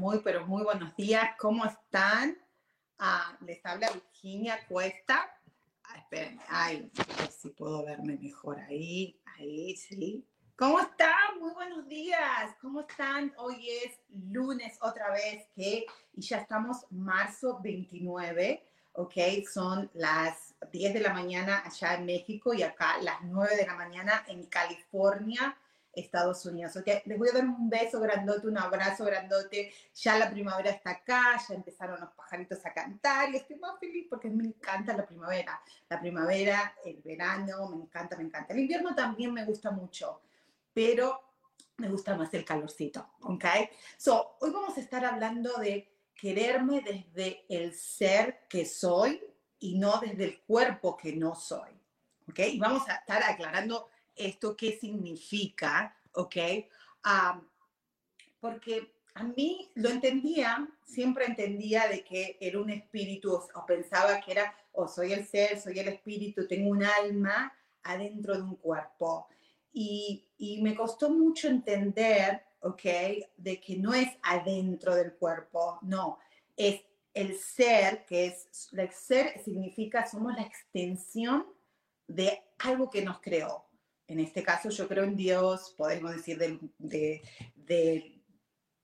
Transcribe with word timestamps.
Muy, 0.00 0.20
pero 0.20 0.46
muy, 0.46 0.62
buenos 0.62 0.96
días. 0.96 1.28
¿Cómo 1.38 1.62
están? 1.66 2.34
Ah, 2.98 3.36
les 3.42 3.60
habla 3.66 3.90
Virginia 3.90 4.58
Cuesta. 4.66 5.30
Ah, 5.84 5.98
esperen, 5.98 6.40
ay, 6.48 6.90
a 6.96 7.20
ver 7.20 7.30
si 7.30 7.50
puedo 7.50 7.84
verme 7.84 8.16
mejor 8.16 8.58
ahí. 8.60 9.20
Ahí, 9.36 9.76
sí. 9.76 10.26
¿Cómo 10.56 10.80
están? 10.80 11.38
Muy 11.38 11.52
buenos 11.52 11.86
días. 11.86 12.56
¿Cómo 12.62 12.80
están? 12.80 13.34
Hoy 13.36 13.68
es 13.68 14.00
lunes 14.08 14.78
otra 14.80 15.10
vez, 15.10 15.46
que 15.54 15.84
y 16.14 16.22
ya 16.22 16.38
estamos 16.38 16.86
marzo 16.88 17.60
29, 17.62 18.66
¿ok? 18.92 19.14
Son 19.52 19.90
las 19.92 20.54
10 20.72 20.94
de 20.94 21.00
la 21.00 21.12
mañana 21.12 21.62
allá 21.62 21.96
en 21.96 22.06
México 22.06 22.54
y 22.54 22.62
acá 22.62 22.96
las 23.02 23.20
9 23.24 23.54
de 23.54 23.66
la 23.66 23.74
mañana 23.74 24.24
en 24.28 24.46
California. 24.46 25.58
Estados 25.92 26.44
Unidos. 26.46 26.76
Okay, 26.76 27.02
les 27.04 27.18
voy 27.18 27.28
a 27.28 27.32
dar 27.32 27.44
un 27.44 27.68
beso 27.68 28.00
grandote, 28.00 28.46
un 28.46 28.58
abrazo 28.58 29.04
grandote. 29.04 29.72
Ya 29.94 30.18
la 30.18 30.30
primavera 30.30 30.70
está 30.70 30.90
acá, 30.90 31.40
ya 31.48 31.54
empezaron 31.54 32.00
los 32.00 32.10
pajaritos 32.10 32.64
a 32.64 32.72
cantar 32.72 33.30
y 33.30 33.36
estoy 33.36 33.56
más 33.56 33.78
feliz 33.78 34.06
porque 34.08 34.30
me 34.30 34.44
encanta 34.44 34.96
la 34.96 35.06
primavera. 35.06 35.60
La 35.88 36.00
primavera, 36.00 36.74
el 36.84 37.00
verano, 37.02 37.68
me 37.68 37.76
encanta, 37.76 38.16
me 38.16 38.24
encanta. 38.24 38.52
El 38.52 38.60
invierno 38.60 38.94
también 38.94 39.32
me 39.32 39.44
gusta 39.44 39.70
mucho, 39.70 40.22
pero 40.72 41.30
me 41.76 41.88
gusta 41.88 42.14
más 42.14 42.32
el 42.34 42.44
calorcito, 42.44 43.14
¿ok? 43.22 43.44
So, 43.96 44.36
hoy 44.40 44.50
vamos 44.50 44.76
a 44.76 44.80
estar 44.80 45.04
hablando 45.04 45.58
de 45.58 45.90
quererme 46.14 46.82
desde 46.82 47.46
el 47.48 47.72
ser 47.72 48.46
que 48.48 48.66
soy 48.66 49.24
y 49.58 49.78
no 49.78 49.98
desde 49.98 50.24
el 50.24 50.40
cuerpo 50.42 50.96
que 50.96 51.16
no 51.16 51.34
soy, 51.34 51.70
¿ok? 52.28 52.38
Y 52.52 52.58
vamos 52.58 52.86
a 52.88 52.96
estar 52.96 53.22
aclarando 53.22 53.88
esto 54.26 54.56
qué 54.56 54.78
significa, 54.78 55.96
¿ok? 56.12 56.36
porque 58.40 58.94
a 59.14 59.24
mí 59.24 59.70
lo 59.74 59.88
entendía, 59.88 60.68
siempre 60.84 61.26
entendía 61.26 61.88
de 61.88 62.04
que 62.04 62.38
era 62.40 62.60
un 62.60 62.70
espíritu, 62.70 63.34
o, 63.34 63.66
pensaba 63.66 64.20
que 64.20 64.32
era, 64.32 64.54
o 64.72 64.88
soy 64.88 65.12
el 65.12 65.26
ser, 65.26 65.60
soy 65.60 65.78
el 65.78 65.88
espíritu, 65.88 66.46
tengo 66.46 66.70
un 66.70 66.84
alma 66.84 67.52
adentro 67.82 68.34
de 68.34 68.42
un 68.42 68.56
cuerpo. 68.56 69.28
Y, 69.72 70.26
y 70.38 70.62
me 70.62 70.74
costó 70.74 71.10
mucho 71.10 71.48
entender, 71.48 72.42
¿ok? 72.60 72.82
De 73.36 73.60
que 73.60 73.76
no 73.76 73.94
es 73.94 74.08
adentro 74.22 74.94
del 74.94 75.14
cuerpo, 75.14 75.78
no, 75.82 76.18
es 76.56 76.82
el 77.14 77.36
ser, 77.36 78.04
que 78.04 78.26
es, 78.26 78.68
el 78.72 78.90
ser 78.90 79.42
significa, 79.42 80.06
somos 80.06 80.34
la 80.34 80.42
extensión 80.42 81.46
de 82.06 82.42
algo 82.58 82.90
que 82.90 83.02
nos 83.02 83.20
creó, 83.20 83.64
en 84.10 84.18
este 84.18 84.42
caso 84.42 84.70
yo 84.70 84.88
creo 84.88 85.04
en 85.04 85.16
Dios, 85.16 85.72
podemos 85.76 86.10
decir 86.10 86.36
del, 86.36 86.58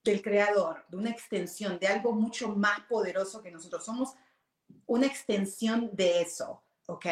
del 0.04 0.22
creador, 0.22 0.84
de 0.88 0.96
una 0.96 1.10
extensión, 1.10 1.80
de 1.80 1.88
algo 1.88 2.12
mucho 2.12 2.50
más 2.50 2.80
poderoso 2.88 3.42
que 3.42 3.50
nosotros. 3.50 3.84
Somos 3.84 4.14
una 4.86 5.06
extensión 5.06 5.90
de 5.92 6.20
eso, 6.20 6.62
¿ok? 6.86 7.06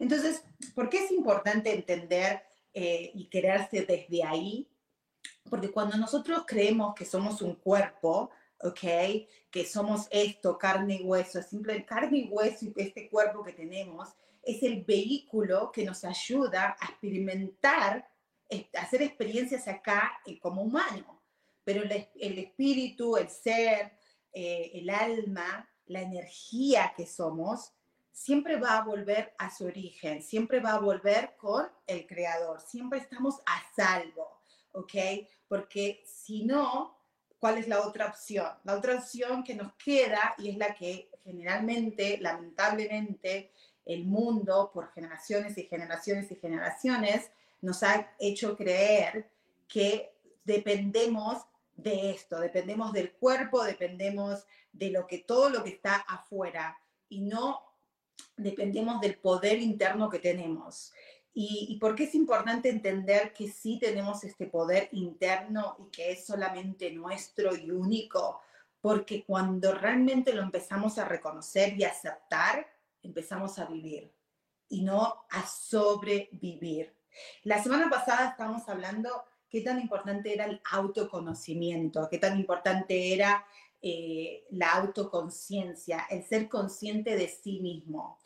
Entonces, 0.00 0.42
¿por 0.74 0.88
qué 0.88 1.04
es 1.04 1.12
importante 1.12 1.72
entender 1.72 2.42
eh, 2.74 3.12
y 3.14 3.28
quererse 3.28 3.82
desde 3.82 4.24
ahí? 4.24 4.68
Porque 5.48 5.70
cuando 5.70 5.96
nosotros 5.96 6.42
creemos 6.44 6.96
que 6.96 7.04
somos 7.04 7.42
un 7.42 7.54
cuerpo, 7.54 8.30
¿ok? 8.58 8.80
Que 9.52 9.64
somos 9.64 10.08
esto, 10.10 10.58
carne 10.58 10.96
y 10.96 11.04
hueso, 11.04 11.38
es 11.38 11.46
simple 11.46 11.84
carne 11.84 12.18
y 12.18 12.28
hueso 12.28 12.66
este 12.74 13.08
cuerpo 13.08 13.44
que 13.44 13.52
tenemos, 13.52 14.08
es 14.42 14.62
el 14.62 14.84
vehículo 14.84 15.70
que 15.70 15.84
nos 15.84 16.04
ayuda 16.04 16.76
a 16.80 16.86
experimentar, 16.86 18.08
a 18.74 18.80
hacer 18.80 19.02
experiencias 19.02 19.68
acá 19.68 20.20
eh, 20.26 20.38
como 20.38 20.62
humano. 20.62 21.22
Pero 21.64 21.84
el, 21.84 22.38
espíritu, 22.38 23.16
el 23.16 23.28
ser, 23.28 23.92
eh, 24.32 24.72
el 24.74 24.90
alma, 24.90 25.68
la 25.86 26.02
energía 26.02 26.92
que 26.96 27.06
somos, 27.06 27.72
siempre 28.10 28.56
va 28.56 28.78
a 28.78 28.84
volver 28.84 29.34
a 29.38 29.50
su 29.50 29.64
origen, 29.64 30.22
siempre 30.22 30.60
va 30.60 30.74
a 30.74 30.80
volver 30.80 31.36
con 31.36 31.66
el 31.86 32.06
creador, 32.06 32.60
siempre 32.60 32.98
estamos 32.98 33.40
a 33.46 33.62
salvo, 33.74 34.42
¿ok? 34.72 34.94
Porque 35.48 36.02
si 36.04 36.44
no, 36.44 36.98
¿cuál 37.38 37.58
es 37.58 37.68
la 37.68 37.80
otra 37.80 38.06
opción? 38.06 38.48
La 38.64 38.76
otra 38.76 38.96
opción 38.96 39.44
que 39.44 39.54
nos 39.54 39.72
queda 39.74 40.34
y 40.38 40.50
es 40.50 40.56
la 40.56 40.74
que 40.74 41.10
generalmente, 41.24 42.18
lamentablemente, 42.20 43.52
el 43.84 44.04
mundo 44.04 44.70
por 44.72 44.92
generaciones 44.92 45.58
y 45.58 45.64
generaciones 45.64 46.30
y 46.30 46.36
generaciones 46.36 47.30
nos 47.60 47.82
ha 47.82 48.10
hecho 48.18 48.56
creer 48.56 49.28
que 49.68 50.12
dependemos 50.44 51.38
de 51.76 52.10
esto, 52.10 52.40
dependemos 52.40 52.92
del 52.92 53.12
cuerpo, 53.12 53.64
dependemos 53.64 54.44
de 54.72 54.90
lo 54.90 55.06
que 55.06 55.18
todo 55.18 55.50
lo 55.50 55.64
que 55.64 55.70
está 55.70 55.96
afuera 55.96 56.78
y 57.08 57.20
no 57.20 57.60
dependemos 58.36 59.00
del 59.00 59.16
poder 59.16 59.60
interno 59.60 60.08
que 60.08 60.18
tenemos. 60.18 60.92
Y, 61.34 61.66
y 61.70 61.78
por 61.78 61.94
qué 61.94 62.04
es 62.04 62.14
importante 62.14 62.68
entender 62.68 63.32
que 63.32 63.48
sí 63.48 63.78
tenemos 63.78 64.22
este 64.24 64.46
poder 64.46 64.88
interno 64.92 65.76
y 65.78 65.90
que 65.90 66.12
es 66.12 66.26
solamente 66.26 66.90
nuestro 66.90 67.56
y 67.56 67.70
único, 67.70 68.40
porque 68.80 69.24
cuando 69.24 69.72
realmente 69.72 70.34
lo 70.34 70.42
empezamos 70.42 70.98
a 70.98 71.04
reconocer 71.06 71.78
y 71.78 71.84
aceptar, 71.84 72.66
empezamos 73.02 73.58
a 73.58 73.66
vivir 73.66 74.12
y 74.68 74.82
no 74.82 75.24
a 75.30 75.46
sobrevivir. 75.46 76.94
La 77.44 77.62
semana 77.62 77.90
pasada 77.90 78.30
estábamos 78.30 78.68
hablando 78.68 79.24
qué 79.48 79.60
tan 79.60 79.80
importante 79.80 80.32
era 80.32 80.46
el 80.46 80.62
autoconocimiento, 80.70 82.08
qué 82.10 82.18
tan 82.18 82.38
importante 82.38 83.12
era 83.12 83.46
eh, 83.82 84.46
la 84.50 84.72
autoconciencia, 84.72 86.06
el 86.08 86.24
ser 86.24 86.48
consciente 86.48 87.16
de 87.16 87.28
sí 87.28 87.60
mismo. 87.60 88.18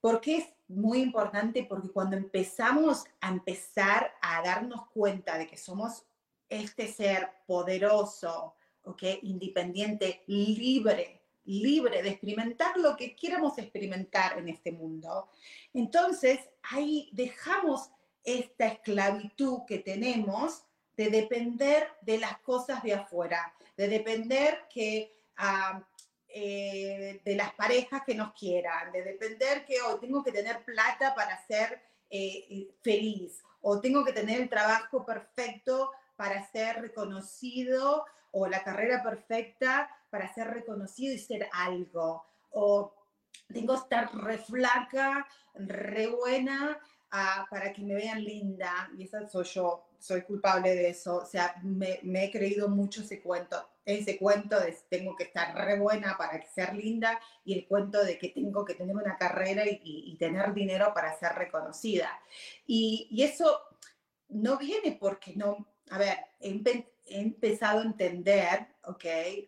¿Por 0.00 0.20
qué 0.20 0.36
es 0.36 0.46
muy 0.68 1.00
importante? 1.00 1.64
Porque 1.64 1.90
cuando 1.90 2.16
empezamos 2.16 3.04
a 3.20 3.28
empezar 3.28 4.12
a 4.20 4.42
darnos 4.42 4.86
cuenta 4.88 5.38
de 5.38 5.46
que 5.46 5.56
somos 5.56 6.04
este 6.48 6.88
ser 6.88 7.30
poderoso, 7.46 8.54
¿okay? 8.82 9.18
independiente, 9.22 10.24
libre, 10.26 11.25
libre 11.46 12.02
de 12.02 12.10
experimentar 12.10 12.76
lo 12.76 12.96
que 12.96 13.14
quieramos 13.14 13.56
experimentar 13.58 14.38
en 14.38 14.48
este 14.48 14.72
mundo, 14.72 15.28
entonces 15.72 16.40
ahí 16.62 17.08
dejamos 17.12 17.90
esta 18.24 18.66
esclavitud 18.66 19.60
que 19.66 19.78
tenemos 19.78 20.64
de 20.96 21.10
depender 21.10 21.88
de 22.00 22.18
las 22.18 22.38
cosas 22.40 22.82
de 22.82 22.94
afuera, 22.94 23.54
de 23.76 23.88
depender 23.88 24.66
que, 24.72 25.12
ah, 25.36 25.86
eh, 26.28 27.20
de 27.24 27.36
las 27.36 27.54
parejas 27.54 28.02
que 28.04 28.14
nos 28.14 28.32
quieran, 28.34 28.92
de 28.92 29.02
depender 29.02 29.64
que 29.64 29.80
hoy 29.80 30.00
tengo 30.00 30.24
que 30.24 30.32
tener 30.32 30.64
plata 30.64 31.14
para 31.14 31.44
ser 31.46 31.80
eh, 32.10 32.68
feliz 32.82 33.42
o 33.60 33.80
tengo 33.80 34.04
que 34.04 34.12
tener 34.12 34.40
el 34.40 34.48
trabajo 34.48 35.04
perfecto 35.04 35.90
para 36.14 36.46
ser 36.50 36.80
reconocido 36.80 38.04
o 38.30 38.46
la 38.46 38.62
carrera 38.62 39.02
perfecta 39.02 39.90
para 40.16 40.32
ser 40.32 40.48
reconocido 40.48 41.14
y 41.14 41.18
ser 41.18 41.46
algo. 41.52 42.24
O 42.52 42.94
tengo 43.52 43.74
que 43.74 43.80
estar 43.80 44.14
re 44.14 44.38
flaca, 44.38 45.26
re 45.54 46.06
buena, 46.06 46.80
ah, 47.10 47.46
para 47.50 47.70
que 47.72 47.82
me 47.82 47.94
vean 47.94 48.24
linda. 48.24 48.90
Y 48.96 49.04
esa 49.04 49.28
soy 49.28 49.44
yo 49.44 49.84
soy 49.98 50.22
culpable 50.22 50.74
de 50.74 50.88
eso. 50.88 51.16
O 51.16 51.26
sea, 51.26 51.54
me, 51.62 52.00
he 52.02 52.30
creído 52.30 52.70
mucho 52.70 53.02
ese 53.02 53.20
cuento. 53.20 53.62
Ese 53.84 54.16
cuento 54.16 54.58
de 54.58 54.74
tengo 54.88 55.14
que 55.14 55.24
estar 55.24 55.54
re 55.54 55.78
buena 55.78 56.16
para 56.16 56.42
ser 56.46 56.74
linda 56.74 57.20
y 57.44 57.52
el 57.52 57.66
cuento 57.66 58.02
de 58.02 58.18
que 58.18 58.30
tengo 58.30 58.64
que 58.64 58.74
tener 58.74 58.96
una 58.96 59.18
carrera 59.18 59.64
y, 59.66 60.16
tener 60.18 60.54
dinero 60.54 60.92
para 60.94 61.16
ser 61.18 61.34
reconocida. 61.34 62.10
Y, 62.66 63.06
y, 63.10 63.22
eso 63.22 63.60
no 64.30 64.56
viene 64.56 64.96
porque 64.98 65.34
no, 65.36 65.68
a 65.90 65.98
ver, 65.98 66.16
he, 67.06 67.20
empezado 67.20 67.80
a 67.80 67.84
entender, 67.84 68.66
¿ok? 68.84 69.04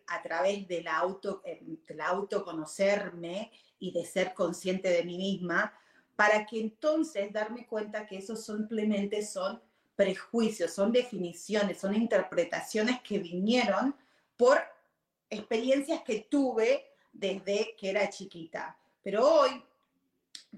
A 0.07 0.23
través 0.23 0.67
del, 0.69 0.89
auto, 0.89 1.43
eh, 1.45 1.61
del 1.87 2.01
autoconocerme 2.01 3.51
y 3.79 3.93
de 3.93 4.05
ser 4.05 4.35
consciente 4.35 4.89
de 4.89 5.05
mí 5.05 5.17
misma, 5.17 5.73
para 6.17 6.45
que 6.47 6.61
entonces 6.61 7.33
darme 7.33 7.67
cuenta 7.67 8.07
que 8.07 8.19
esos 8.19 8.45
simplemente 8.45 9.25
son 9.25 9.61
prejuicios, 9.95 10.73
son 10.73 10.93
definiciones, 10.93 11.79
son 11.79 11.95
interpretaciones 11.95 13.01
que 13.03 13.19
vinieron 13.19 13.95
por 14.37 14.61
experiencias 15.31 16.03
que 16.03 16.27
tuve 16.31 16.87
desde 17.13 17.75
que 17.77 17.91
era 17.91 18.09
chiquita. 18.09 18.77
Pero 19.03 19.27
hoy 19.27 19.63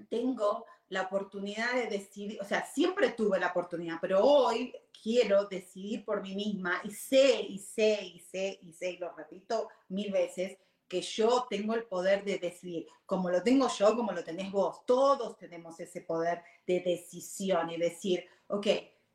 tengo 0.09 0.65
la 0.89 1.03
oportunidad 1.03 1.73
de 1.73 1.87
decidir, 1.87 2.39
o 2.41 2.45
sea, 2.45 2.65
siempre 2.65 3.11
tuve 3.11 3.39
la 3.39 3.47
oportunidad, 3.47 3.97
pero 4.01 4.23
hoy 4.23 4.75
quiero 5.01 5.45
decidir 5.45 6.05
por 6.05 6.21
mí 6.21 6.35
misma 6.35 6.81
y 6.83 6.91
sé, 6.91 7.41
y 7.41 7.57
sé, 7.57 7.99
y 8.03 8.19
sé, 8.19 8.59
y 8.61 8.73
sé, 8.73 8.91
y 8.91 8.97
lo 8.97 9.13
repito 9.15 9.69
mil 9.89 10.11
veces, 10.11 10.57
que 10.87 11.01
yo 11.01 11.47
tengo 11.49 11.73
el 11.73 11.85
poder 11.85 12.25
de 12.25 12.37
decidir, 12.37 12.85
como 13.05 13.29
lo 13.29 13.41
tengo 13.41 13.69
yo, 13.69 13.95
como 13.95 14.11
lo 14.11 14.23
tenés 14.23 14.51
vos, 14.51 14.85
todos 14.85 15.37
tenemos 15.37 15.79
ese 15.79 16.01
poder 16.01 16.43
de 16.67 16.81
decisión 16.81 17.69
y 17.69 17.77
decir, 17.77 18.25
ok, 18.47 18.67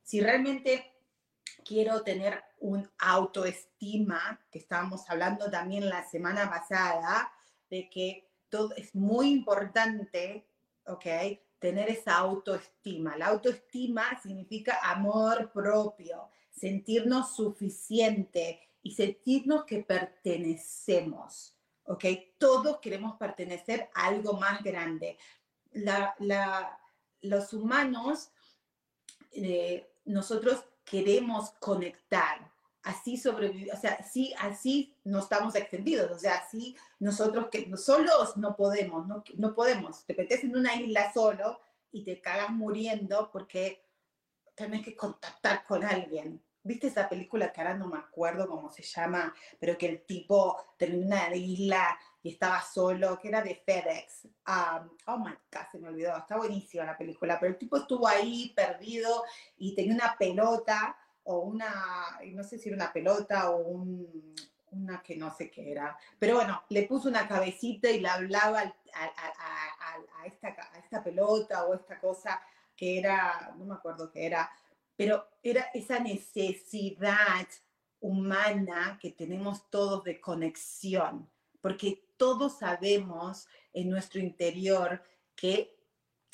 si 0.03 0.21
realmente 0.21 0.95
quiero 1.65 2.03
tener 2.03 2.43
un 2.61 2.91
autoestima, 2.99 4.41
que 4.51 4.59
estábamos 4.59 5.09
hablando 5.11 5.51
también 5.51 5.89
la 5.89 6.09
semana 6.09 6.49
pasada, 6.49 7.31
de 7.69 7.91
que 7.91 8.31
todo 8.49 8.75
es 8.77 8.95
muy 8.95 9.31
importante, 9.31 10.49
ok, 10.87 11.07
tener 11.67 11.91
esa 11.91 12.19
autoestima. 12.19 13.17
La 13.17 13.27
autoestima 13.27 14.21
significa 14.23 14.79
amor 14.85 15.51
propio, 15.53 16.31
sentirnos 16.49 17.35
suficiente 17.35 18.61
y 18.85 18.93
sentirnos 18.93 19.65
que 19.65 19.83
pertenecemos. 19.83 21.57
¿ok? 21.87 22.05
Todos 22.39 22.79
queremos 22.79 23.17
pertenecer 23.17 23.91
a 23.95 24.07
algo 24.07 24.35
más 24.35 24.63
grande. 24.63 25.19
los 27.23 27.53
humanos, 27.53 28.31
eh, 29.33 29.91
nosotros 30.05 30.63
queremos 30.85 31.51
conectar, 31.59 32.49
así 32.87 33.17
sobrevivir, 33.17 33.73
o 33.73 33.77
sea, 33.77 33.99
así, 34.01 34.33
así 34.39 34.95
no 35.05 35.19
estamos 35.19 35.55
extendidos, 35.57 36.11
o 36.11 36.19
sea, 36.19 36.37
así 36.37 36.77
nosotros 37.01 37.49
que 37.51 37.77
solos 37.77 38.37
no 38.37 38.57
podemos, 38.57 39.07
no, 39.07 39.25
no 39.37 39.55
podemos, 39.55 40.05
te 40.07 40.15
metes 40.15 40.45
en 40.45 40.57
una 40.57 40.75
isla 40.77 41.13
solo 41.13 41.61
y 41.91 42.05
te 42.05 42.21
cagas 42.21 42.51
muriendo 42.51 43.31
porque 43.33 43.85
tenés 44.55 44.85
que 44.85 44.95
contactar 44.97 45.65
con 45.67 45.85
alguien, 45.85 46.41
¿Viste 46.67 46.89
esa 46.89 47.09
película 47.09 47.53
que 47.53 47.61
ahora 47.61 47.75
no 47.75 47.87
me 47.87 47.97
acuerdo 47.97 48.49
cómo 48.49 48.73
se 48.73 48.83
llama, 48.83 49.33
pero 49.61 49.79
que 49.79 49.87
el 49.87 50.05
tipo 50.05 50.75
terminó 50.77 51.03
en 51.03 51.07
una 51.07 51.37
isla 51.37 51.97
y 52.25 52.31
estaba 52.31 52.61
solo, 52.61 53.21
que 53.21 53.29
era 53.29 53.41
de 53.41 53.55
FedEx? 53.55 54.25
Um, 54.25 54.91
oh 55.07 55.19
my 55.19 55.31
God, 55.53 55.67
se 55.71 55.79
me 55.79 55.91
olvidó, 55.91 56.17
está 56.17 56.37
buenísima 56.37 56.85
la 56.85 56.99
película, 56.99 57.39
pero 57.39 57.53
el 57.53 57.59
tipo 57.59 57.77
estuvo 57.77 58.09
ahí 58.09 58.53
perdido 58.57 59.23
y 59.57 59.77
tenía 59.77 59.95
una 59.95 60.17
pelota 60.19 60.99
o 61.27 61.41
una, 61.41 62.19
no 62.33 62.45
sé 62.45 62.59
si 62.59 62.69
era 62.69 62.77
una 62.77 62.93
pelota 62.93 63.51
o 63.51 63.59
un, 63.59 64.35
una 64.71 65.03
que 65.03 65.17
no 65.17 65.35
sé 65.35 65.51
qué 65.51 65.73
era, 65.73 65.97
pero 66.19 66.37
bueno, 66.37 66.63
le 66.69 66.85
puso 66.85 67.09
una 67.09 67.27
cabecita 67.27 67.91
y 67.91 68.01
le 68.01 68.09
hablaba 68.09 68.61
a, 68.61 70.27
esta, 70.27 70.49
a 70.49 70.79
esta 70.79 71.03
pelota 71.03 71.65
o 71.67 71.75
esta 71.75 71.99
cosa 71.99 72.41
que 72.77 72.99
era, 72.99 73.55
no 73.57 73.65
me 73.65 73.75
acuerdo 73.75 74.11
qué 74.11 74.27
era, 74.27 74.51
pero 74.97 75.27
era 75.43 75.71
esa 75.75 75.99
necesidad 75.99 77.47
humana 78.01 78.99
que 79.01 79.11
tenemos 79.11 79.69
todos 79.71 80.05
de 80.05 80.21
conexión, 80.21 81.29
porque 81.61 82.05
todos 82.17 82.59
sabemos 82.59 83.49
en 83.73 83.91
nuestro 83.91 84.21
interior 84.21 85.03
que 85.35 85.77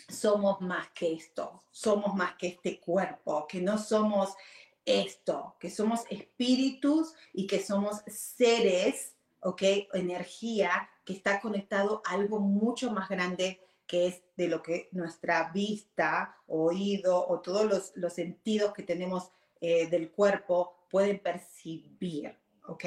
somos 0.08 0.60
más 0.60 0.90
que 0.90 1.12
esto, 1.14 1.64
somos 1.70 2.14
más 2.14 2.34
que 2.36 2.48
este 2.48 2.80
cuerpo, 2.80 3.46
que 3.46 3.60
no 3.60 3.78
somos 3.78 4.34
esto, 4.84 5.56
que 5.60 5.70
somos 5.70 6.00
espíritus 6.10 7.14
y 7.32 7.46
que 7.46 7.62
somos 7.62 8.02
seres, 8.06 9.14
¿ok? 9.40 9.62
Energía 9.92 10.90
que 11.04 11.12
está 11.12 11.40
conectado 11.40 12.02
a 12.04 12.12
algo 12.12 12.40
mucho 12.40 12.90
más 12.90 13.08
grande 13.08 13.60
que 13.86 14.06
es 14.06 14.22
de 14.36 14.48
lo 14.48 14.62
que 14.62 14.88
nuestra 14.92 15.50
vista, 15.52 16.36
oído 16.46 17.26
o 17.28 17.40
todos 17.40 17.66
los, 17.66 17.92
los 17.96 18.12
sentidos 18.12 18.72
que 18.72 18.82
tenemos 18.82 19.30
eh, 19.60 19.86
del 19.88 20.10
cuerpo 20.10 20.86
pueden 20.88 21.18
percibir, 21.18 22.34
¿ok? 22.66 22.84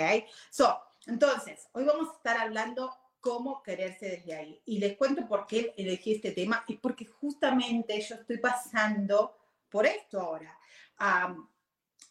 So, 0.50 0.80
entonces, 1.06 1.68
hoy 1.74 1.84
vamos 1.84 2.10
a 2.10 2.18
estar 2.18 2.38
hablando 2.38 2.92
cómo 3.26 3.64
quererse 3.64 4.08
desde 4.08 4.36
ahí. 4.36 4.62
Y 4.66 4.80
les 4.80 4.98
cuento 4.98 5.28
por 5.28 5.48
qué 5.48 5.74
elegí 5.78 6.14
este 6.14 6.32
tema 6.32 6.64
y 6.68 6.78
porque 6.78 7.06
justamente 7.06 8.00
yo 8.02 8.16
estoy 8.16 8.38
pasando 8.38 9.36
por 9.70 9.86
esto 9.86 10.20
ahora. 10.22 10.58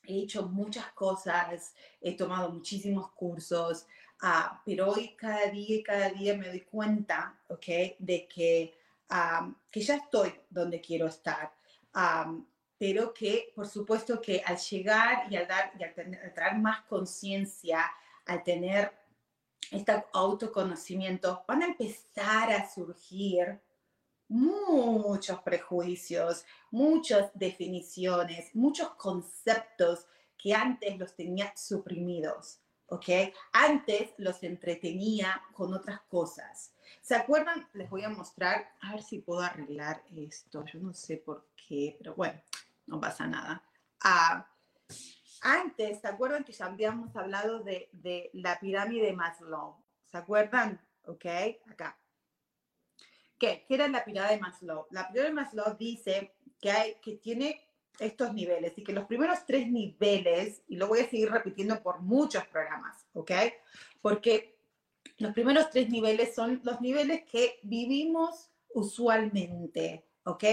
He 0.07 0.21
hecho 0.21 0.45
muchas 0.49 0.87
cosas, 0.93 1.75
he 2.01 2.17
tomado 2.17 2.51
muchísimos 2.51 3.11
cursos, 3.13 3.87
uh, 4.23 4.57
pero 4.65 4.91
hoy 4.91 5.15
cada 5.17 5.47
día 5.47 5.77
y 5.77 5.83
cada 5.83 6.11
día 6.11 6.37
me 6.37 6.49
doy 6.49 6.61
cuenta, 6.63 7.39
¿ok? 7.49 7.67
De 7.99 8.29
que 8.29 8.75
que 9.71 9.81
ya 9.81 9.97
estoy 9.97 10.33
donde 10.51 10.81
quiero 10.81 11.07
estar, 11.07 11.53
pero 12.79 13.15
que 13.15 13.53
por 13.55 13.67
supuesto 13.67 14.21
que 14.21 14.43
al 14.45 14.57
llegar 14.57 15.31
y 15.31 15.37
al, 15.37 15.47
dar, 15.47 15.73
y 15.79 15.83
al, 15.83 16.35
traer 16.35 16.57
más 16.57 16.83
conciencia, 16.83 17.85
al 18.27 18.43
tener 18.43 18.93
este 19.71 20.05
autoconocimiento, 20.13 21.45
van 21.47 21.63
a 21.63 21.67
empezar 21.67 22.53
a 22.53 22.69
surgir 22.69 23.61
muchos 24.29 25.41
prejuicios, 25.43 26.45
muchas 26.71 27.31
definiciones, 27.35 28.55
muchos 28.55 28.91
conceptos 28.95 30.07
que 30.37 30.55
antes 30.55 30.99
los 30.99 31.15
tenía 31.15 31.53
suprimidos, 31.57 32.61
¿ok? 32.87 33.33
Antes 33.53 34.15
los 34.19 34.43
entretenía 34.43 35.43
con 35.53 35.73
otras 35.73 36.01
cosas. 36.03 36.75
¿Se 37.01 37.15
acuerdan? 37.15 37.69
Les 37.73 37.89
voy 37.89 38.03
a 38.03 38.09
mostrar, 38.09 38.73
a 38.81 38.93
ver 38.93 39.03
si 39.03 39.21
puedo 39.21 39.41
arreglar 39.41 40.03
esto. 40.15 40.65
Yo 40.65 40.81
no 40.81 40.93
sé 40.93 41.19
por 41.19 41.49
qué, 41.57 41.97
pero 41.99 42.15
bueno, 42.15 42.41
no 42.87 43.01
pasa 43.01 43.27
nada. 43.27 43.63
Ah, 44.03 44.47
antes, 45.41 46.01
¿se 46.01 46.09
acuerdan 46.09 46.45
que 46.45 46.53
ya 46.53 46.67
habíamos 46.67 47.15
hablado 47.17 47.63
de, 47.63 47.89
de 47.93 48.31
la 48.33 48.59
pirámide 48.59 49.07
de 49.07 49.13
Maslow? 49.13 49.77
¿Se 50.11 50.19
acuerdan? 50.19 50.81
Ok, 51.07 51.27
acá. 51.71 51.99
¿Qué? 53.45 53.65
¿Qué 53.69 53.75
era 53.75 53.89
la 53.89 54.03
pirámide 54.05 54.37
de 54.37 54.41
Maslow? 54.41 54.87
La 54.91 55.07
pirámide 55.09 55.29
de 55.29 55.35
Maslow 55.35 55.77
dice 55.77 56.33
que, 56.61 56.71
hay, 56.71 56.95
que 57.03 57.17
tiene 57.17 57.61
estos 57.99 58.33
niveles 58.33 58.73
y 58.77 58.83
que 58.83 58.95
los 58.95 59.05
primeros 59.05 59.45
tres 59.47 59.71
niveles, 59.71 60.63
y 60.67 60.77
lo 60.77 60.89
voy 60.89 61.01
a 61.01 61.11
seguir 61.11 61.31
repitiendo 61.31 61.83
por 61.83 62.01
muchos 62.01 62.47
programas, 62.47 63.07
¿ok? 63.13 63.33
Porque 64.01 64.57
los 65.19 65.35
primeros 65.35 65.69
tres 65.71 65.91
niveles 65.91 66.35
son 66.35 66.63
los 66.65 66.81
niveles 66.81 67.25
que 67.31 67.59
vivimos 67.63 68.51
usualmente, 68.73 70.07
¿ok? 70.25 70.45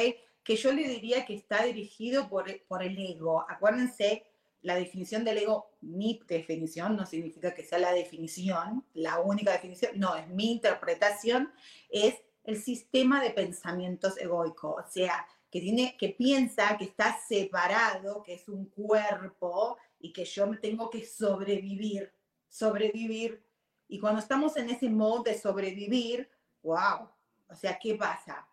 Que 0.44 0.56
yo 0.58 0.74
le 0.74 0.88
diría 0.90 1.26
que 1.26 1.36
está 1.36 1.64
dirigido 1.64 2.28
por, 2.28 2.46
por 2.68 2.84
el 2.84 2.98
ego. 2.98 3.46
Acuérdense, 3.50 4.26
la 4.64 4.76
definición 4.76 5.24
del 5.24 5.38
ego, 5.38 5.72
mi 5.80 6.22
definición, 6.28 6.98
no 6.98 7.06
significa 7.06 7.54
que 7.54 7.64
sea 7.64 7.80
la 7.80 7.94
definición, 7.94 8.86
la 8.94 9.22
única 9.22 9.54
definición, 9.54 9.94
no, 9.96 10.14
es 10.18 10.28
mi 10.28 10.52
interpretación, 10.52 11.54
es 11.90 12.16
el 12.44 12.62
sistema 12.62 13.22
de 13.22 13.32
pensamientos 13.32 14.18
egoico, 14.18 14.72
o 14.72 14.84
sea, 14.90 15.26
que, 15.50 15.60
tiene, 15.60 15.96
que 15.98 16.10
piensa 16.10 16.78
que 16.78 16.86
está 16.86 17.18
separado, 17.28 18.24
que 18.24 18.36
es 18.36 18.48
un 18.48 18.66
cuerpo 18.66 19.78
y 20.00 20.12
que 20.14 20.26
yo 20.26 20.48
me 20.48 20.58
tengo 20.58 20.90
que 20.90 21.06
sobrevivir, 21.06 22.12
sobrevivir 22.48 23.44
y 23.92 24.00
cuando 24.00 24.22
estamos 24.22 24.56
en 24.56 24.70
ese 24.70 24.90
modo 24.90 25.24
de 25.24 25.38
sobrevivir, 25.38 26.30
wow, 26.64 27.10
o 27.50 27.56
sea, 27.56 27.78
¿qué 27.78 27.96
pasa? 27.96 28.48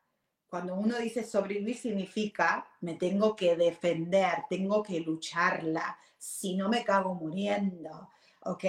Cuando 0.49 0.75
uno 0.75 0.99
dice 0.99 1.23
sobrevivir 1.23 1.77
significa 1.77 2.67
me 2.81 2.95
tengo 2.95 3.37
que 3.37 3.55
defender, 3.55 4.45
tengo 4.51 4.83
que 4.83 4.99
lucharla, 4.99 5.97
si 6.17 6.57
no 6.57 6.69
me 6.69 6.83
cago 6.83 7.15
muriendo, 7.15 8.09
¿ok? 8.43 8.65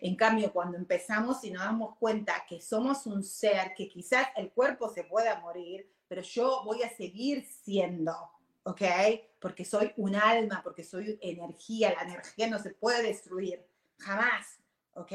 En 0.00 0.16
cambio, 0.16 0.52
cuando 0.52 0.76
empezamos 0.76 1.44
y 1.44 1.50
nos 1.50 1.62
damos 1.62 1.96
cuenta 1.96 2.44
que 2.48 2.60
somos 2.60 3.06
un 3.06 3.22
ser, 3.22 3.74
que 3.76 3.88
quizás 3.88 4.28
el 4.36 4.50
cuerpo 4.50 4.88
se 4.88 5.04
pueda 5.04 5.40
morir, 5.40 5.88
pero 6.08 6.22
yo 6.22 6.62
voy 6.64 6.82
a 6.82 6.96
seguir 6.96 7.46
siendo, 7.62 8.14
¿ok? 8.64 8.82
Porque 9.40 9.64
soy 9.64 9.92
un 9.96 10.16
alma, 10.16 10.60
porque 10.62 10.84
soy 10.84 11.18
energía, 11.20 11.94
la 11.94 12.02
energía 12.02 12.48
no 12.48 12.58
se 12.58 12.70
puede 12.70 13.02
destruir, 13.02 13.64
jamás, 13.98 14.58
¿ok? 14.94 15.12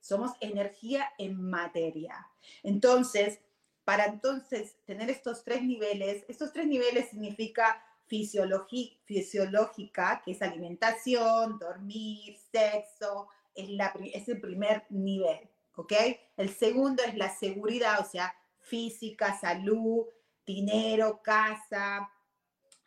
Somos 0.00 0.32
energía 0.40 1.12
en 1.18 1.50
materia. 1.50 2.26
Entonces, 2.62 3.40
para 3.84 4.06
entonces 4.06 4.76
tener 4.84 5.10
estos 5.10 5.44
tres 5.44 5.62
niveles, 5.62 6.24
estos 6.28 6.52
tres 6.52 6.66
niveles 6.66 7.08
significa 7.08 7.82
fisiológica, 8.06 10.22
que 10.24 10.32
es 10.32 10.42
alimentación, 10.42 11.58
dormir, 11.58 12.36
sexo, 12.50 13.28
es, 13.58 13.68
la, 13.70 13.92
es 14.12 14.28
el 14.28 14.40
primer 14.40 14.86
nivel, 14.88 15.50
¿ok? 15.76 15.92
El 16.36 16.50
segundo 16.50 17.02
es 17.02 17.16
la 17.16 17.28
seguridad, 17.28 18.00
o 18.00 18.04
sea, 18.04 18.34
física, 18.60 19.38
salud, 19.38 20.06
dinero, 20.46 21.20
casa, 21.22 22.10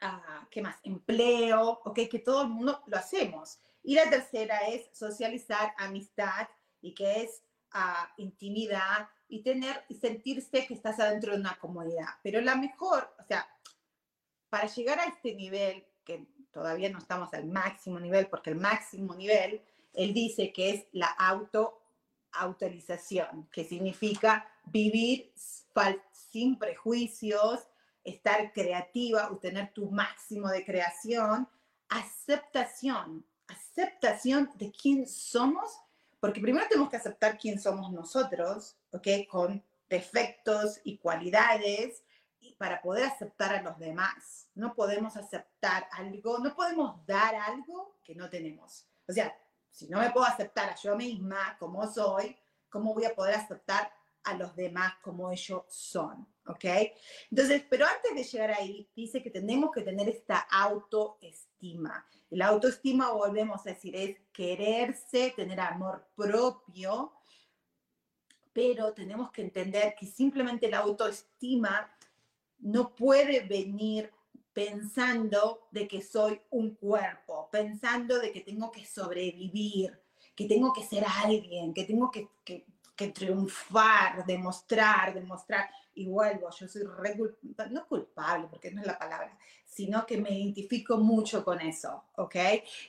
ah, 0.02 0.48
¿qué 0.50 0.62
más? 0.62 0.78
Empleo, 0.84 1.82
¿ok? 1.84 2.00
Que 2.10 2.20
todo 2.20 2.44
el 2.44 2.50
mundo 2.50 2.82
lo 2.88 2.98
hacemos. 2.98 3.60
Y 3.84 3.96
la 3.96 4.10
tercera 4.10 4.68
es 4.68 4.90
socializar, 4.94 5.74
amistad, 5.78 6.48
y 6.82 6.94
que 6.94 7.24
es 7.24 7.44
uh, 7.74 8.08
intimidad 8.18 9.10
y 9.28 9.44
tener 9.44 9.86
y 9.88 9.96
sentirse 9.96 10.66
que 10.66 10.74
estás 10.74 11.00
adentro 11.00 11.34
de 11.34 11.40
una 11.40 11.58
comunidad. 11.60 12.10
Pero 12.24 12.42
la 12.42 12.56
mejor, 12.56 13.14
o 13.20 13.24
sea, 13.24 13.48
para 14.50 14.68
llegar 14.68 15.00
a 15.00 15.06
este 15.06 15.34
nivel, 15.36 15.86
que 16.04 16.28
todavía 16.52 16.90
no 16.90 16.98
estamos 16.98 17.34
al 17.34 17.46
máximo 17.46 18.00
nivel, 18.00 18.28
porque 18.28 18.50
el 18.50 18.58
máximo 18.58 19.16
nivel, 19.16 19.62
él 19.94 20.14
dice 20.14 20.52
que 20.52 20.70
es 20.72 20.86
la 20.92 21.08
auto 21.08 21.82
autorización, 22.34 23.50
que 23.52 23.66
significa 23.66 24.48
vivir 24.66 25.34
sin 26.12 26.58
prejuicios, 26.58 27.68
estar 28.04 28.54
creativa, 28.54 29.30
tener 29.42 29.74
tu 29.74 29.90
máximo 29.92 30.48
de 30.48 30.64
creación, 30.64 31.48
aceptación, 31.90 33.26
aceptación 33.48 34.50
de 34.56 34.72
quién 34.72 35.08
somos, 35.08 35.78
porque 36.20 36.40
primero 36.40 36.68
tenemos 36.70 36.90
que 36.90 36.98
aceptar 36.98 37.38
quién 37.38 37.60
somos 37.60 37.92
nosotros, 37.92 38.78
¿ok? 38.92 39.08
Con 39.30 39.64
defectos 39.90 40.80
y 40.84 40.98
cualidades, 40.98 42.04
para 42.58 42.82
poder 42.82 43.06
aceptar 43.06 43.56
a 43.56 43.62
los 43.62 43.78
demás. 43.80 44.48
No 44.54 44.74
podemos 44.76 45.18
aceptar 45.18 45.88
algo, 45.92 46.40
no 46.40 46.54
podemos 46.56 47.06
dar 47.06 47.36
algo 47.36 47.98
que 48.04 48.16
no 48.16 48.30
tenemos. 48.30 48.86
O 49.08 49.14
sea, 49.14 49.36
si 49.72 49.88
no 49.88 50.00
me 50.00 50.12
puedo 50.12 50.26
aceptar 50.26 50.70
a 50.70 50.76
yo 50.76 50.96
misma 50.96 51.56
como 51.60 51.92
soy, 51.92 52.38
¿cómo 52.70 52.94
voy 52.94 53.06
a 53.06 53.16
poder 53.16 53.36
aceptar 53.36 53.92
a 54.24 54.36
los 54.36 54.56
demás 54.56 54.94
como 55.02 55.32
ellos 55.32 55.64
son? 55.70 56.28
¿Ok? 56.46 56.66
Entonces, 57.30 57.64
pero 57.70 57.86
antes 57.86 58.14
de 58.14 58.24
llegar 58.24 58.52
ahí, 58.52 58.90
dice 58.96 59.22
que 59.24 59.30
tenemos 59.30 59.72
que 59.72 59.82
tener 59.82 60.10
esta 60.10 60.40
autoestima. 60.40 62.06
La 62.30 62.48
autoestima, 62.48 63.12
volvemos 63.12 63.66
a 63.66 63.72
decir, 63.72 63.96
es 63.96 64.18
quererse, 64.32 65.34
tener 65.36 65.60
amor 65.60 66.08
propio, 66.16 67.14
pero 68.54 68.94
tenemos 68.94 69.32
que 69.32 69.42
entender 69.42 69.96
que 69.98 70.06
simplemente 70.06 70.70
la 70.70 70.80
autoestima 70.80 71.90
no 72.60 72.94
puede 72.96 73.42
venir 73.42 74.12
pensando 74.54 75.68
de 75.72 75.88
que 75.88 76.02
soy 76.02 76.42
un 76.50 76.76
cuerpo, 76.76 77.50
pensando 77.52 78.20
de 78.20 78.32
que 78.32 78.42
tengo 78.42 78.72
que 78.72 78.86
sobrevivir, 78.86 79.98
que 80.36 80.46
tengo 80.46 80.74
que 80.74 80.84
ser 80.84 81.06
alguien, 81.24 81.74
que 81.74 81.86
tengo 81.86 82.12
que, 82.12 82.30
que, 82.44 82.66
triunfar, 83.14 84.26
demostrar, 84.28 85.14
demostrar. 85.14 85.70
Y 85.96 86.08
vuelvo, 86.08 86.50
yo 86.52 86.68
soy 86.68 86.84
re 86.84 87.18
no 87.72 87.88
culpable, 87.88 88.48
porque 88.50 88.72
no 88.72 88.82
es 88.82 88.88
la 88.88 89.00
palabra, 89.00 89.36
sino 89.66 90.06
que 90.06 90.18
me 90.18 90.30
identifico 90.30 90.98
mucho 90.98 91.44
con 91.44 91.60
eso, 91.62 92.04
¿ok? 92.16 92.36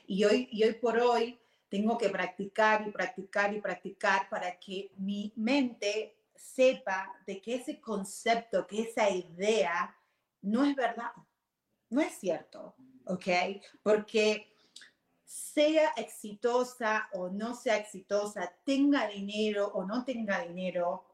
Y 0.07 0.23
hoy, 0.23 0.47
y 0.51 0.63
hoy 0.63 0.73
por 0.73 0.99
hoy 0.99 1.39
tengo 1.67 1.97
que 1.97 2.09
practicar 2.09 2.87
y 2.87 2.91
practicar 2.91 3.53
y 3.55 3.59
practicar 3.59 4.29
para 4.29 4.59
que 4.59 4.91
mi 4.97 5.33
mente 5.35 6.15
sepa 6.35 7.11
de 7.25 7.41
que 7.41 7.55
ese 7.55 7.81
concepto, 7.81 8.67
que 8.67 8.83
esa 8.83 9.09
idea 9.09 9.95
no 10.41 10.63
es 10.63 10.75
verdad, 10.75 11.11
no 11.93 12.01
es 12.01 12.19
cierto, 12.19 12.75
¿ok? 13.05 13.27
Porque 13.81 14.53
sea 15.23 15.93
exitosa 15.97 17.09
o 17.13 17.29
no 17.29 17.55
sea 17.55 17.77
exitosa, 17.77 18.51
tenga 18.63 19.07
dinero 19.07 19.67
o 19.73 19.85
no 19.85 20.03
tenga 20.03 20.41
dinero, 20.41 21.05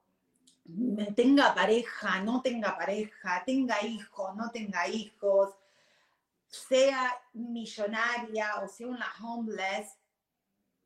tenga 1.15 1.53
pareja, 1.53 2.21
no 2.21 2.41
tenga 2.41 2.77
pareja, 2.77 3.43
tenga 3.45 3.83
hijos, 3.83 4.35
no 4.35 4.51
tenga 4.51 4.87
hijos, 4.87 5.51
sea 6.47 7.15
millonaria 7.33 8.55
o 8.63 8.67
sea 8.67 8.87
una 8.87 9.11
homeless, 9.21 9.97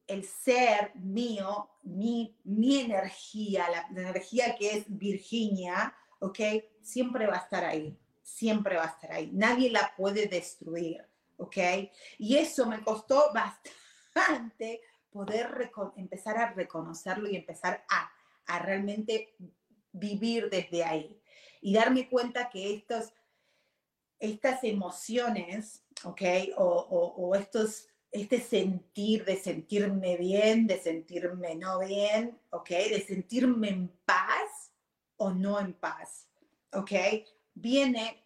el 0.07 0.25
ser 0.25 0.91
mío, 0.95 1.69
mi, 1.83 2.35
mi 2.43 2.79
energía, 2.79 3.67
la, 3.69 4.01
energía 4.01 4.55
que 4.55 4.77
es 4.77 4.85
Virginia, 4.87 5.95
¿ok? 6.19 6.39
Siempre 6.81 7.25
va 7.27 7.35
a 7.35 7.39
estar 7.39 7.63
ahí, 7.63 7.97
siempre 8.23 8.77
va 8.77 8.85
a 8.85 8.87
estar 8.87 9.11
ahí. 9.11 9.29
Nadie 9.33 9.69
la 9.69 9.93
puede 9.95 10.27
destruir, 10.27 11.05
¿ok? 11.37 11.57
Y 12.17 12.37
eso 12.37 12.65
me 12.65 12.81
costó 12.81 13.31
bastante 14.15 14.81
poder 15.11 15.71
empezar 15.95 16.37
a 16.37 16.53
reconocerlo 16.53 17.29
y 17.29 17.35
empezar 17.35 17.85
a, 17.89 18.11
a 18.47 18.59
realmente 18.59 19.35
vivir 19.91 20.49
desde 20.49 20.83
ahí. 20.83 21.21
Y 21.61 21.73
darme 21.73 22.09
cuenta 22.09 22.49
que 22.49 22.73
estos, 22.73 23.13
estas 24.19 24.63
emociones, 24.63 25.83
¿ok? 26.03 26.21
O, 26.57 27.35
estos 27.35 27.87
este 28.11 28.39
sentir 28.39 29.25
de 29.25 29.37
sentirme 29.37 30.17
bien, 30.17 30.67
de 30.67 30.79
sentirme 30.79 31.55
no 31.55 31.79
bien, 31.79 32.39
¿ok? 32.51 32.69
De 32.69 33.03
sentirme 33.05 33.69
en 33.69 33.87
paz 34.05 34.71
o 35.17 35.31
no 35.31 35.59
en 35.59 35.73
paz, 35.73 36.27
¿ok? 36.73 36.91
Viene, 37.53 38.25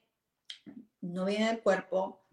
no 1.01 1.25
viene 1.25 1.47
del 1.47 1.61
cuerpo, 1.61 2.25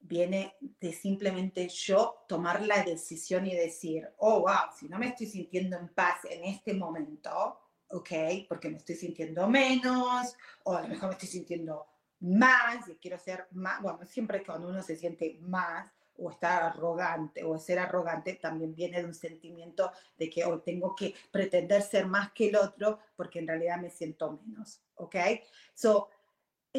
viene 0.00 0.54
de 0.60 0.92
simplemente 0.92 1.68
yo 1.68 2.24
tomar 2.28 2.64
la 2.64 2.82
decisión 2.82 3.46
y 3.46 3.54
decir, 3.54 4.08
oh, 4.18 4.40
wow, 4.40 4.70
si 4.78 4.88
no 4.88 4.98
me 4.98 5.08
estoy 5.08 5.26
sintiendo 5.26 5.76
en 5.76 5.88
paz 5.88 6.24
en 6.28 6.44
este 6.44 6.74
momento, 6.74 7.60
¿ok? 7.88 8.10
Porque 8.48 8.68
me 8.68 8.76
estoy 8.76 8.94
sintiendo 8.94 9.48
menos, 9.48 10.36
o 10.64 10.74
a 10.74 10.82
lo 10.82 10.88
mejor 10.88 11.08
me 11.08 11.14
estoy 11.14 11.28
sintiendo 11.28 11.86
más 12.20 12.88
y 12.88 12.94
quiero 12.96 13.18
ser 13.18 13.46
más, 13.52 13.82
bueno, 13.82 14.04
siempre 14.06 14.44
cuando 14.44 14.68
uno 14.68 14.82
se 14.82 14.96
siente 14.96 15.38
más, 15.40 15.90
o 16.18 16.30
estar 16.30 16.62
arrogante 16.62 17.44
o 17.44 17.58
ser 17.58 17.78
arrogante 17.78 18.34
también 18.34 18.74
viene 18.74 19.00
de 19.00 19.06
un 19.06 19.14
sentimiento 19.14 19.90
de 20.16 20.30
que 20.30 20.44
hoy 20.44 20.60
tengo 20.64 20.94
que 20.94 21.14
pretender 21.30 21.82
ser 21.82 22.06
más 22.06 22.32
que 22.32 22.48
el 22.48 22.56
otro 22.56 22.98
porque 23.16 23.38
en 23.38 23.48
realidad 23.48 23.78
me 23.78 23.90
siento 23.90 24.40
menos, 24.44 24.80
¿ok? 24.94 25.16
So, 25.74 26.08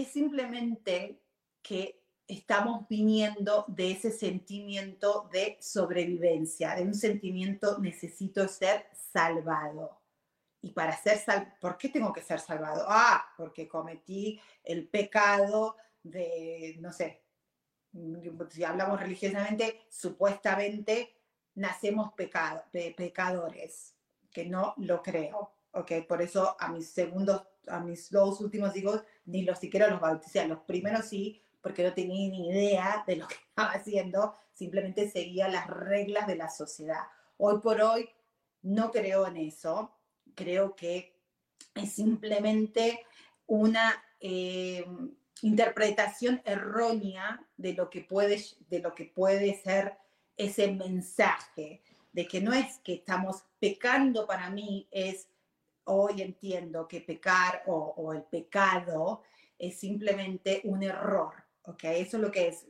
es 0.02 0.10
simplemente 0.10 1.22
que 1.62 2.04
estamos 2.28 2.88
viniendo 2.88 3.66
de 3.68 3.92
ese 3.92 4.12
sentimiento 4.12 5.30
de 5.32 5.58
sobrevivencia, 5.62 6.76
de 6.76 6.84
un 6.84 6.94
sentimiento 6.94 7.80
necesito 7.80 8.48
ser 8.48 8.88
salvado. 9.14 10.02
Y 10.62 10.72
para 10.72 10.96
ser 10.98 11.18
salvado, 11.18 11.54
¿por 11.62 11.78
qué 11.78 11.90
tengo 11.90 12.12
que 12.12 12.22
ser 12.22 12.40
salvado? 12.40 12.86
Ah, 12.88 13.26
porque 13.38 13.68
cometí 13.68 14.40
el 14.64 14.88
pecado 14.88 15.78
de, 16.04 16.76
no 16.80 16.92
sé, 16.92 17.24
si 18.50 18.64
hablamos 18.64 19.00
religiosamente, 19.00 19.86
supuestamente 19.90 21.16
nacemos 21.56 22.14
pecado, 22.14 22.66
pecadores, 22.72 23.96
que 24.32 24.46
no 24.46 24.74
lo 24.78 25.02
creo. 25.02 25.54
Okay, 25.72 26.02
por 26.02 26.22
eso 26.22 26.56
a 26.60 26.70
mis 26.70 26.90
segundos, 26.90 27.44
a 27.70 27.80
mis 27.80 28.10
dos 28.10 28.42
últimos 28.42 28.76
hijos, 28.76 29.04
ni 29.26 29.44
los 29.44 29.60
siquiera 29.60 29.90
los 29.90 30.00
bauticé. 30.00 30.48
Los 30.48 30.60
primeros 30.60 31.06
sí, 31.06 31.42
porque 31.62 31.84
no 31.84 31.94
tenía 31.94 32.30
ni 32.30 32.50
idea 32.50 33.04
de 33.06 33.18
lo 33.18 33.28
que 33.28 33.36
estaba 33.50 33.72
haciendo, 33.72 34.34
simplemente 34.54 35.10
seguía 35.10 35.48
las 35.48 35.68
reglas 35.68 36.28
de 36.28 36.36
la 36.36 36.50
sociedad. 36.50 37.04
Hoy 37.38 37.60
por 37.60 37.82
hoy 37.82 38.10
no 38.62 38.92
creo 38.92 39.28
en 39.28 39.38
eso, 39.38 39.94
creo 40.36 40.76
que 40.76 41.16
es 41.76 41.92
simplemente 41.94 43.06
una 43.46 44.04
eh, 44.20 44.86
interpretación 45.42 46.42
errónea 46.46 47.46
de 47.56 47.74
lo 47.74 47.90
que 47.90 48.02
puede, 48.02 48.44
de 48.70 48.80
lo 48.80 48.94
que 48.96 49.06
puede 49.06 49.62
ser 49.62 49.98
ese 50.36 50.72
mensaje, 50.72 51.82
de 52.12 52.28
que 52.28 52.42
no 52.42 52.54
es 52.54 52.80
que 52.80 52.96
estamos 52.96 53.44
pecando 53.60 54.26
para 54.26 54.50
mí, 54.50 54.88
es 54.92 55.28
hoy 55.88 56.22
entiendo 56.22 56.88
que 56.88 57.02
pecar 57.02 57.64
o, 57.68 58.14
el 58.14 58.24
pecado 58.24 59.24
es 59.58 59.80
simplemente 59.80 60.62
un 60.66 60.84
error. 60.84 61.34
¿ok? 61.64 61.84
Eso 61.86 62.18
es 62.18 62.24
lo 62.24 62.32
que 62.32 62.48
es. 62.48 62.66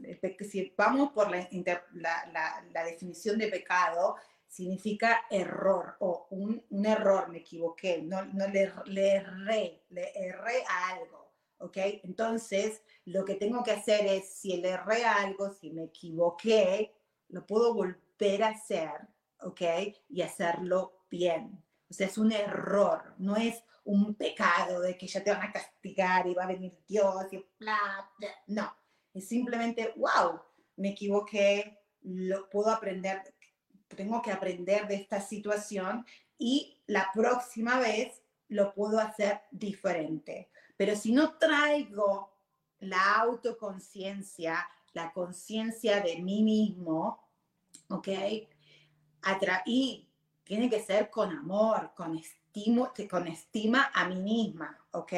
Si 0.50 0.74
vamos 0.78 1.12
por 1.12 1.30
la, 1.30 2.84
definición 2.86 3.38
de 3.38 3.48
pecado, 3.48 4.16
significa 4.48 5.26
error 5.30 5.98
o 6.00 6.28
un, 6.32 6.64
error, 6.86 7.30
me 7.30 7.40
equivoqué, 7.40 8.02
no, 8.02 8.26
no 8.26 8.48
le, 8.48 8.72
le 8.86 9.12
erré, 9.16 9.84
le 9.90 10.12
erré 10.16 10.64
a 10.68 10.96
algo. 10.96 11.28
¿ok? 11.60 11.78
Entonces, 12.04 12.82
lo 13.06 13.26
que 13.26 13.36
tengo 13.36 13.64
que 13.64 13.72
hacer 13.72 14.06
es, 14.06 14.30
si 14.34 14.58
le 14.58 14.70
erré 14.70 15.06
algo, 15.06 15.52
si 15.54 15.72
me 15.72 15.86
equivoqué, 15.86 16.94
lo 17.30 17.46
puedo 17.46 17.74
volver 17.74 18.44
a 18.44 18.50
hacer, 18.50 18.92
¿ok? 19.42 19.62
Y 20.10 20.22
hacerlo 20.22 21.04
bien. 21.10 21.64
O 21.90 21.94
sea, 21.94 22.08
es 22.08 22.18
un 22.18 22.32
error, 22.32 23.16
no 23.18 23.36
es 23.36 23.64
un 23.84 24.16
pecado 24.16 24.82
de 24.82 24.98
que 24.98 25.08
ya 25.08 25.24
te 25.24 25.32
van 25.32 25.44
a 25.44 25.52
castigar 25.52 26.28
y 26.28 26.34
va 26.34 26.44
a 26.44 26.48
venir 26.48 26.78
Dios 26.88 27.26
y 27.32 27.38
bla, 27.60 28.12
bla. 28.18 28.30
No, 28.48 28.76
es 29.14 29.28
simplemente, 29.28 29.94
wow, 29.96 30.42
me 30.76 30.90
equivoqué, 30.90 31.80
lo 32.02 32.50
puedo 32.50 32.70
aprender, 32.70 33.34
tengo 33.96 34.22
que 34.22 34.32
aprender 34.32 34.88
de 34.88 34.96
esta 34.96 35.22
situación 35.22 36.06
y 36.38 36.82
la 36.86 37.10
próxima 37.14 37.80
vez 37.80 38.22
lo 38.50 38.74
puedo 38.74 39.00
hacer 39.00 39.42
diferente. 39.52 40.50
Pero 40.76 40.96
si 40.96 41.12
no 41.12 41.38
traigo 41.38 42.38
la 42.80 43.16
autoconciencia, 43.16 44.68
la 44.94 45.12
conciencia 45.14 46.02
de 46.02 46.18
mí 46.18 46.44
mismo, 46.44 47.28
¿ok? 47.90 48.08
y 49.66 50.07
tiene 50.48 50.70
que 50.70 50.82
ser 50.82 51.10
con 51.10 51.32
amor, 51.32 51.92
con 51.96 52.18
estima, 52.18 52.92
con 53.10 53.28
estima 53.28 53.92
a 53.94 54.08
mí 54.08 54.16
misma, 54.16 54.78
¿ok? 54.92 55.14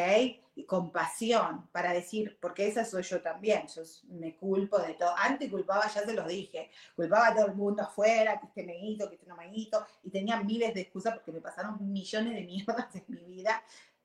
Y 0.55 0.65
compasión, 0.65 1.69
para 1.71 1.93
decir, 1.93 2.37
porque 2.41 2.67
esa 2.67 2.83
soy 2.83 3.03
yo 3.03 3.21
también, 3.21 3.67
yo 3.67 3.83
me 4.09 4.35
culpo 4.35 4.79
de 4.79 4.95
todo. 4.95 5.15
Antes 5.15 5.49
culpaba, 5.49 5.87
ya 5.87 6.03
se 6.03 6.13
los 6.13 6.27
dije, 6.27 6.71
culpaba 6.95 7.27
a 7.27 7.35
todo 7.35 7.45
el 7.45 7.55
mundo 7.55 7.83
afuera, 7.83 8.39
que 8.39 8.47
este 8.47 8.63
me 8.63 8.77
hizo, 8.77 9.07
que 9.07 9.15
este 9.15 9.27
no 9.27 9.37
me 9.37 9.55
hizo, 9.55 9.85
y 10.03 10.09
tenía 10.09 10.41
miles 10.41 10.73
de 10.73 10.81
excusas 10.81 11.13
porque 11.13 11.31
me 11.31 11.41
pasaron 11.41 11.77
millones 11.91 12.33
de 12.33 12.41
mierdas 12.41 12.93
en 12.95 13.05
mi 13.07 13.23
vida, 13.23 13.63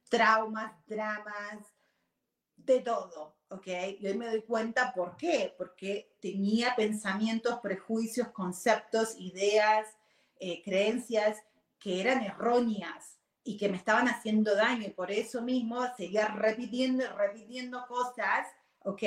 traumas, 0.09 0.73
dramas, 0.87 1.59
de 2.57 2.81
todo, 2.81 3.37
¿ok? 3.49 3.67
Y 3.99 4.07
hoy 4.07 4.15
me 4.17 4.29
doy 4.29 4.43
cuenta 4.43 4.93
por 4.95 5.17
qué, 5.17 5.55
porque 5.59 6.15
tenía 6.21 6.77
pensamientos, 6.77 7.59
prejuicios, 7.61 8.29
conceptos, 8.29 9.17
ideas, 9.19 9.89
eh, 10.41 10.63
creencias 10.63 11.43
que 11.79 12.01
eran 12.01 12.23
erróneas 12.23 13.19
y 13.43 13.57
que 13.59 13.69
me 13.69 13.77
estaban 13.77 14.09
haciendo 14.09 14.55
daño 14.57 14.87
y 14.87 14.91
por 14.91 15.11
eso 15.11 15.43
mismo 15.43 15.85
seguía 15.97 16.29
repitiendo 16.29 17.05
y 17.05 17.09
repitiendo 17.09 17.87
cosas, 17.87 18.49
¿ok? 18.81 19.03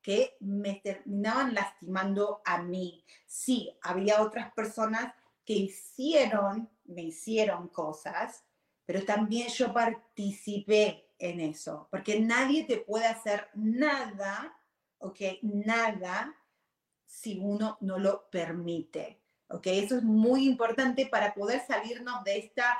Que 0.00 0.36
me 0.40 0.74
terminaban 0.76 1.54
lastimando 1.54 2.42
a 2.44 2.62
mí. 2.62 3.04
Sí, 3.26 3.76
había 3.82 4.22
otras 4.22 4.52
personas 4.52 5.12
que 5.44 5.54
hicieron, 5.54 6.70
me 6.84 7.02
hicieron 7.02 7.68
cosas, 7.68 8.44
pero 8.86 9.04
también 9.04 9.48
yo 9.48 9.72
participé 9.72 11.10
en 11.18 11.40
eso, 11.40 11.88
porque 11.90 12.20
nadie 12.20 12.64
te 12.64 12.78
puede 12.78 13.06
hacer 13.06 13.48
nada, 13.54 14.56
¿ok? 14.98 15.20
Nada 15.42 16.34
si 17.06 17.38
uno 17.38 17.78
no 17.80 17.98
lo 17.98 18.28
permite. 18.30 19.21
¿Ok? 19.52 19.66
Eso 19.66 19.96
es 19.96 20.02
muy 20.02 20.46
importante 20.46 21.06
para 21.06 21.34
poder 21.34 21.60
salirnos 21.66 22.24
de 22.24 22.38
esta 22.38 22.76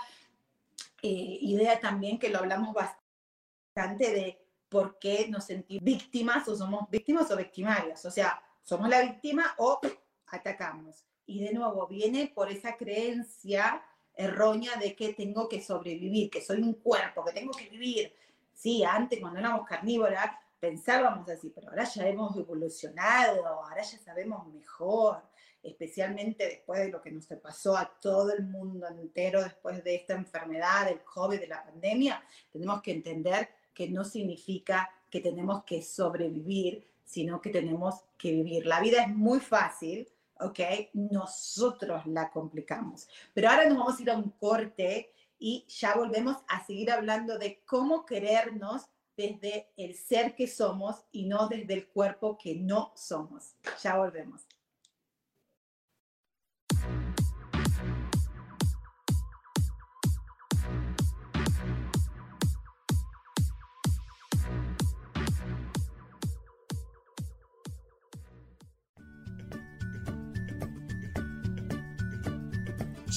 eh, 1.03 1.39
idea 1.41 1.81
también 1.81 2.19
que 2.19 2.29
lo 2.29 2.39
hablamos 2.39 2.75
bastante 2.75 4.13
de 4.13 4.39
por 4.69 4.99
qué 4.99 5.29
nos 5.29 5.45
sentimos 5.45 5.85
víctimas 5.85 6.49
o 6.49 6.57
somos 6.57 6.89
víctimas 6.91 7.31
o 7.31 7.37
victimarias. 7.37 8.05
O 8.05 8.11
sea, 8.11 8.43
somos 8.63 8.89
la 8.89 9.03
víctima 9.03 9.55
o 9.59 9.81
atacamos. 10.29 11.05
Y 11.27 11.45
de 11.45 11.53
nuevo, 11.53 11.87
viene 11.87 12.33
por 12.35 12.51
esa 12.51 12.77
creencia 12.77 13.83
errónea 14.15 14.77
de 14.77 14.95
que 14.95 15.15
tengo 15.15 15.49
que 15.49 15.63
sobrevivir, 15.63 16.31
que 16.31 16.43
soy 16.43 16.61
un 16.61 16.75
cuerpo, 16.75 17.25
que 17.25 17.33
tengo 17.33 17.53
que 17.53 17.69
vivir. 17.69 18.15
Sí, 18.53 18.85
antes 18.85 19.21
cuando 19.21 19.39
éramos 19.39 19.67
carnívoras 19.67 20.37
pensábamos 20.61 21.29
así, 21.29 21.51
pero 21.51 21.71
ahora 21.71 21.85
ya 21.85 22.07
hemos 22.07 22.37
evolucionado, 22.37 23.47
ahora 23.47 23.83
ya 23.83 23.99
sabemos 23.99 24.47
mejor 24.47 25.23
especialmente 25.63 26.47
después 26.47 26.81
de 26.81 26.91
lo 26.91 27.01
que 27.01 27.11
nos 27.11 27.27
pasó 27.43 27.77
a 27.77 27.99
todo 28.01 28.33
el 28.33 28.45
mundo 28.45 28.89
entero 28.89 29.43
después 29.43 29.83
de 29.85 29.95
esta 29.95 30.15
enfermedad, 30.15 30.87
del 30.87 31.03
COVID, 31.03 31.39
de 31.39 31.47
la 31.47 31.65
pandemia, 31.65 32.23
tenemos 32.51 32.83
que 32.83 32.93
entender 32.93 33.49
que 33.73 33.89
no 33.89 34.05
significa 34.05 34.91
que 35.11 35.21
tenemos 35.21 35.65
que 35.65 35.83
sobrevivir, 35.83 36.87
sino 37.05 37.41
que 37.41 37.51
tenemos 37.51 38.05
que 38.19 38.33
vivir. 38.33 38.67
La 38.67 38.81
vida 38.81 39.03
es 39.03 39.15
muy 39.15 39.41
fácil, 39.41 40.09
¿ok? 40.41 40.61
Nosotros 40.95 42.07
la 42.07 42.31
complicamos. 42.31 43.09
Pero 43.33 43.51
ahora 43.51 43.69
nos 43.69 43.79
vamos 43.79 43.99
a 43.99 44.03
ir 44.03 44.11
a 44.11 44.17
un 44.17 44.31
corte 44.31 45.13
y 45.39 45.65
ya 45.69 45.95
volvemos 45.95 46.39
a 46.49 46.65
seguir 46.65 46.91
hablando 46.91 47.39
de 47.39 47.63
cómo 47.67 48.07
querernos 48.07 48.87
desde 49.17 49.69
el 49.77 49.95
ser 49.95 50.35
que 50.35 50.47
somos 50.47 51.05
y 51.13 51.27
no 51.27 51.49
desde 51.49 51.75
el 51.75 51.89
cuerpo 51.89 52.39
que 52.39 52.55
no 52.55 52.93
somos. 52.97 53.55
Ya 53.83 53.97
volvemos. 53.97 54.47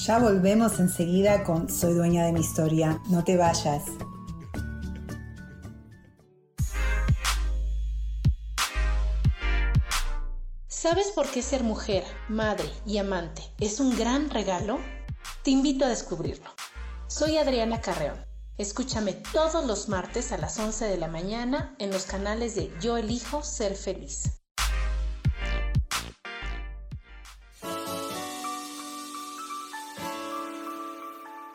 Ya 0.06 0.20
volvemos 0.20 0.78
enseguida 0.78 1.42
con 1.42 1.68
Soy 1.68 1.94
dueña 1.94 2.24
de 2.26 2.32
mi 2.32 2.38
historia. 2.38 3.02
No 3.10 3.24
te 3.24 3.36
vayas. 3.36 3.82
¿Sabes 10.68 11.08
por 11.12 11.28
qué 11.28 11.42
ser 11.42 11.64
mujer, 11.64 12.04
madre 12.28 12.70
y 12.86 12.98
amante 12.98 13.42
es 13.58 13.80
un 13.80 13.96
gran 13.98 14.30
regalo? 14.30 14.78
Te 15.42 15.50
invito 15.50 15.84
a 15.84 15.88
descubrirlo. 15.88 16.50
Soy 17.08 17.38
Adriana 17.38 17.80
Carreón. 17.80 18.24
Escúchame 18.58 19.12
todos 19.12 19.66
los 19.66 19.88
martes 19.88 20.30
a 20.30 20.38
las 20.38 20.56
11 20.60 20.84
de 20.84 20.98
la 20.98 21.08
mañana 21.08 21.74
en 21.80 21.90
los 21.90 22.04
canales 22.04 22.54
de 22.54 22.70
Yo 22.80 22.96
elijo 22.96 23.42
ser 23.42 23.74
feliz. 23.74 24.45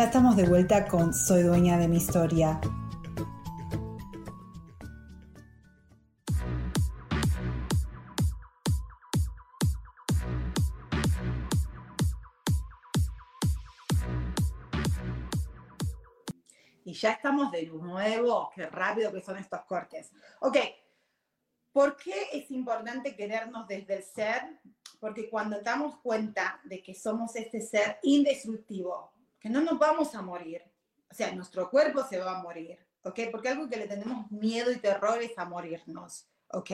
Ya 0.00 0.06
estamos 0.06 0.34
de 0.34 0.46
vuelta 0.46 0.88
con 0.88 1.12
Soy 1.12 1.42
dueña 1.42 1.76
de 1.76 1.86
mi 1.86 1.98
historia. 1.98 2.58
Y 16.82 16.94
ya 16.94 17.10
estamos 17.10 17.52
de 17.52 17.66
nuevo. 17.66 18.50
Qué 18.54 18.64
rápido 18.68 19.12
que 19.12 19.20
son 19.20 19.36
estos 19.36 19.60
cortes. 19.66 20.12
Ok, 20.40 20.56
¿por 21.72 21.98
qué 21.98 22.28
es 22.32 22.50
importante 22.50 23.14
querernos 23.14 23.68
desde 23.68 23.96
el 23.96 24.02
ser? 24.02 24.60
Porque 24.98 25.28
cuando 25.28 25.60
damos 25.60 25.98
cuenta 25.98 26.58
de 26.64 26.82
que 26.82 26.94
somos 26.94 27.36
este 27.36 27.60
ser 27.60 27.98
indestructivo, 28.02 29.12
que 29.40 29.48
no 29.48 29.60
nos 29.62 29.78
vamos 29.78 30.14
a 30.14 30.22
morir. 30.22 30.62
O 31.10 31.14
sea, 31.14 31.32
nuestro 31.32 31.68
cuerpo 31.70 32.04
se 32.04 32.18
va 32.18 32.38
a 32.38 32.42
morir, 32.42 32.78
¿ok? 33.02 33.18
Porque 33.32 33.48
algo 33.48 33.68
que 33.68 33.78
le 33.78 33.88
tenemos 33.88 34.30
miedo 34.30 34.70
y 34.70 34.76
terror 34.76 35.20
es 35.20 35.36
a 35.38 35.44
morirnos, 35.44 36.28
¿ok? 36.52 36.70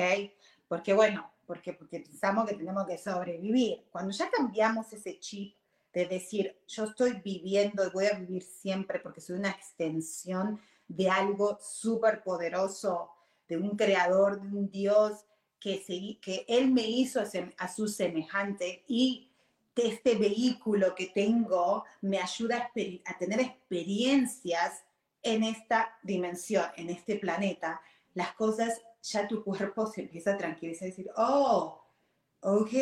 Porque 0.68 0.92
bueno, 0.92 1.32
porque, 1.46 1.72
porque 1.72 2.00
pensamos 2.00 2.48
que 2.48 2.56
tenemos 2.56 2.86
que 2.86 2.98
sobrevivir. 2.98 3.86
Cuando 3.90 4.10
ya 4.10 4.28
cambiamos 4.28 4.92
ese 4.92 5.18
chip 5.20 5.56
de 5.92 6.06
decir, 6.06 6.60
yo 6.66 6.84
estoy 6.84 7.22
viviendo 7.24 7.86
y 7.86 7.90
voy 7.90 8.06
a 8.06 8.18
vivir 8.18 8.42
siempre 8.42 9.00
porque 9.00 9.22
soy 9.22 9.38
una 9.38 9.50
extensión 9.50 10.60
de 10.88 11.08
algo 11.08 11.58
súper 11.60 12.22
poderoso, 12.22 13.10
de 13.48 13.56
un 13.56 13.76
creador, 13.76 14.40
de 14.40 14.48
un 14.48 14.68
Dios 14.68 15.24
que, 15.58 15.82
que 16.20 16.44
Él 16.48 16.70
me 16.70 16.82
hizo 16.82 17.22
a 17.56 17.68
su 17.68 17.88
semejante 17.88 18.84
y 18.86 19.32
este 19.76 20.16
vehículo 20.16 20.94
que 20.94 21.06
tengo 21.06 21.84
me 22.00 22.18
ayuda 22.18 22.70
a, 23.04 23.18
tener 23.18 23.40
experiencias 23.40 24.84
en 25.22 25.42
esta 25.42 25.98
dimensión, 26.02 26.66
en 26.76 26.90
este 26.90 27.16
planeta, 27.16 27.80
las 28.14 28.32
cosas, 28.34 28.80
ya 29.02 29.28
tu 29.28 29.44
cuerpo 29.44 29.86
se 29.86 30.02
empieza 30.02 30.32
a 30.32 30.38
tranquilizar 30.38 30.88
y 30.88 30.90
decir, 30.90 31.10
oh, 31.16 31.84
ok, 32.40 32.72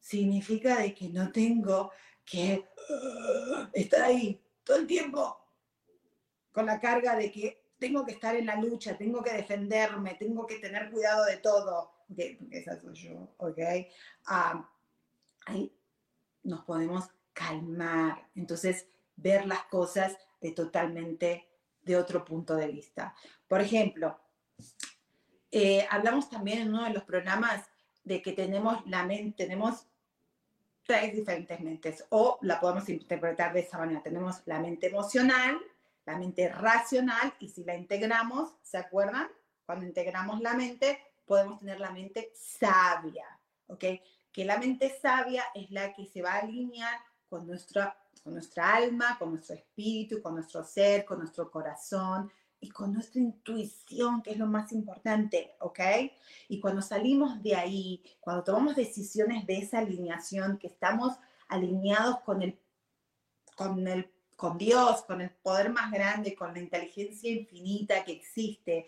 significa 0.00 0.78
de 0.78 0.94
que 0.94 1.08
no 1.08 1.30
tengo 1.30 1.92
que 2.24 2.64
uh, 2.88 3.68
estar 3.72 4.02
ahí 4.02 4.42
todo 4.64 4.78
el 4.78 4.86
tiempo 4.86 5.38
con 6.52 6.66
la 6.66 6.80
carga 6.80 7.16
de 7.16 7.30
que 7.30 7.64
tengo 7.78 8.04
que 8.04 8.12
estar 8.12 8.34
en 8.36 8.46
la 8.46 8.56
lucha, 8.56 8.96
tengo 8.96 9.22
que 9.22 9.32
defenderme, 9.32 10.14
tengo 10.14 10.46
que 10.46 10.58
tener 10.58 10.90
cuidado 10.90 11.24
de 11.26 11.36
todo, 11.38 11.92
porque 12.06 12.38
esa 12.50 12.80
soy 12.80 12.94
yo, 12.94 13.34
¿ok? 13.38 13.58
Ah, 14.26 14.70
nos 16.44 16.64
podemos 16.64 17.08
calmar, 17.32 18.28
entonces 18.34 18.86
ver 19.16 19.46
las 19.46 19.64
cosas 19.64 20.16
de 20.40 20.52
totalmente 20.52 21.48
de 21.82 21.96
otro 21.96 22.24
punto 22.24 22.54
de 22.54 22.68
vista. 22.68 23.14
Por 23.48 23.60
ejemplo, 23.60 24.18
eh, 25.50 25.86
hablamos 25.90 26.30
también 26.30 26.60
en 26.60 26.68
uno 26.68 26.84
de 26.84 26.90
los 26.90 27.04
programas 27.04 27.64
de 28.02 28.22
que 28.22 28.32
tenemos 28.32 28.86
la 28.86 29.04
mente, 29.04 29.44
tenemos 29.44 29.86
tres 30.84 31.14
diferentes 31.14 31.60
mentes, 31.60 32.04
o 32.10 32.38
la 32.42 32.60
podemos 32.60 32.88
interpretar 32.88 33.52
de 33.52 33.60
esa 33.60 33.78
manera. 33.78 34.02
Tenemos 34.02 34.42
la 34.44 34.60
mente 34.60 34.88
emocional, 34.88 35.58
la 36.04 36.18
mente 36.18 36.48
racional, 36.48 37.34
y 37.38 37.48
si 37.48 37.64
la 37.64 37.74
integramos, 37.74 38.54
¿se 38.62 38.76
acuerdan? 38.76 39.28
Cuando 39.64 39.86
integramos 39.86 40.40
la 40.40 40.54
mente, 40.54 40.98
podemos 41.24 41.58
tener 41.58 41.80
la 41.80 41.90
mente 41.90 42.32
sabia, 42.34 43.26
¿ok? 43.68 43.84
Que 44.34 44.44
la 44.44 44.58
mente 44.58 44.94
sabia 45.00 45.44
es 45.54 45.70
la 45.70 45.94
que 45.94 46.04
se 46.04 46.20
va 46.20 46.34
a 46.34 46.40
alinear 46.40 46.98
con 47.30 47.46
nuestra, 47.46 47.96
con 48.22 48.34
nuestra 48.34 48.74
alma, 48.74 49.16
con 49.18 49.30
nuestro 49.30 49.54
espíritu, 49.56 50.20
con 50.20 50.34
nuestro 50.34 50.62
ser, 50.62 51.06
con 51.06 51.20
nuestro 51.20 51.50
corazón, 51.50 52.30
y 52.60 52.70
con 52.70 52.94
nuestra 52.94 53.20
intuición, 53.20 54.22
que 54.22 54.30
es 54.30 54.38
lo 54.38 54.46
más 54.46 54.72
importante, 54.72 55.54
¿ok? 55.60 55.80
Y 56.48 56.60
cuando 56.60 56.80
salimos 56.80 57.42
de 57.42 57.54
ahí, 57.54 58.02
cuando 58.20 58.42
tomamos 58.42 58.74
decisiones 58.74 59.46
de 59.46 59.58
esa 59.58 59.80
alineación, 59.80 60.56
que 60.58 60.68
estamos 60.68 61.14
alineados 61.48 62.20
con 62.20 62.40
el, 62.40 62.58
con 63.54 63.86
el 63.86 64.10
con 64.36 64.58
Dios, 64.58 65.02
con 65.02 65.20
el 65.20 65.30
poder 65.30 65.70
más 65.70 65.90
grande, 65.90 66.34
con 66.34 66.52
la 66.52 66.58
inteligencia 66.58 67.30
infinita 67.30 68.04
que 68.04 68.12
existe, 68.12 68.86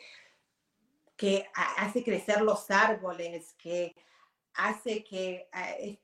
que 1.17 1.47
hace 1.79 2.03
crecer 2.03 2.43
los 2.43 2.71
árboles, 2.71 3.55
que 3.55 3.95
hace 4.57 5.05
que 5.05 5.49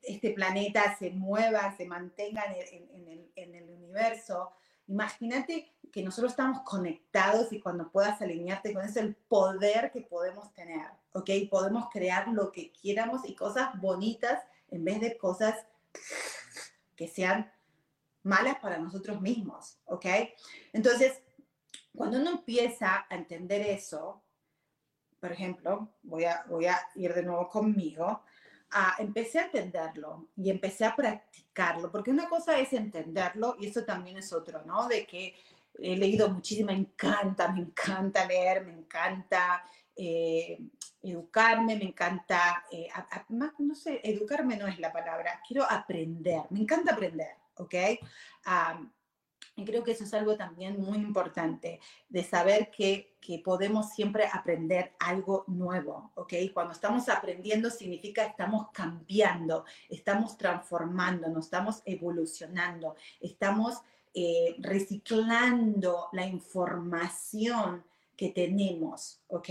este 0.01 0.31
planeta 0.31 0.95
se 0.97 1.09
mueva, 1.11 1.75
se 1.75 1.85
mantenga 1.85 2.43
en, 2.45 3.55
el, 3.55 3.69
universo. 3.69 4.51
Imagínate 4.87 5.73
que 5.91 6.03
nosotros 6.03 6.33
estamos 6.33 6.61
conectados 6.61 7.51
y 7.51 7.59
cuando 7.59 7.91
puedas 7.91 8.21
alinearte 8.21 8.73
con 8.73 8.83
eso, 8.83 8.99
el 8.99 9.15
poder 9.15 9.91
que 9.91 10.01
podemos 10.01 10.53
tener, 10.53 10.87
¿ok? 11.13 11.29
Podemos 11.49 11.89
crear 11.89 12.27
lo 12.27 12.51
que 12.51 12.71
quieramos 12.71 13.27
y 13.27 13.35
cosas 13.35 13.79
bonitas 13.79 14.43
en 14.69 14.83
vez 14.83 14.99
de 15.01 15.17
cosas 15.17 15.55
que 16.95 17.07
sean 17.07 17.51
malas 18.23 18.59
para 18.59 18.77
nosotros 18.77 19.21
mismos, 19.21 19.77
¿ok? 19.85 20.05
Entonces, 20.73 21.21
cuando 21.95 22.17
uno 22.19 22.31
empieza 22.31 23.05
a 23.09 23.15
entender 23.15 23.61
eso, 23.61 24.23
por 25.19 25.31
ejemplo, 25.31 25.89
voy 26.01 26.25
a 26.25 26.79
ir 26.95 27.13
de 27.13 27.23
nuevo 27.23 27.47
conmigo, 27.47 28.23
empecé 28.99 29.39
a 29.39 29.45
entenderlo 29.45 30.29
y 30.35 30.49
empecé 30.49 30.85
a 30.85 30.95
practicarlo, 30.95 31.91
porque 31.91 32.11
una 32.11 32.27
cosa 32.27 32.59
es 32.59 32.73
entenderlo 32.73 33.55
y 33.59 33.67
eso 33.67 33.83
también 33.83 34.17
es 34.17 34.33
otro, 34.33 34.63
¿no? 34.65 34.87
De 34.87 35.05
que 35.05 35.35
he 35.79 35.95
leído 35.95 36.29
muchísimo, 36.29 36.67
me 36.67 36.77
encanta, 36.77 37.51
me 37.51 37.61
encanta 37.61 38.25
leer, 38.25 38.65
me 38.65 38.73
encanta 38.73 39.63
eh, 39.95 40.59
educarme, 41.01 41.75
me 41.75 41.85
encanta, 41.85 42.65
eh, 42.71 42.87
no 43.59 43.75
sé, 43.75 44.01
educarme 44.03 44.57
no 44.57 44.67
es 44.67 44.79
la 44.79 44.91
palabra, 44.91 45.41
quiero 45.47 45.69
aprender, 45.69 46.43
me 46.49 46.61
encanta 46.61 46.93
aprender. 46.93 47.43
¿ok? 47.57 47.75
Y 49.55 49.65
creo 49.65 49.83
que 49.83 49.91
eso 49.91 50.03
es 50.03 50.13
algo 50.13 50.35
también 50.35 50.79
muy 50.81 50.97
importante, 50.97 51.79
de 52.09 52.23
saber 52.23 52.71
que, 52.71 53.15
que, 53.21 53.39
podemos 53.39 53.91
siempre 53.93 54.27
aprender 54.31 54.93
algo 54.99 55.43
nuevo, 55.47 56.11
¿ok? 56.15 56.33
Cuando 56.53 56.73
estamos 56.73 57.07
aprendiendo 57.09 57.69
significa 57.69 58.25
estamos 58.25 58.69
cambiando, 58.71 59.65
estamos 59.89 60.37
transformando, 60.37 61.29
nos 61.29 61.45
estamos 61.45 61.81
evolucionando, 61.85 62.95
estamos 63.19 63.81
eh, 64.15 64.55
reciclando 64.59 66.09
la 66.13 66.25
información 66.25 67.83
que 68.15 68.29
tenemos, 68.29 69.21
¿ok? 69.27 69.49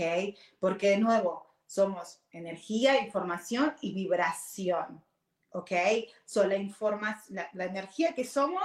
Porque 0.59 0.89
de 0.89 0.97
nuevo, 0.97 1.47
somos 1.65 2.21
energía, 2.31 3.01
información 3.01 3.73
y 3.81 3.93
vibración, 3.93 5.03
¿ok? 5.51 5.71
So, 6.25 6.45
la, 6.45 6.57
la, 7.29 7.49
la 7.53 7.65
energía 7.65 8.13
que 8.13 8.25
somos, 8.25 8.63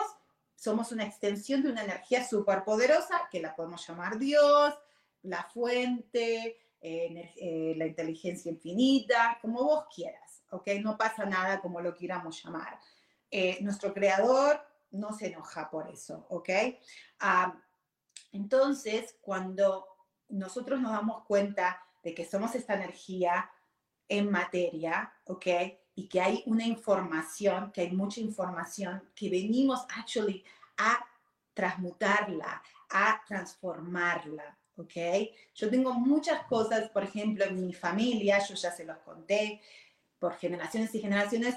somos 0.59 0.91
una 0.91 1.05
extensión 1.05 1.63
de 1.63 1.71
una 1.71 1.85
energía 1.85 2.27
superpoderosa 2.27 3.29
que 3.31 3.41
la 3.41 3.55
podemos 3.55 3.87
llamar 3.87 4.19
Dios, 4.19 4.75
la 5.23 5.45
fuente, 5.45 6.59
eh, 6.81 7.33
eh, 7.37 7.75
la 7.77 7.87
inteligencia 7.87 8.51
infinita, 8.51 9.39
como 9.41 9.63
vos 9.63 9.85
quieras, 9.95 10.43
¿ok? 10.51 10.67
No 10.81 10.99
pasa 10.99 11.25
nada 11.25 11.61
como 11.61 11.81
lo 11.81 11.95
queramos 11.95 12.43
llamar. 12.43 12.77
Eh, 13.31 13.59
nuestro 13.61 13.95
creador 13.95 14.61
no 14.91 15.13
se 15.13 15.29
enoja 15.29 15.71
por 15.71 15.89
eso, 15.89 16.27
¿ok? 16.29 16.51
Ah, 17.21 17.57
entonces, 18.33 19.17
cuando 19.21 19.87
nosotros 20.29 20.81
nos 20.81 20.91
damos 20.91 21.25
cuenta 21.25 21.81
de 22.03 22.15
que 22.15 22.25
somos 22.25 22.57
esta 22.57 22.75
energía 22.75 23.49
en 24.09 24.29
materia, 24.29 25.13
¿ok? 25.27 25.47
Y 25.99 26.07
que 26.07 26.21
hay 26.21 26.45
una 26.47 26.65
información, 26.65 27.73
que 27.73 27.81
hay 27.81 27.91
mucha 27.91 28.21
información, 28.21 29.03
que 29.17 29.29
venimos 29.29 29.85
actually 29.97 30.45
a 30.77 31.05
transmutarla, 31.53 32.63
a 32.91 33.21
transformarla, 33.27 34.57
¿ok? 34.77 34.93
Yo 35.57 35.69
tengo 35.69 35.93
muchas 35.95 36.45
cosas, 36.45 36.89
por 36.91 37.03
ejemplo, 37.03 37.45
en 37.45 37.67
mi 37.67 37.75
familia, 37.75 38.39
yo 38.39 38.55
ya 38.55 38.71
se 38.71 38.85
los 38.85 38.99
conté, 38.99 39.61
por 40.21 40.37
generaciones 40.37 40.95
y 40.95 41.01
generaciones, 41.01 41.57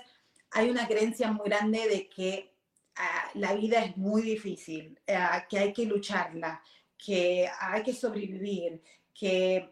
hay 0.50 0.72
una 0.72 0.88
creencia 0.88 1.32
muy 1.32 1.46
grande 1.46 1.88
de 1.88 2.10
que 2.10 2.52
ah, 2.96 3.30
la 3.36 3.54
vida 3.54 3.86
es 3.86 3.96
muy 3.96 4.24
difícil, 4.24 5.00
ah, 5.08 5.46
que 5.48 5.60
hay 5.60 5.72
que 5.72 5.86
lucharla, 5.86 6.64
que 6.98 7.48
hay 7.60 7.84
que 7.84 7.94
sobrevivir, 7.94 8.82
que 9.14 9.72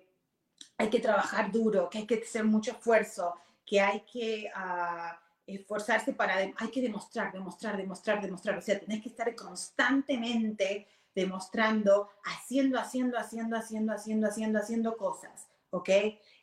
hay 0.77 0.89
que 0.91 0.99
trabajar 0.99 1.51
duro, 1.51 1.89
que 1.89 1.97
hay 1.97 2.05
que 2.05 2.21
hacer 2.23 2.43
mucho 2.43 2.73
esfuerzo, 2.73 3.33
que 3.69 3.79
hay 3.79 4.01
que 4.01 4.49
ah, 4.55 5.21
esforzarse 5.45 6.13
para, 6.13 6.37
hay 6.37 6.71
que 6.71 6.81
demostrar, 6.81 7.31
demostrar, 7.31 7.77
demostrar, 7.77 8.19
demostrar. 8.19 8.57
O 8.57 8.61
sea, 8.61 8.79
tenés 8.79 9.03
que 9.03 9.09
estar 9.09 9.35
constantemente 9.35 10.87
demostrando, 11.13 12.09
haciendo, 12.23 12.79
haciendo, 12.79 13.19
haciendo, 13.19 13.55
haciendo, 13.55 13.93
haciendo, 13.93 14.27
haciendo, 14.27 14.59
haciendo 14.59 14.97
cosas, 14.97 15.47
¿ok? 15.69 15.89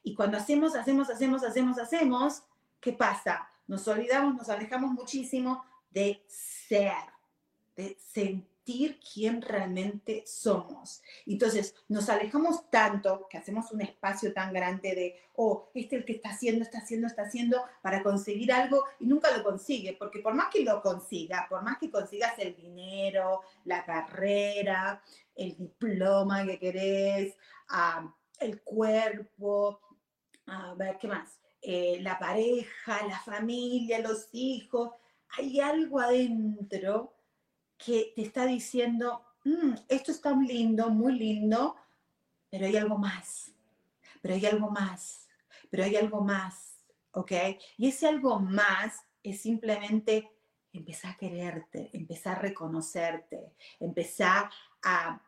Y 0.04 0.14
cuando 0.14 0.36
hacemos, 0.38 0.76
hacemos, 0.76 1.10
hacemos, 1.10 1.42
hacemos, 1.42 1.78
hacemos, 1.78 2.42
¿qué 2.80 2.92
pasa? 2.92 3.48
Nos 3.66 3.88
olvidamos, 3.88 4.36
nos 4.36 4.48
alejamos 4.48 4.92
muchísimo 4.92 5.64
de 5.90 6.24
ser, 6.28 6.92
de 7.74 7.98
sentir 7.98 8.55
quién 8.66 9.40
realmente 9.42 10.24
somos. 10.26 11.02
Entonces, 11.24 11.74
nos 11.88 12.08
alejamos 12.08 12.68
tanto 12.70 13.26
que 13.30 13.38
hacemos 13.38 13.70
un 13.72 13.80
espacio 13.80 14.32
tan 14.32 14.52
grande 14.52 14.94
de, 14.94 15.20
oh, 15.34 15.70
este 15.74 15.96
es 15.96 16.00
el 16.00 16.06
que 16.06 16.12
está 16.14 16.30
haciendo, 16.30 16.62
está 16.62 16.78
haciendo, 16.78 17.06
está 17.06 17.22
haciendo 17.22 17.62
para 17.82 18.02
conseguir 18.02 18.52
algo 18.52 18.84
y 18.98 19.06
nunca 19.06 19.36
lo 19.36 19.44
consigue, 19.44 19.96
porque 19.98 20.18
por 20.20 20.34
más 20.34 20.48
que 20.52 20.64
lo 20.64 20.82
consiga, 20.82 21.46
por 21.48 21.62
más 21.62 21.78
que 21.78 21.90
consigas 21.90 22.38
el 22.38 22.56
dinero, 22.56 23.42
la 23.64 23.84
carrera, 23.84 25.02
el 25.34 25.56
diploma 25.56 26.44
que 26.44 26.58
querés, 26.58 27.36
ah, 27.68 28.12
el 28.40 28.62
cuerpo, 28.62 29.80
ver, 30.76 30.98
¿qué 30.98 31.08
más? 31.08 31.40
Eh, 31.62 31.98
la 32.00 32.18
pareja, 32.18 33.06
la 33.06 33.18
familia, 33.20 33.98
los 34.00 34.28
hijos, 34.32 34.90
hay 35.36 35.60
algo 35.60 36.00
adentro 36.00 37.15
que 37.76 38.12
te 38.14 38.22
está 38.22 38.46
diciendo, 38.46 39.22
mm, 39.44 39.74
esto 39.88 40.10
está 40.12 40.32
lindo, 40.32 40.90
muy 40.90 41.18
lindo, 41.18 41.76
pero 42.50 42.66
hay 42.66 42.76
algo 42.76 42.98
más, 42.98 43.52
pero 44.22 44.34
hay 44.34 44.46
algo 44.46 44.70
más, 44.70 45.28
pero 45.70 45.84
hay 45.84 45.96
algo 45.96 46.20
más, 46.20 46.78
¿ok? 47.12 47.32
Y 47.76 47.88
ese 47.88 48.06
algo 48.06 48.38
más 48.38 49.00
es 49.22 49.40
simplemente 49.40 50.30
empezar 50.72 51.12
a 51.12 51.16
quererte, 51.16 51.90
empezar 51.92 52.38
a 52.38 52.40
reconocerte, 52.40 53.54
empezar 53.80 54.50
a, 54.82 55.22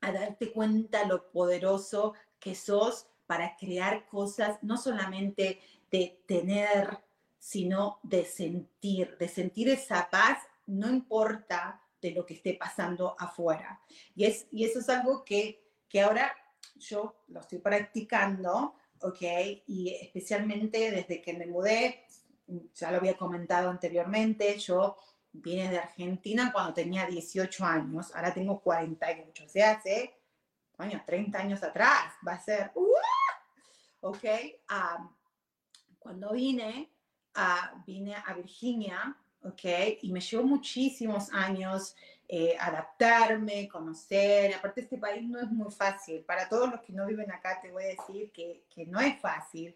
a 0.00 0.12
darte 0.12 0.52
cuenta 0.52 1.06
lo 1.06 1.30
poderoso 1.30 2.14
que 2.38 2.54
sos 2.54 3.06
para 3.26 3.56
crear 3.56 4.06
cosas, 4.06 4.62
no 4.62 4.76
solamente 4.76 5.60
de 5.90 6.22
tener 6.26 7.00
sino 7.38 8.00
de 8.02 8.24
sentir, 8.24 9.16
de 9.18 9.28
sentir 9.28 9.68
esa 9.68 10.10
paz, 10.10 10.38
no 10.66 10.88
importa 10.88 11.80
de 12.00 12.12
lo 12.12 12.24
que 12.24 12.34
esté 12.34 12.54
pasando 12.54 13.16
afuera. 13.18 13.80
Y, 14.14 14.24
es, 14.24 14.46
y 14.52 14.64
eso 14.64 14.80
es 14.80 14.88
algo 14.88 15.24
que, 15.24 15.64
que 15.88 16.02
ahora 16.02 16.32
yo 16.74 17.22
lo 17.28 17.40
estoy 17.40 17.58
practicando, 17.58 18.74
¿ok? 19.00 19.22
Y 19.66 19.94
especialmente 20.00 20.90
desde 20.90 21.22
que 21.22 21.34
me 21.34 21.46
mudé, 21.46 22.06
ya 22.74 22.90
lo 22.90 22.98
había 22.98 23.16
comentado 23.16 23.70
anteriormente, 23.70 24.58
yo 24.58 24.96
vine 25.32 25.70
de 25.70 25.78
Argentina 25.78 26.50
cuando 26.52 26.74
tenía 26.74 27.06
18 27.06 27.64
años, 27.64 28.14
ahora 28.14 28.32
tengo 28.32 28.60
48, 28.60 29.44
o 29.44 29.48
sea, 29.48 29.72
hace, 29.72 30.14
años 30.78 31.02
30 31.04 31.38
años 31.38 31.62
atrás, 31.62 32.14
va 32.26 32.32
a 32.32 32.40
ser, 32.40 32.72
¿ok? 34.00 34.24
cuando 35.98 36.32
vine, 36.32 36.92
uh, 37.36 37.82
vine 37.84 38.14
a 38.14 38.32
Virginia, 38.34 39.16
¿ok? 39.42 39.64
Y 40.02 40.12
me 40.12 40.20
llevó 40.20 40.44
muchísimos 40.44 41.32
años 41.32 41.94
eh, 42.28 42.56
adaptarme, 42.58 43.68
conocer. 43.68 44.54
Aparte, 44.54 44.82
este 44.82 44.98
país 44.98 45.28
no 45.28 45.40
es 45.40 45.50
muy 45.50 45.70
fácil. 45.70 46.24
Para 46.24 46.48
todos 46.48 46.70
los 46.70 46.80
que 46.80 46.92
no 46.92 47.06
viven 47.06 47.30
acá, 47.30 47.60
te 47.60 47.70
voy 47.70 47.84
a 47.84 47.88
decir 47.88 48.30
que, 48.32 48.64
que 48.68 48.86
no 48.86 49.00
es 49.00 49.20
fácil 49.20 49.74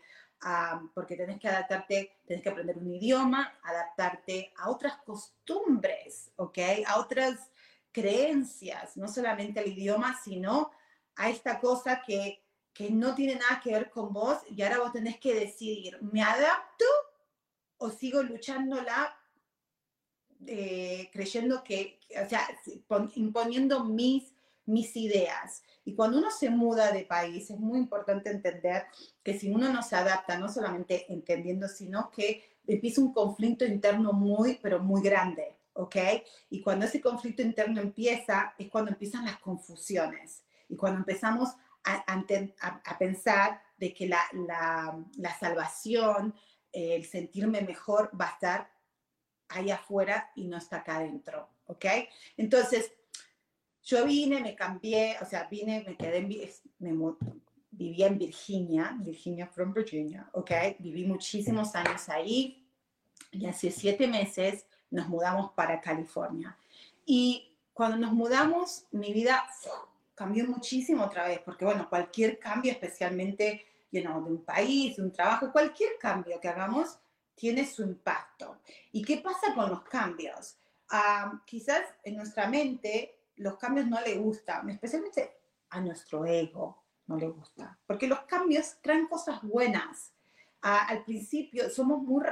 porque 0.94 1.16
tenés 1.16 1.38
que 1.38 1.48
adaptarte, 1.48 2.18
tenés 2.26 2.42
que 2.42 2.48
aprender 2.48 2.78
un 2.78 2.94
idioma, 2.94 3.58
adaptarte 3.62 4.52
a 4.56 4.70
otras 4.70 4.96
costumbres, 5.04 6.30
¿ok? 6.36 6.58
A 6.86 6.98
otras 6.98 7.50
creencias, 7.92 8.96
no 8.96 9.06
solamente 9.08 9.60
al 9.60 9.68
idioma, 9.68 10.18
sino 10.22 10.70
a 11.16 11.28
esta 11.28 11.60
cosa 11.60 12.02
que, 12.06 12.42
que 12.72 12.90
no 12.90 13.14
tiene 13.14 13.34
nada 13.34 13.60
que 13.62 13.72
ver 13.72 13.90
con 13.90 14.12
vos 14.12 14.38
y 14.48 14.62
ahora 14.62 14.78
vos 14.78 14.92
tenés 14.92 15.18
que 15.18 15.34
decidir, 15.34 15.98
¿me 16.00 16.22
adapto 16.22 16.86
o 17.76 17.90
sigo 17.90 18.22
luchándola 18.22 19.14
eh, 20.46 21.10
creyendo 21.12 21.62
que, 21.62 21.98
o 22.24 22.28
sea, 22.28 22.46
imponiendo 23.14 23.84
mis, 23.84 24.34
mis 24.66 24.96
ideas? 24.96 25.62
Y 25.84 25.94
cuando 25.94 26.18
uno 26.18 26.30
se 26.30 26.50
muda 26.50 26.92
de 26.92 27.04
país, 27.04 27.50
es 27.50 27.58
muy 27.58 27.78
importante 27.78 28.30
entender 28.30 28.84
que 29.22 29.38
si 29.38 29.50
uno 29.50 29.72
no 29.72 29.82
se 29.82 29.96
adapta, 29.96 30.38
no 30.38 30.48
solamente 30.48 31.12
entendiendo, 31.12 31.68
sino 31.68 32.10
que 32.10 32.44
empieza 32.66 33.00
un 33.00 33.12
conflicto 33.12 33.64
interno 33.64 34.12
muy, 34.12 34.58
pero 34.62 34.80
muy 34.80 35.02
grande, 35.02 35.56
¿ok? 35.72 35.96
Y 36.50 36.60
cuando 36.60 36.86
ese 36.86 37.00
conflicto 37.00 37.42
interno 37.42 37.80
empieza, 37.80 38.54
es 38.58 38.68
cuando 38.68 38.90
empiezan 38.90 39.24
las 39.24 39.38
confusiones. 39.38 40.42
Y 40.68 40.76
cuando 40.76 41.00
empezamos 41.00 41.50
a, 41.84 42.96
pensar 42.98 43.60
de 43.78 43.92
que 43.94 44.06
la, 44.06 44.20
la, 44.32 45.02
la 45.16 45.38
salvación, 45.38 46.34
el 46.72 47.04
sentirme 47.04 47.62
mejor 47.62 48.10
va 48.18 48.26
a 48.26 48.32
estar 48.32 48.79
ahí 49.50 49.70
afuera 49.70 50.30
y 50.34 50.46
no 50.46 50.56
está 50.56 50.78
acá 50.78 50.96
adentro, 50.96 51.48
¿ok? 51.66 51.84
Entonces, 52.36 52.92
yo 53.82 54.04
vine, 54.04 54.40
me 54.40 54.54
cambié, 54.54 55.16
o 55.20 55.26
sea, 55.26 55.48
vine, 55.50 55.84
me 55.86 55.96
quedé 55.96 56.18
en, 56.18 56.28
me, 56.78 57.14
vivía 57.70 58.06
en 58.06 58.18
Virginia, 58.18 58.96
Virginia 58.98 59.46
from 59.46 59.72
Virginia, 59.72 60.28
¿ok? 60.32 60.50
Viví 60.78 61.04
muchísimos 61.04 61.74
años 61.74 62.08
ahí 62.08 62.66
y 63.32 63.46
hace 63.46 63.70
siete 63.70 64.06
meses 64.06 64.66
nos 64.90 65.08
mudamos 65.08 65.52
para 65.52 65.80
California. 65.80 66.56
Y 67.06 67.56
cuando 67.72 67.96
nos 67.96 68.12
mudamos, 68.12 68.86
mi 68.90 69.12
vida 69.12 69.44
cambió 70.14 70.46
muchísimo 70.46 71.04
otra 71.04 71.26
vez, 71.26 71.40
porque 71.44 71.64
bueno, 71.64 71.88
cualquier 71.88 72.38
cambio, 72.38 72.72
especialmente 72.72 73.64
you 73.90 74.02
know, 74.02 74.22
de 74.22 74.30
un 74.30 74.44
país, 74.44 74.96
de 74.96 75.02
un 75.02 75.12
trabajo, 75.12 75.50
cualquier 75.50 75.92
cambio 75.98 76.40
que 76.40 76.48
hagamos 76.48 76.98
tiene 77.40 77.64
su 77.66 77.82
impacto. 77.82 78.60
¿Y 78.92 79.02
qué 79.02 79.16
pasa 79.16 79.54
con 79.54 79.70
los 79.70 79.82
cambios? 79.84 80.58
Ah, 80.90 81.42
quizás 81.46 81.80
en 82.04 82.16
nuestra 82.16 82.46
mente 82.48 83.22
los 83.36 83.56
cambios 83.56 83.86
no 83.86 83.98
le 84.02 84.16
gustan, 84.18 84.68
especialmente 84.68 85.38
a 85.70 85.80
nuestro 85.80 86.26
ego 86.26 86.84
no 87.06 87.16
le 87.16 87.28
gusta, 87.28 87.78
porque 87.86 88.06
los 88.06 88.20
cambios 88.20 88.76
traen 88.82 89.08
cosas 89.08 89.42
buenas. 89.42 90.12
al 90.60 91.02
principio 91.04 91.70
somos 91.70 92.02
muy 92.02 92.22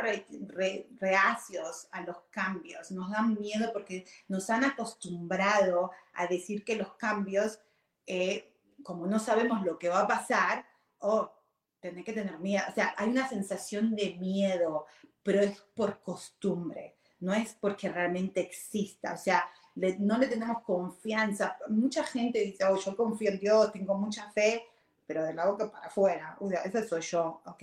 reacios 1.00 1.88
a 1.90 2.02
los 2.02 2.18
cambios, 2.30 2.90
nos 2.90 3.10
dan 3.10 3.40
miedo 3.40 3.72
porque 3.72 4.04
nos 4.28 4.50
han 4.50 4.64
acostumbrado 4.64 5.90
a 6.12 6.26
decir 6.26 6.62
que 6.62 6.76
los 6.76 6.92
cambios, 6.96 7.58
eh, 8.06 8.54
como 8.82 9.06
no 9.06 9.18
sabemos 9.18 9.64
lo 9.64 9.78
que 9.78 9.88
va 9.88 10.00
a 10.00 10.06
pasar, 10.06 10.66
oh, 10.98 11.32
tenés 11.80 12.04
que 12.04 12.12
tener 12.12 12.38
miedo, 12.38 12.64
o 12.68 12.72
sea, 12.72 12.94
hay 12.96 13.08
una 13.08 13.28
sensación 13.28 13.94
de 13.94 14.16
miedo, 14.18 14.86
pero 15.22 15.40
es 15.40 15.60
por 15.74 16.00
costumbre, 16.00 16.96
no 17.20 17.32
es 17.34 17.54
porque 17.54 17.88
realmente 17.88 18.40
exista, 18.40 19.14
o 19.14 19.16
sea, 19.16 19.44
no 19.74 20.18
le 20.18 20.26
tenemos 20.26 20.62
confianza. 20.62 21.56
Mucha 21.68 22.02
gente 22.02 22.40
dice, 22.40 22.64
oh, 22.64 22.76
yo 22.76 22.96
confío 22.96 23.30
en 23.30 23.38
Dios, 23.38 23.72
tengo 23.72 23.94
mucha 23.94 24.30
fe, 24.32 24.64
pero 25.06 25.24
de 25.24 25.34
la 25.34 25.46
boca 25.46 25.70
para 25.70 25.86
afuera, 25.86 26.36
o 26.40 26.48
sea, 26.48 26.62
ese 26.62 26.86
soy 26.86 27.00
yo, 27.00 27.40
¿ok? 27.46 27.62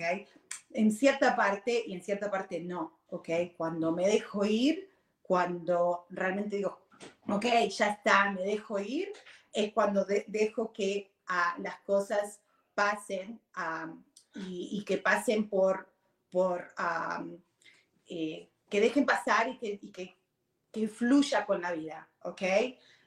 En 0.71 0.91
cierta 0.91 1.35
parte 1.35 1.83
y 1.85 1.93
en 1.93 2.03
cierta 2.03 2.31
parte 2.31 2.59
no, 2.59 2.99
¿ok? 3.09 3.29
Cuando 3.55 3.91
me 3.91 4.07
dejo 4.07 4.45
ir, 4.45 4.89
cuando 5.21 6.05
realmente 6.09 6.57
digo, 6.57 6.87
ok, 7.27 7.45
ya 7.69 7.89
está, 7.89 8.31
me 8.31 8.41
dejo 8.41 8.79
ir, 8.79 9.11
es 9.51 9.73
cuando 9.73 10.05
dejo 10.27 10.71
que 10.73 11.11
uh, 11.29 11.61
las 11.61 11.79
cosas 11.81 12.39
pasen 12.75 13.39
y, 14.35 14.83
que 14.85 14.97
pasen 14.97 15.49
por, 15.49 15.89
por 16.29 16.67
eh, 18.07 18.49
que 18.69 18.81
dejen 18.81 19.05
pasar 19.05 19.49
y 19.49 19.57
que, 19.57 19.79
y 19.81 19.91
que 19.91 20.15
que 20.75 20.89
fluya 20.89 21.45
con 21.45 21.61
la 21.61 21.71
vida, 21.71 22.09
¿ok? 22.23 22.41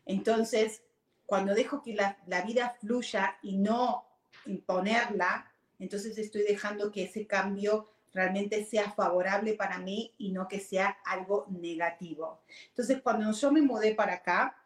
Entonces, 0.07 0.83
cuando 1.27 1.55
dejo 1.55 1.83
que 1.83 1.95
la, 1.95 2.17
la 2.27 2.41
vida 2.41 2.75
fluya 2.81 3.37
y 3.43 3.59
no 3.59 4.07
imponerla, 4.47 5.53
entonces 5.79 6.17
estoy 6.17 6.45
dejando 6.45 6.91
que 6.91 7.03
ese 7.03 7.27
cambio 7.27 7.91
realmente 8.15 8.65
sea 8.65 8.91
favorable 8.93 9.53
para 9.53 9.79
mí 9.81 10.15
y 10.17 10.33
no 10.33 10.49
que 10.49 10.61
sea 10.61 10.97
algo 11.05 11.45
negativo. 11.51 12.41
Entonces, 12.71 13.03
cuando 13.03 13.31
yo 13.31 13.53
me 13.53 13.61
mudé 13.61 13.95
para 13.95 14.15
acá, 14.15 14.57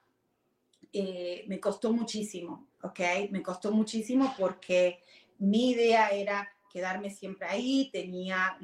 eh, 0.92 1.44
me 1.48 1.58
costó 1.58 1.92
muchísimo, 1.92 2.68
¿ok? 2.82 3.00
Me 3.30 3.42
costó 3.42 3.72
muchísimo 3.72 4.34
porque 4.38 5.00
mi 5.38 5.70
idea 5.70 6.08
era 6.10 6.48
quedarme 6.70 7.10
siempre 7.10 7.46
ahí, 7.48 7.90
tenía 7.92 8.58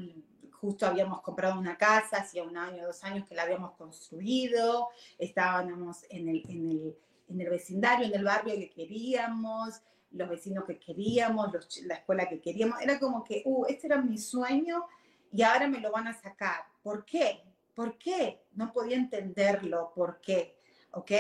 justo 0.60 0.86
habíamos 0.86 1.20
comprado 1.22 1.58
una 1.58 1.76
casa, 1.76 2.18
hacía 2.18 2.42
un 2.42 2.56
año, 2.56 2.86
dos 2.86 3.04
años 3.04 3.26
que 3.26 3.34
la 3.34 3.42
habíamos 3.42 3.72
construido, 3.72 4.88
estábamos 5.18 6.04
en 6.10 6.28
el, 6.28 6.42
en 6.48 6.70
el, 6.70 6.96
en 7.28 7.40
el 7.40 7.50
vecindario, 7.50 8.06
en 8.06 8.14
el 8.14 8.24
barrio 8.24 8.54
que 8.54 8.70
queríamos, 8.70 9.80
los 10.10 10.28
vecinos 10.28 10.64
que 10.64 10.78
queríamos, 10.78 11.52
la 11.84 11.94
escuela 11.94 12.28
que 12.28 12.40
queríamos. 12.40 12.80
Era 12.80 12.98
como 12.98 13.22
que, 13.22 13.42
uh, 13.44 13.66
este 13.66 13.86
era 13.86 14.00
mi 14.00 14.18
sueño 14.18 14.84
y 15.32 15.42
ahora 15.42 15.68
me 15.68 15.80
lo 15.80 15.92
van 15.92 16.08
a 16.08 16.20
sacar. 16.20 16.62
¿Por 16.82 17.04
qué? 17.04 17.42
¿Por 17.74 17.96
qué? 17.96 18.42
No 18.52 18.72
podía 18.72 18.96
entenderlo, 18.96 19.92
¿por 19.94 20.20
qué? 20.20 20.58
¿Ok? 20.92 21.12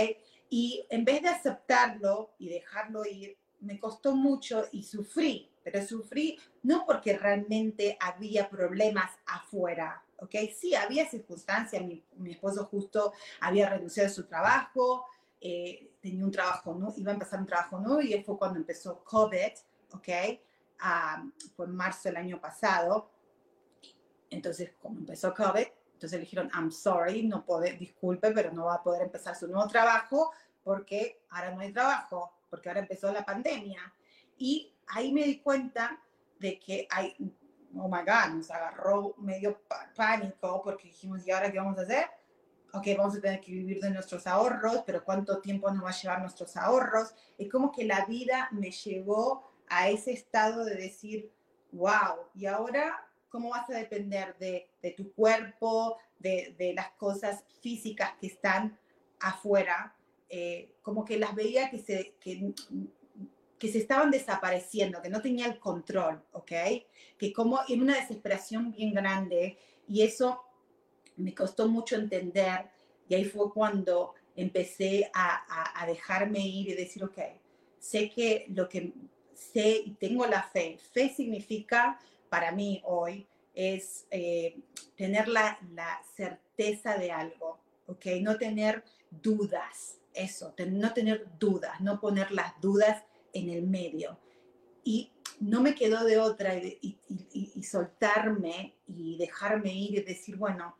Y 0.50 0.86
en 0.90 1.04
vez 1.04 1.22
de 1.22 1.28
aceptarlo 1.28 2.34
y 2.38 2.48
dejarlo 2.48 3.04
ir, 3.04 3.36
me 3.60 3.78
costó 3.78 4.14
mucho 4.14 4.64
y 4.72 4.82
sufrí 4.82 5.50
pero 5.70 5.86
sufrí 5.86 6.38
no 6.62 6.84
porque 6.86 7.16
realmente 7.16 7.96
había 8.00 8.48
problemas 8.48 9.10
afuera, 9.26 10.02
¿ok? 10.16 10.34
Sí, 10.56 10.74
había 10.74 11.08
circunstancias, 11.08 11.82
mi, 11.82 12.02
mi 12.16 12.32
esposo 12.32 12.64
justo 12.66 13.12
había 13.40 13.68
reducido 13.68 14.08
su 14.08 14.24
trabajo, 14.24 15.04
eh, 15.40 15.90
tenía 16.00 16.24
un 16.24 16.30
trabajo, 16.30 16.74
¿no? 16.74 16.94
iba 16.96 17.10
a 17.10 17.14
empezar 17.14 17.40
un 17.40 17.46
trabajo 17.46 17.78
nuevo 17.78 18.00
y 18.00 18.22
fue 18.22 18.38
cuando 18.38 18.58
empezó 18.58 19.04
COVID, 19.04 19.52
¿ok? 19.92 20.08
fue 21.56 21.66
en 21.66 21.74
marzo 21.74 22.08
del 22.08 22.16
año 22.16 22.40
pasado. 22.40 23.10
Entonces, 24.30 24.72
como 24.80 24.98
empezó 25.00 25.34
COVID, 25.34 25.66
entonces 25.98 26.20
le 26.20 26.26
dijeron, 26.26 26.48
I'm 26.54 26.70
sorry, 26.70 27.24
no 27.24 27.44
puede, 27.44 27.72
disculpe, 27.72 28.30
pero 28.30 28.52
no 28.52 28.66
va 28.66 28.74
a 28.74 28.82
poder 28.84 29.02
empezar 29.02 29.34
su 29.34 29.48
nuevo 29.48 29.66
trabajo 29.66 30.30
porque 30.62 31.24
ahora 31.30 31.50
no 31.50 31.60
hay 31.60 31.72
trabajo, 31.72 32.32
porque 32.48 32.68
ahora 32.68 32.82
empezó 32.82 33.12
la 33.12 33.24
pandemia. 33.24 33.80
Y 34.36 34.72
ahí 34.86 35.10
me 35.12 35.24
di 35.24 35.40
cuenta 35.40 36.00
de 36.38 36.56
que 36.60 36.86
hay, 36.88 37.16
oh 37.74 37.88
my 37.88 38.04
God, 38.06 38.34
nos 38.36 38.48
agarró 38.52 39.16
medio 39.18 39.60
pánico 39.96 40.62
porque 40.62 40.84
dijimos, 40.86 41.26
¿y 41.26 41.32
ahora 41.32 41.50
qué 41.50 41.58
vamos 41.58 41.76
a 41.78 41.82
hacer? 41.82 42.06
Ok, 42.72 42.86
vamos 42.96 43.16
a 43.16 43.20
tener 43.20 43.40
que 43.40 43.50
vivir 43.50 43.80
de 43.80 43.90
nuestros 43.90 44.24
ahorros, 44.28 44.84
pero 44.86 45.02
¿cuánto 45.02 45.40
tiempo 45.40 45.68
nos 45.72 45.84
va 45.84 45.88
a 45.88 46.00
llevar 46.00 46.20
nuestros 46.20 46.56
ahorros? 46.56 47.12
Es 47.36 47.50
como 47.50 47.72
que 47.72 47.84
la 47.84 48.04
vida 48.04 48.48
me 48.52 48.70
llevó 48.70 49.50
a 49.68 49.88
ese 49.88 50.12
estado 50.12 50.64
de 50.64 50.76
decir, 50.76 51.32
wow, 51.72 52.28
y 52.36 52.46
ahora, 52.46 53.04
¿cómo 53.28 53.50
vas 53.50 53.68
a 53.70 53.78
depender 53.78 54.36
de, 54.38 54.68
de 54.82 54.90
tu 54.92 55.12
cuerpo, 55.12 55.98
de, 56.18 56.54
de, 56.58 56.72
las 56.74 56.90
cosas 56.92 57.44
físicas 57.60 58.12
que 58.20 58.28
están 58.28 58.78
afuera? 59.20 59.94
Eh, 60.28 60.72
como 60.82 61.04
que 61.04 61.18
las 61.18 61.34
veía 61.34 61.70
que, 61.70 61.78
se, 61.78 62.14
que 62.20 62.52
que 63.58 63.68
se 63.68 63.78
estaban 63.78 64.10
desapareciendo, 64.10 65.02
que 65.02 65.08
no 65.08 65.20
tenía 65.20 65.46
el 65.46 65.58
control, 65.58 66.22
¿ok? 66.32 66.52
Que 67.18 67.32
como 67.32 67.60
en 67.68 67.82
una 67.82 67.96
desesperación 67.96 68.72
bien 68.72 68.94
grande, 68.94 69.58
Y 69.90 70.02
eso 70.02 70.42
me 71.16 71.34
costó 71.34 71.66
mucho 71.66 71.96
entender 71.96 72.66
y 73.08 73.14
ahí 73.14 73.24
fue 73.24 73.50
cuando 73.52 74.12
empecé 74.36 75.10
a, 75.14 75.80
a, 75.82 75.86
dejarme 75.86 76.40
ir 76.46 76.68
y 76.68 76.74
decir, 76.74 77.02
ok, 77.02 77.18
sé 77.78 78.10
que 78.10 78.46
lo 78.50 78.68
que 78.68 78.92
sé 79.32 79.82
y 79.86 79.92
tengo 79.92 80.26
la 80.26 80.42
fe. 80.42 80.78
Fe 80.92 81.08
significa 81.08 81.98
para 82.28 82.52
mí 82.52 82.82
hoy 82.84 83.26
es 83.54 84.06
eh, 84.10 84.60
tener 84.96 85.28
la, 85.28 85.58
la, 85.74 86.00
certeza 86.16 86.96
de 86.96 87.10
algo, 87.10 87.58
¿ok? 87.86 88.06
No 88.20 88.36
tener 88.36 88.84
dudas, 89.10 89.98
eso, 90.14 90.54
no 90.68 90.92
tener 90.92 91.26
dudas, 91.38 91.80
no 91.80 92.00
poner 92.00 92.30
las 92.32 92.60
dudas 92.60 93.02
en 93.32 93.50
el 93.50 93.62
medio. 93.62 94.18
Y 94.84 95.10
no 95.40 95.60
me 95.60 95.74
quedó 95.74 96.04
de 96.04 96.18
otra 96.18 96.56
y, 96.56 96.98
y, 97.32 97.62
soltarme 97.62 98.74
y 98.86 99.16
dejarme 99.18 99.72
ir 99.72 99.98
y 99.98 100.02
decir, 100.02 100.36
bueno, 100.36 100.76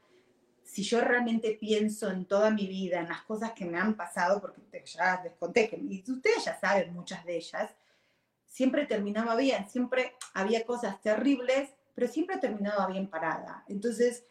si 0.65 0.83
yo 0.83 1.01
realmente 1.01 1.57
pienso 1.61 2.11
en 2.11 2.25
toda 2.25 2.51
mi 2.51 2.67
vida, 2.67 3.01
en 3.01 3.09
las 3.09 3.23
cosas 3.23 3.53
que 3.53 3.65
me 3.65 3.79
han 3.79 3.97
pasado, 3.97 4.41
porque 4.41 4.85
ya 4.85 5.21
les 5.23 5.35
conté 5.35 5.69
que 5.69 5.77
y 5.77 6.05
ustedes 6.07 6.45
ya 6.45 6.59
saben 6.59 6.93
muchas 6.93 7.25
de 7.25 7.37
ellas, 7.37 7.71
siempre 8.49 8.87
terminaba 8.87 9.37
bien, 9.37 9.69
siempre 9.69 10.15
había 10.35 10.65
cosas 10.65 11.01
terribles, 11.01 11.71
pero 11.95 12.09
siempre 12.09 12.39
terminaba 12.39 12.87
bien 12.87 13.09
parada. 13.09 13.65
Entonces 13.69 14.25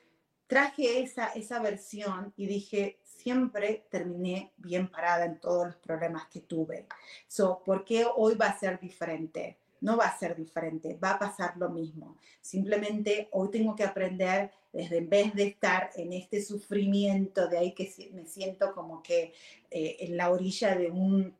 traje 0.47 1.01
esa, 1.01 1.27
esa 1.27 1.59
versión 1.59 2.33
y 2.35 2.47
dije, 2.47 2.99
siempre 3.03 3.85
terminé 3.89 4.53
bien 4.57 4.89
parada 4.89 5.25
en 5.25 5.39
todos 5.39 5.67
los 5.67 5.75
problemas 5.75 6.27
que 6.27 6.41
tuve. 6.41 6.87
So, 7.27 7.61
¿Por 7.65 7.83
qué 7.83 8.05
hoy 8.15 8.35
va 8.35 8.47
a 8.47 8.59
ser 8.59 8.79
diferente? 8.79 9.57
No 9.81 9.97
va 9.97 10.05
a 10.05 10.17
ser 10.17 10.35
diferente, 10.35 10.97
va 11.01 11.11
a 11.11 11.19
pasar 11.19 11.55
lo 11.57 11.69
mismo. 11.69 12.17
Simplemente 12.41 13.27
hoy 13.31 13.51
tengo 13.51 13.75
que 13.75 13.83
aprender 13.83 14.51
desde 14.71 14.97
en 14.97 15.09
vez 15.09 15.33
de 15.35 15.47
estar 15.47 15.91
en 15.95 16.13
este 16.13 16.41
sufrimiento, 16.41 17.47
de 17.47 17.57
ahí 17.57 17.73
que 17.73 17.91
me 18.13 18.25
siento 18.25 18.73
como 18.73 19.03
que 19.03 19.33
eh, 19.69 19.97
en 19.99 20.17
la 20.17 20.31
orilla 20.31 20.75
de 20.75 20.89
un, 20.89 21.35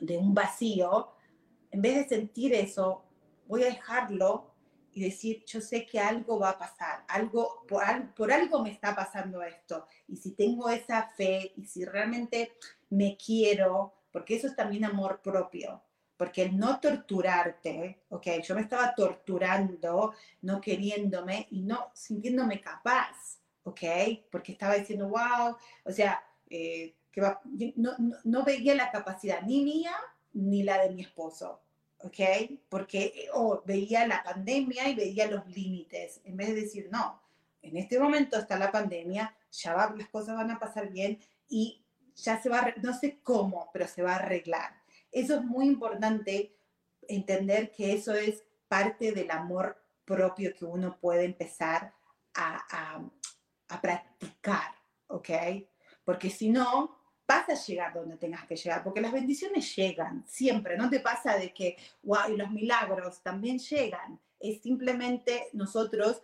de 0.00 0.16
un 0.16 0.34
vacío, 0.34 1.08
en 1.72 1.80
vez 1.80 1.96
de 1.96 2.16
sentir 2.16 2.54
eso, 2.54 3.02
voy 3.48 3.64
a 3.64 3.66
dejarlo 3.66 4.52
y 4.92 5.02
decir, 5.02 5.42
yo 5.46 5.60
sé 5.60 5.86
que 5.86 5.98
algo 5.98 6.38
va 6.38 6.50
a 6.50 6.58
pasar, 6.58 7.04
algo, 7.08 7.64
por, 7.66 8.32
algo 8.32 8.62
me 8.62 8.70
está 8.70 8.94
pasando 8.94 9.42
esto. 9.42 9.86
Y 10.06 10.16
si 10.16 10.32
tengo 10.32 10.68
esa 10.68 11.08
fe 11.16 11.52
y 11.56 11.64
si 11.64 11.84
realmente 11.86 12.52
me 12.90 13.16
quiero, 13.16 13.94
porque 14.12 14.36
eso 14.36 14.48
es 14.48 14.54
también 14.54 14.84
amor 14.84 15.22
propio, 15.22 15.82
porque 16.18 16.50
no 16.50 16.78
torturarte, 16.78 18.02
ok, 18.10 18.26
yo 18.42 18.54
me 18.54 18.60
estaba 18.60 18.94
torturando, 18.94 20.12
no 20.42 20.60
queriéndome 20.60 21.46
y 21.50 21.62
no 21.62 21.90
sintiéndome 21.94 22.60
capaz, 22.60 23.38
ok, 23.62 23.80
porque 24.30 24.52
estaba 24.52 24.74
diciendo, 24.74 25.08
wow, 25.08 25.56
o 25.84 25.90
sea, 25.90 26.22
eh, 26.50 26.94
que 27.10 27.22
no, 27.76 27.92
no, 27.98 28.16
no 28.24 28.44
veía 28.44 28.74
la 28.74 28.90
capacidad 28.90 29.40
ni 29.42 29.64
mía 29.64 29.94
ni 30.32 30.62
la 30.62 30.82
de 30.82 30.90
mi 30.90 31.02
esposo. 31.02 31.60
¿ok? 32.02 32.18
Porque 32.68 33.28
oh, 33.32 33.62
veía 33.64 34.06
la 34.06 34.22
pandemia 34.22 34.88
y 34.88 34.94
veía 34.94 35.30
los 35.30 35.46
límites, 35.48 36.20
en 36.24 36.36
vez 36.36 36.48
de 36.48 36.62
decir, 36.62 36.88
no, 36.90 37.22
en 37.62 37.76
este 37.76 37.98
momento 37.98 38.38
está 38.38 38.58
la 38.58 38.72
pandemia, 38.72 39.34
ya 39.52 39.74
va, 39.74 39.94
las 39.96 40.08
cosas 40.08 40.36
van 40.36 40.50
a 40.50 40.58
pasar 40.58 40.90
bien 40.90 41.18
y 41.48 41.84
ya 42.16 42.40
se 42.42 42.48
va, 42.48 42.74
no 42.82 42.92
sé 42.92 43.20
cómo, 43.22 43.70
pero 43.72 43.86
se 43.86 44.02
va 44.02 44.14
a 44.14 44.16
arreglar. 44.16 44.74
Eso 45.10 45.36
es 45.36 45.44
muy 45.44 45.66
importante, 45.66 46.56
entender 47.08 47.70
que 47.70 47.92
eso 47.92 48.14
es 48.14 48.44
parte 48.68 49.12
del 49.12 49.30
amor 49.30 49.82
propio 50.04 50.54
que 50.54 50.64
uno 50.64 50.98
puede 51.00 51.24
empezar 51.24 51.94
a, 52.34 53.04
a 53.68 53.80
practicar, 53.80 54.74
¿ok? 55.08 55.30
Porque 56.04 56.30
si 56.30 56.48
no, 56.48 57.01
vas 57.26 57.48
a 57.48 57.54
llegar 57.54 57.94
donde 57.94 58.16
tengas 58.16 58.46
que 58.46 58.56
llegar, 58.56 58.82
porque 58.82 59.00
las 59.00 59.12
bendiciones 59.12 59.74
llegan 59.74 60.24
siempre, 60.26 60.76
no 60.76 60.90
te 60.90 61.00
pasa 61.00 61.36
de 61.36 61.52
que, 61.52 61.76
wow, 62.02 62.30
y 62.32 62.36
los 62.36 62.50
milagros 62.50 63.22
también 63.22 63.58
llegan, 63.58 64.20
es 64.38 64.60
simplemente 64.60 65.48
nosotros, 65.52 66.22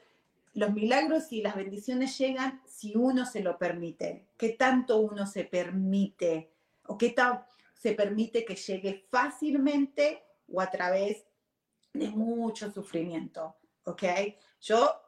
los 0.55 0.73
milagros 0.73 1.33
y 1.33 1.41
las 1.41 1.57
bendiciones 1.57 2.17
llegan 2.19 2.61
si 2.67 2.97
uno 2.97 3.25
se 3.25 3.41
lo 3.41 3.59
permite, 3.59 4.27
qué 4.37 4.51
tanto 4.51 4.99
uno 4.99 5.27
se 5.27 5.45
permite, 5.45 6.51
o 6.87 6.99
qué 6.99 7.11
tal 7.11 7.45
se 7.75 7.93
permite 7.93 8.45
que 8.45 8.57
llegue 8.57 9.07
fácilmente 9.11 10.23
o 10.53 10.61
a 10.61 10.71
través 10.71 11.25
de 11.93 12.09
mucho 12.09 12.71
sufrimiento, 12.73 13.57
¿ok? 13.85 14.03
Yo 14.61 15.01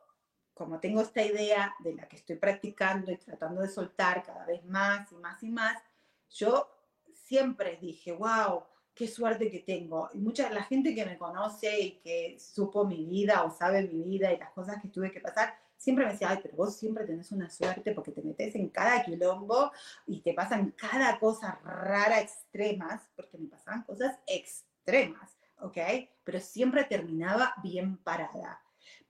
como 0.61 0.79
tengo 0.79 1.01
esta 1.01 1.25
idea 1.25 1.75
de 1.79 1.95
la 1.95 2.07
que 2.07 2.17
estoy 2.17 2.37
practicando 2.37 3.11
y 3.11 3.17
tratando 3.17 3.63
de 3.63 3.69
soltar 3.69 4.23
cada 4.23 4.45
vez 4.45 4.63
más 4.67 5.11
y 5.11 5.15
más 5.15 5.43
y 5.43 5.49
más, 5.49 5.83
yo 6.29 6.69
siempre 7.15 7.79
dije, 7.81 8.13
wow, 8.13 8.65
qué 8.95 9.09
suerte 9.09 9.51
que 9.51 9.61
tengo. 9.61 10.11
Y 10.13 10.19
mucha 10.19 10.51
la 10.51 10.63
gente 10.65 10.95
que 10.95 11.07
me 11.07 11.17
conoce 11.17 11.81
y 11.81 11.93
que 12.01 12.37
supo 12.39 12.85
mi 12.85 13.07
vida 13.07 13.43
o 13.45 13.51
sabe 13.51 13.89
mi 13.89 14.03
vida 14.03 14.35
y 14.35 14.37
las 14.37 14.51
cosas 14.51 14.83
que 14.83 14.89
tuve 14.89 15.11
que 15.11 15.21
pasar, 15.21 15.55
siempre 15.79 16.05
me 16.05 16.13
decía, 16.13 16.29
ay, 16.29 16.41
pero 16.43 16.55
vos 16.59 16.77
siempre 16.77 17.07
tenés 17.07 17.33
una 17.33 17.49
suerte 17.49 17.95
porque 17.95 18.13
te 18.13 18.21
metes 18.21 18.55
en 18.55 18.69
cada 18.69 19.03
quilombo 19.03 19.73
y 20.07 20.21
te 20.21 20.35
pasan 20.35 20.73
cada 20.73 21.19
cosa 21.19 21.59
rara, 21.65 22.21
extremas, 22.21 23.01
porque 23.17 23.39
me 23.39 23.49
pasaban 23.49 23.85
cosas 23.85 24.19
extremas, 24.27 25.39
¿ok? 25.61 25.79
Pero 26.23 26.39
siempre 26.39 26.85
terminaba 26.85 27.55
bien 27.63 27.97
parada. 27.97 28.61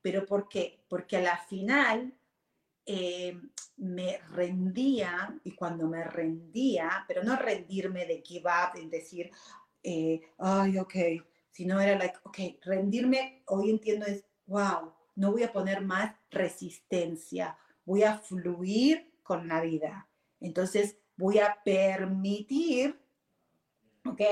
¿Pero 0.03 0.27
por 0.27 0.49
qué? 0.49 0.85
Porque 0.89 1.17
a 1.17 1.23
la 1.23 1.39
final 1.39 2.15
eh, 2.87 3.41
me 3.77 4.19
rendía 4.33 5.39
y 5.45 5.53
cuando 5.53 5.87
me 5.87 6.05
rendía, 6.05 7.05
pero 7.07 7.23
no 7.23 7.37
rendirme 7.37 8.07
de 8.07 8.23
give 8.23 8.49
up, 8.49 8.79
en 8.79 8.91
decir, 8.91 9.31
eh, 9.83 10.21
ay, 10.39 10.79
ok, 10.79 10.95
sino 11.51 11.81
era 11.81 11.99
like, 11.99 12.19
ok, 12.25 12.39
rendirme, 12.63 13.43
hoy 13.47 13.71
entiendo 13.71 14.07
es, 14.07 14.25
wow, 14.47 14.93
no 15.17 15.33
voy 15.33 15.43
a 15.43 15.53
poner 15.53 15.83
más 15.83 16.15
resistencia, 16.31 17.57
voy 17.85 18.03
a 18.03 18.19
fluir 18.19 19.13
con 19.23 19.49
la 19.49 19.61
vida. 19.61 20.09
Entonces 20.41 20.97
voy 21.17 21.39
a 21.39 21.59
permitir, 21.65 22.99
ok, 24.05 24.23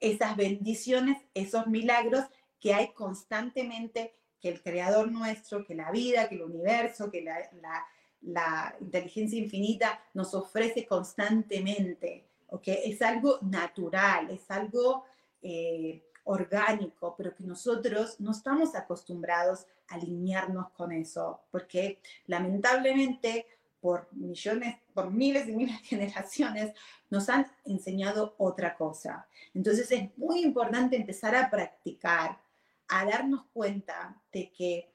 esas 0.00 0.36
bendiciones, 0.36 1.18
esos 1.34 1.66
milagros 1.66 2.24
que 2.60 2.72
hay 2.74 2.92
constantemente 2.92 4.14
que 4.44 4.50
el 4.50 4.60
creador 4.60 5.10
nuestro, 5.10 5.64
que 5.64 5.74
la 5.74 5.90
vida, 5.90 6.28
que 6.28 6.34
el 6.34 6.42
universo, 6.42 7.10
que 7.10 7.22
la, 7.22 8.76
inteligencia 8.78 9.38
infinita 9.38 9.98
nos 10.12 10.34
ofrece 10.34 10.86
constantemente. 10.86 12.26
¿okay? 12.48 12.80
Es 12.84 13.00
algo 13.00 13.38
natural, 13.40 14.30
es 14.30 14.50
algo 14.50 15.06
eh, 15.40 16.02
orgánico, 16.24 17.14
pero 17.16 17.34
que 17.34 17.44
nosotros 17.44 18.20
no 18.20 18.32
estamos 18.32 18.74
acostumbrados 18.74 19.64
a 19.88 19.94
alinearnos 19.94 20.68
con 20.72 20.92
eso, 20.92 21.40
porque 21.50 22.00
lamentablemente 22.26 23.46
por 23.80 24.08
millones, 24.12 24.76
por 24.92 25.10
miles 25.10 25.48
y 25.48 25.52
miles 25.52 25.80
de 25.80 25.86
generaciones, 25.86 26.74
nos 27.08 27.30
han 27.30 27.46
enseñado 27.64 28.34
otra 28.36 28.76
cosa. 28.76 29.26
Entonces 29.54 29.90
es 29.90 30.18
muy 30.18 30.42
importante 30.42 30.96
empezar 30.96 31.34
a 31.34 31.48
practicar 31.48 32.43
a 32.88 33.04
darnos 33.04 33.46
cuenta 33.52 34.20
de 34.32 34.52
que 34.52 34.90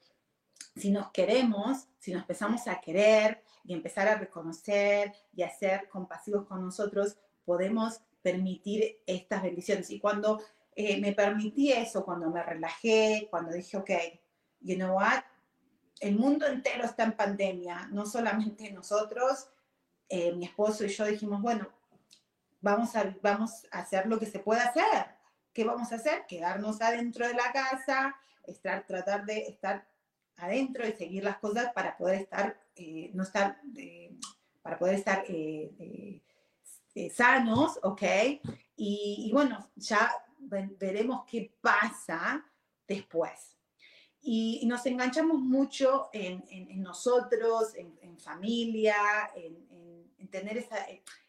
si 0.76 0.90
nos 0.90 1.10
queremos, 1.10 1.88
si 1.98 2.12
nos 2.12 2.22
empezamos 2.22 2.66
a 2.68 2.80
querer 2.80 3.42
y 3.64 3.74
empezar 3.74 4.08
a 4.08 4.16
reconocer 4.16 5.12
y 5.34 5.42
a 5.42 5.50
ser 5.50 5.88
compasivos 5.88 6.46
con 6.46 6.64
nosotros, 6.64 7.16
podemos 7.44 8.00
permitir 8.22 9.02
estas 9.06 9.42
bendiciones. 9.42 9.90
Y 9.90 9.98
cuando 9.98 10.40
eh, 10.74 11.00
me 11.00 11.12
permití 11.12 11.72
eso, 11.72 12.04
cuando 12.04 12.30
me 12.30 12.42
relajé, 12.42 13.28
cuando 13.30 13.52
dije, 13.52 13.76
ok, 13.76 13.90
you 14.60 14.76
know 14.76 14.96
what, 14.96 15.22
el 16.00 16.16
mundo 16.16 16.46
entero 16.46 16.84
está 16.84 17.04
en 17.04 17.16
pandemia, 17.16 17.88
no 17.92 18.06
solamente 18.06 18.70
nosotros, 18.72 19.48
eh, 20.08 20.32
mi 20.32 20.46
esposo 20.46 20.84
y 20.84 20.88
yo 20.88 21.04
dijimos, 21.04 21.42
bueno, 21.42 21.68
vamos 22.60 22.96
a, 22.96 23.14
vamos 23.22 23.66
a 23.70 23.80
hacer 23.80 24.06
lo 24.06 24.18
que 24.18 24.26
se 24.26 24.38
puede 24.38 24.60
hacer. 24.60 25.19
¿Qué 25.52 25.64
vamos 25.64 25.92
a 25.92 25.96
hacer? 25.96 26.26
Quedarnos 26.26 26.80
adentro 26.80 27.26
de 27.26 27.34
la 27.34 27.52
casa, 27.52 28.16
estar, 28.46 28.86
tratar 28.86 29.24
de 29.24 29.38
estar 29.46 29.86
adentro 30.36 30.86
y 30.86 30.92
seguir 30.92 31.24
las 31.24 31.38
cosas 31.38 31.72
para 31.72 31.96
poder 31.96 32.22
estar, 32.22 32.60
eh, 32.76 33.10
no 33.14 33.22
estar, 33.22 33.60
eh, 33.76 34.14
para 34.62 34.78
poder 34.78 34.94
estar 34.94 35.24
eh, 35.28 36.22
sanos, 37.12 37.78
¿ok? 37.82 38.02
Y, 38.76 39.30
bueno, 39.32 39.70
ya 39.76 40.10
veremos 40.38 41.24
qué 41.26 41.52
pasa 41.60 42.44
después. 42.86 43.56
Y, 44.22 44.66
nos 44.66 44.84
enganchamos 44.86 45.38
mucho 45.40 46.08
en, 46.12 46.42
nosotros, 46.82 47.74
en, 47.74 48.18
familia, 48.18 48.96
en, 49.34 50.10
en, 50.18 50.28
tener 50.28 50.58
esa... 50.58 50.76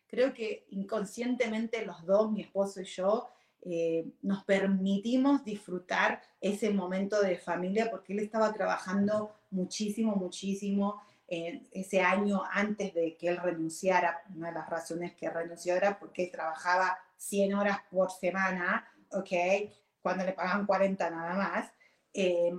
Creo 0.07 0.33
que 0.33 0.65
inconscientemente 0.71 1.85
los 1.85 2.05
dos, 2.05 2.31
mi 2.31 2.41
esposo 2.41 2.81
y 2.81 2.85
yo, 2.85 3.29
eh, 3.63 4.05
nos 4.21 4.43
permitimos 4.43 5.43
disfrutar 5.43 6.21
ese 6.39 6.71
momento 6.71 7.21
de 7.21 7.37
familia 7.37 7.89
porque 7.91 8.13
él 8.13 8.19
estaba 8.19 8.51
trabajando 8.53 9.35
muchísimo, 9.51 10.15
muchísimo 10.15 11.01
ese 11.33 12.01
año 12.01 12.43
antes 12.51 12.93
de 12.93 13.15
que 13.15 13.29
él 13.29 13.37
renunciara. 13.37 14.21
Una 14.35 14.49
de 14.49 14.55
las 14.55 14.69
razones 14.69 15.15
que 15.15 15.29
renunció 15.29 15.75
era 15.75 15.97
porque 15.97 16.27
trabajaba 16.27 16.97
100 17.15 17.53
horas 17.53 17.77
por 17.89 18.11
semana, 18.11 18.85
¿ok? 19.11 19.71
Cuando 20.01 20.25
le 20.25 20.33
pagaban 20.33 20.65
40 20.65 21.09
nada 21.09 21.33
más. 21.35 21.71
Eh, 22.13 22.51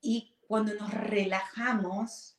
y 0.00 0.34
cuando 0.46 0.74
nos 0.74 0.92
relajamos 0.92 2.37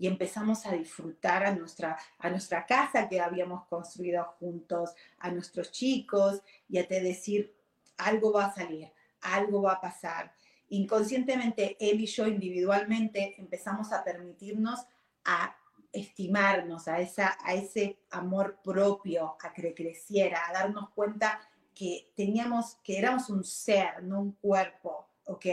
y 0.00 0.06
empezamos 0.06 0.64
a 0.64 0.72
disfrutar 0.72 1.44
a 1.44 1.54
nuestra, 1.54 1.98
a 2.18 2.30
nuestra 2.30 2.64
casa 2.64 3.06
que 3.06 3.20
habíamos 3.20 3.66
construido 3.66 4.24
juntos, 4.38 4.94
a 5.18 5.30
nuestros 5.30 5.70
chicos, 5.70 6.40
y 6.70 6.78
a 6.78 6.88
te 6.88 7.02
decir, 7.02 7.54
algo 7.98 8.32
va 8.32 8.46
a 8.46 8.54
salir, 8.54 8.90
algo 9.20 9.60
va 9.60 9.74
a 9.74 9.80
pasar. 9.82 10.32
Inconscientemente, 10.70 11.76
él 11.78 12.00
y 12.00 12.06
yo 12.06 12.26
individualmente 12.26 13.34
empezamos 13.38 13.92
a 13.92 14.02
permitirnos 14.02 14.80
a 15.26 15.54
estimarnos, 15.92 16.88
a, 16.88 17.00
esa, 17.00 17.36
a 17.44 17.52
ese 17.52 17.98
amor 18.10 18.58
propio, 18.64 19.36
a 19.42 19.52
que 19.52 19.74
creciera, 19.74 20.48
a 20.48 20.54
darnos 20.54 20.88
cuenta 20.94 21.40
que 21.74 22.10
teníamos, 22.16 22.76
que 22.82 22.98
éramos 22.98 23.28
un 23.28 23.44
ser, 23.44 24.02
no 24.02 24.22
un 24.22 24.32
cuerpo, 24.32 25.10
¿ok? 25.24 25.46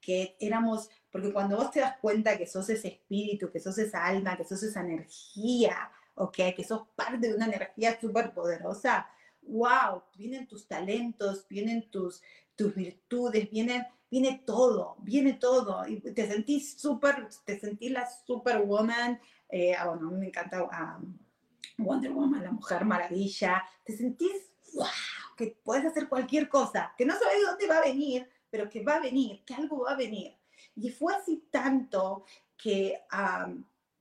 Que 0.00 0.36
éramos, 0.40 0.88
porque 1.10 1.32
cuando 1.32 1.56
vos 1.56 1.70
te 1.70 1.80
das 1.80 1.96
cuenta 1.98 2.38
que 2.38 2.46
sos 2.46 2.68
ese 2.70 2.88
espíritu, 2.88 3.50
que 3.50 3.60
sos 3.60 3.76
esa 3.78 4.04
alma, 4.04 4.36
que 4.36 4.44
sos 4.44 4.62
esa 4.62 4.80
energía, 4.80 5.90
¿ok? 6.14 6.36
Que 6.56 6.64
sos 6.64 6.82
parte 6.94 7.28
de 7.28 7.34
una 7.34 7.46
energía 7.46 7.98
súper 8.00 8.32
poderosa, 8.32 9.08
wow, 9.42 10.02
vienen 10.16 10.46
tus 10.46 10.66
talentos, 10.66 11.46
vienen 11.48 11.90
tus, 11.90 12.22
tus 12.54 12.74
virtudes, 12.74 13.50
vienen, 13.50 13.84
viene 14.10 14.42
todo, 14.44 14.96
viene 15.00 15.34
todo, 15.34 15.86
y 15.86 16.00
te 16.00 16.26
sentís 16.28 16.80
súper, 16.80 17.28
te 17.44 17.58
sentís 17.58 17.90
la 17.90 18.08
superwoman, 18.26 19.20
eh, 19.48 19.74
ah, 19.74 19.88
bueno, 19.88 20.08
a 20.08 20.10
mí 20.12 20.18
me 20.18 20.26
encanta 20.28 20.62
um, 20.62 21.18
Wonder 21.78 22.12
Woman, 22.12 22.44
la 22.44 22.52
mujer 22.52 22.84
maravilla, 22.84 23.64
te 23.84 23.96
sentís, 23.96 24.52
wow, 24.74 24.86
que 25.36 25.58
puedes 25.64 25.86
hacer 25.86 26.08
cualquier 26.08 26.48
cosa, 26.48 26.94
que 26.96 27.06
no 27.06 27.18
sabes 27.18 27.38
dónde 27.44 27.66
va 27.66 27.78
a 27.78 27.84
venir, 27.84 28.28
pero 28.50 28.68
que 28.68 28.84
va 28.84 28.96
a 28.96 29.00
venir, 29.00 29.42
que 29.44 29.54
algo 29.54 29.84
va 29.84 29.92
a 29.92 29.96
venir. 29.96 30.36
Y 30.80 30.90
fue 30.90 31.14
así 31.14 31.44
tanto 31.50 32.24
que, 32.56 33.02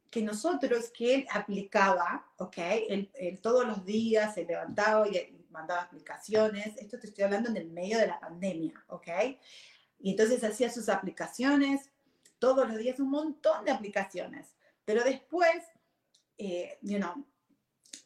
que 0.09 0.21
nosotros, 0.21 0.91
que 0.91 1.15
él 1.15 1.27
aplicaba, 1.29 2.25
¿ok? 2.37 2.57
Él, 2.57 3.39
todos 3.41 3.67
los 3.67 3.83
días 3.85 4.33
se 4.33 4.45
levantaba 4.45 5.07
y 5.07 5.45
mandaba 5.49 5.81
aplicaciones, 5.81 6.77
esto 6.77 6.97
te 6.97 7.07
estoy 7.07 7.25
hablando 7.25 7.49
en 7.49 7.57
el 7.57 7.69
medio 7.69 7.97
de 7.97 8.07
la 8.07 8.19
pandemia, 8.19 8.81
¿ok? 8.87 9.07
Y 9.99 10.11
entonces 10.11 10.41
hacía 10.43 10.71
sus 10.71 10.87
aplicaciones, 10.87 11.89
todos 12.39 12.65
los 12.67 12.77
días 12.77 12.99
un 13.01 13.09
montón 13.09 13.65
de 13.65 13.71
aplicaciones. 13.71 14.47
Pero 14.85 15.03
después, 15.03 15.57
eh, 16.37 16.77
you 16.81 16.97
know, 16.97 17.25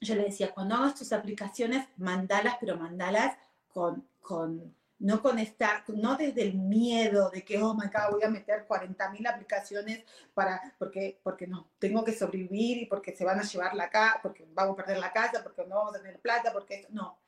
yo 0.01 0.15
le 0.15 0.23
decía, 0.23 0.51
cuando 0.51 0.75
hagas 0.75 0.95
tus 0.95 1.13
aplicaciones, 1.13 1.87
mandalas, 1.97 2.57
pero 2.59 2.75
mandalas 2.75 3.37
con, 3.67 4.07
con 4.19 4.75
no 5.03 5.21
con 5.21 5.37
estar, 5.37 5.83
no 5.89 6.15
desde 6.15 6.43
el 6.43 6.53
miedo 6.53 7.29
de 7.29 7.43
que, 7.43 7.61
oh 7.61 7.73
my 7.73 7.87
God, 7.87 8.11
voy 8.11 8.23
a 8.23 8.29
meter 8.29 8.65
40 8.65 9.09
mil 9.09 9.27
aplicaciones 9.27 10.05
para, 10.33 10.61
porque, 10.79 11.19
porque 11.21 11.45
no, 11.45 11.71
tengo 11.77 12.05
que 12.05 12.13
sobrevivir 12.13 12.77
y 12.77 12.85
porque 12.85 13.13
se 13.13 13.25
van 13.25 13.37
a 13.37 13.43
llevar 13.43 13.75
la 13.75 13.89
casa, 13.89 14.21
porque 14.23 14.47
vamos 14.53 14.73
a 14.73 14.77
perder 14.77 14.99
la 14.99 15.11
casa, 15.11 15.43
porque 15.43 15.65
no 15.65 15.75
vamos 15.75 15.95
a 15.95 16.01
tener 16.01 16.21
plata, 16.21 16.53
porque 16.53 16.75
esto, 16.75 16.87
no. 16.91 17.19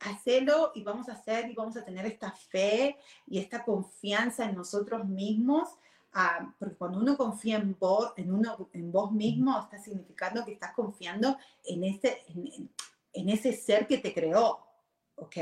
Hacelo 0.00 0.72
y 0.74 0.82
vamos 0.82 1.08
a 1.08 1.12
hacer 1.12 1.48
y 1.48 1.54
vamos 1.54 1.76
a 1.76 1.84
tener 1.84 2.06
esta 2.06 2.32
fe 2.32 2.98
y 3.24 3.38
esta 3.38 3.64
confianza 3.64 4.44
en 4.46 4.56
nosotros 4.56 5.06
mismos, 5.06 5.68
ah, 6.14 6.52
porque 6.58 6.74
cuando 6.74 6.98
uno 6.98 7.16
confía 7.16 7.58
en 7.58 7.76
vos, 7.78 8.14
en, 8.16 8.34
uno, 8.34 8.68
en 8.72 8.90
vos 8.90 9.12
mismo, 9.12 9.60
está 9.60 9.78
significando 9.78 10.44
que 10.44 10.54
estás 10.54 10.72
confiando 10.72 11.38
en 11.62 11.84
ese, 11.84 12.24
en, 12.26 12.68
en 13.12 13.28
ese 13.28 13.52
ser 13.52 13.86
que 13.86 13.98
te 13.98 14.12
creó, 14.12 14.66
¿ok? 15.14 15.36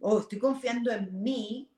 Oh, 0.00 0.20
estoy 0.20 0.38
confiando 0.38 0.90
en 0.92 1.22
mí, 1.22 1.70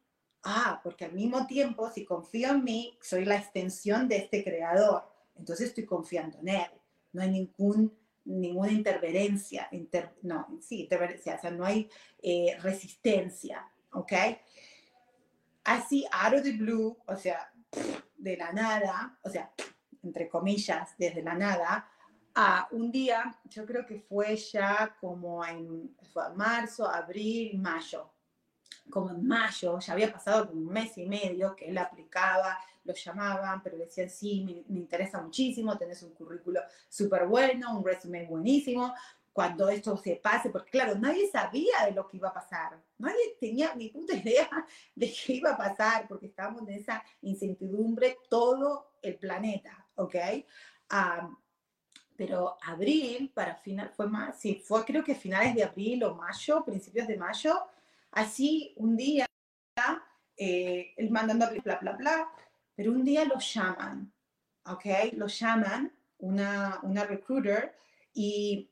ah, 0.43 0.81
porque 0.83 1.05
al 1.05 1.13
mismo 1.13 1.47
tiempo, 1.47 1.91
si 1.91 2.05
confío 2.05 2.51
en 2.51 2.65
mí, 2.65 2.99
soy 3.01 3.25
la 3.25 3.37
extensión 3.37 4.09
de 4.09 4.19
este 4.19 4.43
creador, 4.45 5.05
entonces 5.37 5.69
estoy 5.69 5.87
confiando 5.87 6.39
en 6.39 6.49
él. 6.49 6.71
No 7.13 7.23
hay 7.23 7.31
ningún, 7.31 7.97
ninguna 8.25 8.73
interferencia, 8.73 9.69
no, 10.23 10.59
sí, 10.61 10.83
interferencia, 10.83 11.37
o 11.37 11.41
sea, 11.41 11.51
no 11.51 11.65
hay 11.65 11.89
eh, 12.23 12.57
resistencia, 12.61 13.67
¿ok? 13.93 14.13
Así, 15.65 16.07
out 16.13 16.35
of 16.35 16.43
the 16.43 16.53
blue, 16.53 16.97
o 17.07 17.17
sea, 17.17 17.53
de 18.17 18.37
la 18.37 18.53
nada, 18.53 19.19
o 19.23 19.31
sea, 19.31 19.53
entre 20.03 20.29
comillas, 20.29 20.91
desde 20.99 21.23
la 21.23 21.35
nada, 21.35 21.89
un 22.71 22.91
día, 22.91 23.35
yo 23.45 23.67
creo 23.67 23.85
que 23.87 24.01
fue 24.01 24.37
ya 24.37 24.97
como 25.01 25.45
en 25.45 25.97
marzo, 26.37 26.89
abril, 26.89 27.59
mayo. 27.59 28.11
Como 28.89 29.11
en 29.11 29.27
mayo, 29.27 29.79
ya 29.79 29.93
había 29.93 30.13
pasado 30.13 30.51
un 30.53 30.67
mes 30.67 30.97
y 30.99 31.07
medio 31.07 31.55
que 31.55 31.67
él 31.67 31.79
aplicaba, 31.79 32.59
lo 32.85 32.95
llamaban, 32.95 33.63
pero 33.63 33.77
le 33.77 33.85
decían, 33.85 34.11
sí, 34.11 34.43
me, 34.45 34.65
me 34.73 34.81
interesa 34.81 35.21
muchísimo, 35.21 35.79
tenés 35.79 36.03
un 36.03 36.13
currículo 36.13 36.61
súper 36.89 37.27
bueno, 37.27 37.77
un 37.77 37.85
resumen 37.85 38.27
buenísimo, 38.29 38.93
cuando 39.33 39.69
esto 39.69 39.97
se 39.97 40.17
pase, 40.17 40.51
porque 40.51 40.73
claro, 40.73 40.97
nadie 40.97 41.31
sabía 41.31 41.85
de 41.87 41.93
lo 41.93 42.09
que 42.09 42.17
iba 42.17 42.31
a 42.31 42.35
pasar, 42.35 42.83
nadie 42.99 43.37
tenía 43.39 43.75
ni 43.75 43.89
puta 43.91 44.15
idea 44.15 44.49
de 44.95 45.13
qué 45.13 45.35
iba 45.35 45.53
a 45.53 45.57
pasar, 45.57 46.09
porque 46.09 46.27
estábamos 46.27 46.63
en 46.69 46.75
esa 46.75 47.03
incertidumbre 47.23 48.19
todo 48.29 48.93
el 49.03 49.17
planeta, 49.17 49.87
¿ok? 49.95 50.17
Pero 52.21 52.59
abril, 52.61 53.33
para 53.33 53.55
final, 53.55 53.89
fue 53.97 54.07
más, 54.07 54.39
sí, 54.39 54.63
fue 54.63 54.85
creo 54.85 55.03
que 55.03 55.15
finales 55.15 55.55
de 55.55 55.65
abril 55.65 56.05
o 56.05 56.15
mayo, 56.15 56.63
principios 56.63 57.09
de 57.09 57.17
mayo, 57.17 57.59
así 58.11 58.75
un 58.77 58.95
día, 58.95 59.25
eh, 60.37 60.93
él 60.99 61.09
mandando 61.09 61.49
bla, 61.65 61.79
bla, 61.79 61.93
bla, 61.93 62.31
pero 62.75 62.93
un 62.93 63.07
día 63.07 63.25
lo 63.25 63.39
llaman, 63.39 64.13
¿ok? 64.67 64.85
Lo 65.15 65.29
llaman, 65.29 65.91
una, 66.19 66.81
una 66.83 67.05
recruiter, 67.05 67.75
y 68.13 68.69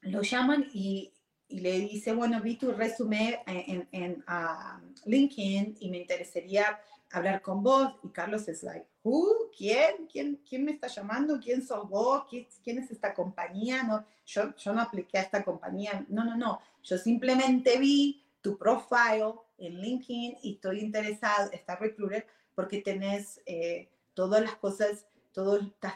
lo 0.00 0.22
llaman 0.22 0.68
y, 0.74 1.12
y 1.46 1.60
le 1.60 1.78
dice, 1.78 2.12
bueno, 2.12 2.40
vi 2.40 2.56
tu 2.56 2.72
resumen 2.72 3.36
en, 3.46 3.86
en 3.92 4.24
ah, 4.26 4.80
LinkedIn 5.04 5.76
y 5.78 5.90
me 5.90 5.98
interesaría 5.98 6.80
hablar 7.14 7.42
con 7.42 7.62
vos. 7.62 7.94
Y 8.02 8.08
Carlos 8.08 8.46
es 8.48 8.62
like, 8.62 8.86
¿Who? 9.02 9.50
¿Quién? 9.56 10.06
¿Quién? 10.10 10.40
¿Quién 10.48 10.64
me 10.64 10.72
está 10.72 10.88
llamando? 10.88 11.38
¿Quién 11.40 11.66
sos 11.66 11.88
vos? 11.88 12.24
¿Quién, 12.28 12.78
es 12.78 12.90
esta 12.90 13.14
compañía? 13.14 13.82
No, 13.82 14.04
yo, 14.26 14.54
yo 14.56 14.72
no 14.72 14.80
apliqué 14.80 15.18
a 15.18 15.22
esta 15.22 15.44
compañía. 15.44 16.04
No, 16.08 16.24
no, 16.24 16.36
no. 16.36 16.60
Yo 16.82 16.98
simplemente 16.98 17.78
vi 17.78 18.24
tu 18.40 18.58
profile 18.58 19.34
en 19.58 19.80
LinkedIn 19.80 20.38
y 20.42 20.54
estoy 20.54 20.80
interesado, 20.80 21.50
está 21.52 21.76
recruiter, 21.76 22.26
porque 22.54 22.80
tenés 22.80 23.40
eh, 23.46 23.88
todas 24.12 24.42
las 24.42 24.56
cosas, 24.56 25.06
todo 25.32 25.58
estás 25.58 25.94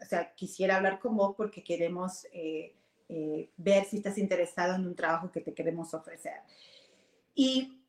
o 0.00 0.04
sea, 0.04 0.32
quisiera 0.34 0.76
hablar 0.76 0.98
con 0.98 1.16
vos 1.16 1.34
porque 1.36 1.62
queremos 1.62 2.26
eh, 2.32 2.74
eh, 3.08 3.50
ver 3.56 3.84
si 3.84 3.98
estás 3.98 4.18
interesado 4.18 4.74
en 4.74 4.86
un 4.86 4.94
trabajo 4.94 5.30
que 5.30 5.40
te 5.40 5.52
queremos 5.52 5.92
ofrecer. 5.94 6.40
Y 7.34 7.80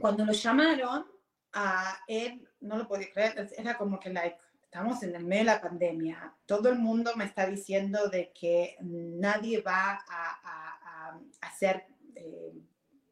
cuando 0.00 0.24
lo 0.24 0.32
llamaron, 0.32 1.06
a 1.54 1.98
él 2.08 2.46
no 2.60 2.76
lo 2.76 2.86
podía 2.88 3.10
creer, 3.12 3.50
era 3.56 3.78
como 3.78 4.00
que, 4.00 4.10
like, 4.10 4.36
estamos 4.64 5.02
en 5.04 5.14
el 5.14 5.24
medio 5.24 5.44
de 5.44 5.50
la 5.52 5.60
pandemia, 5.60 6.34
todo 6.46 6.68
el 6.68 6.78
mundo 6.78 7.12
me 7.14 7.24
está 7.24 7.46
diciendo 7.46 8.08
de 8.08 8.32
que 8.32 8.76
nadie 8.80 9.62
va 9.62 10.04
a, 10.08 11.16
hacer, 11.42 11.86
eh, 12.16 12.52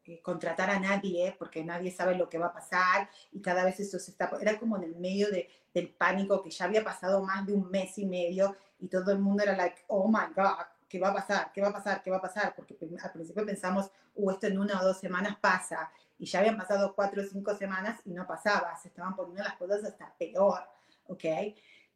eh, 0.07 0.20
contratar 0.20 0.70
a 0.70 0.80
nadie 0.80 1.36
porque 1.38 1.62
nadie 1.62 1.93
sabe 1.93 2.16
lo 2.16 2.28
que 2.28 2.38
va 2.38 2.47
a 2.47 2.53
pasar 2.53 3.09
y 3.30 3.40
cada 3.40 3.64
vez 3.64 3.78
eso 3.78 4.01
se 4.01 4.11
está, 4.11 4.28
era 4.40 4.59
como 4.59 4.76
en 4.76 4.82
el 4.82 4.97
medio 4.97 5.30
de, 5.30 5.49
del 5.72 5.90
pánico 5.90 6.43
que 6.43 6.51
ya 6.51 6.64
había 6.64 6.82
pasado 6.82 7.22
más 7.22 7.47
de 7.47 7.53
un 7.53 7.70
mes 7.70 7.97
y 7.97 8.07
medio 8.07 8.57
y 8.80 8.88
todo 8.88 9.12
el 9.12 9.20
mundo 9.20 9.45
era 9.45 9.57
like, 9.57 9.84
oh 9.86 10.09
my 10.09 10.34
God, 10.34 10.66
¿qué 10.88 10.99
va 10.99 11.11
a 11.11 11.14
pasar? 11.14 11.53
¿Qué 11.53 11.61
va 11.61 11.68
a 11.68 11.72
pasar? 11.72 12.03
¿Qué 12.03 12.11
va 12.11 12.16
a 12.16 12.22
pasar? 12.22 12.55
Porque 12.57 12.76
al 13.01 13.12
principio 13.12 13.47
pensamos, 13.47 13.88
uh, 14.16 14.30
esto 14.32 14.49
en 14.49 14.59
una 14.59 14.80
o 14.80 14.84
dos 14.84 14.99
semanas 14.99 15.36
pasa 15.40 15.90
y 16.23 16.27
ya 16.27 16.39
habían 16.39 16.57
pasado 16.57 16.95
cuatro 16.95 17.20
o 17.20 17.25
cinco 17.25 17.53
semanas 17.57 18.01
y 18.05 18.12
no 18.12 18.25
pasaba, 18.29 18.77
se 18.77 18.87
estaban 18.87 19.16
poniendo 19.16 19.43
las 19.43 19.57
cosas 19.57 19.83
hasta 19.83 20.14
peor, 20.16 20.61
¿ok? 21.09 21.25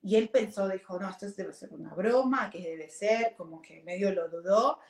Y 0.02 0.16
él 0.16 0.30
pensó, 0.30 0.68
dijo, 0.68 0.98
no, 0.98 1.08
esto 1.08 1.30
debe 1.30 1.52
ser 1.52 1.72
una 1.72 1.94
broma, 1.94 2.50
que 2.50 2.60
debe 2.60 2.90
ser, 2.90 3.36
como 3.36 3.62
que 3.62 3.84
medio 3.84 4.12
lo 4.12 4.28
dudó, 4.28 4.80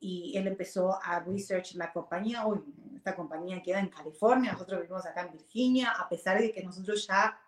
y 0.00 0.34
él 0.38 0.46
empezó 0.46 0.98
a 1.02 1.20
research 1.20 1.74
la 1.74 1.92
compañía, 1.92 2.46
uy, 2.46 2.64
esta 2.96 3.14
compañía 3.14 3.62
queda 3.62 3.80
en 3.80 3.90
California, 3.90 4.52
nosotros 4.52 4.80
vivimos 4.80 5.04
acá 5.04 5.26
en 5.26 5.32
Virginia, 5.32 5.90
a 5.90 6.08
pesar 6.08 6.40
de 6.40 6.50
que 6.50 6.62
nosotros 6.62 7.06
ya 7.06 7.38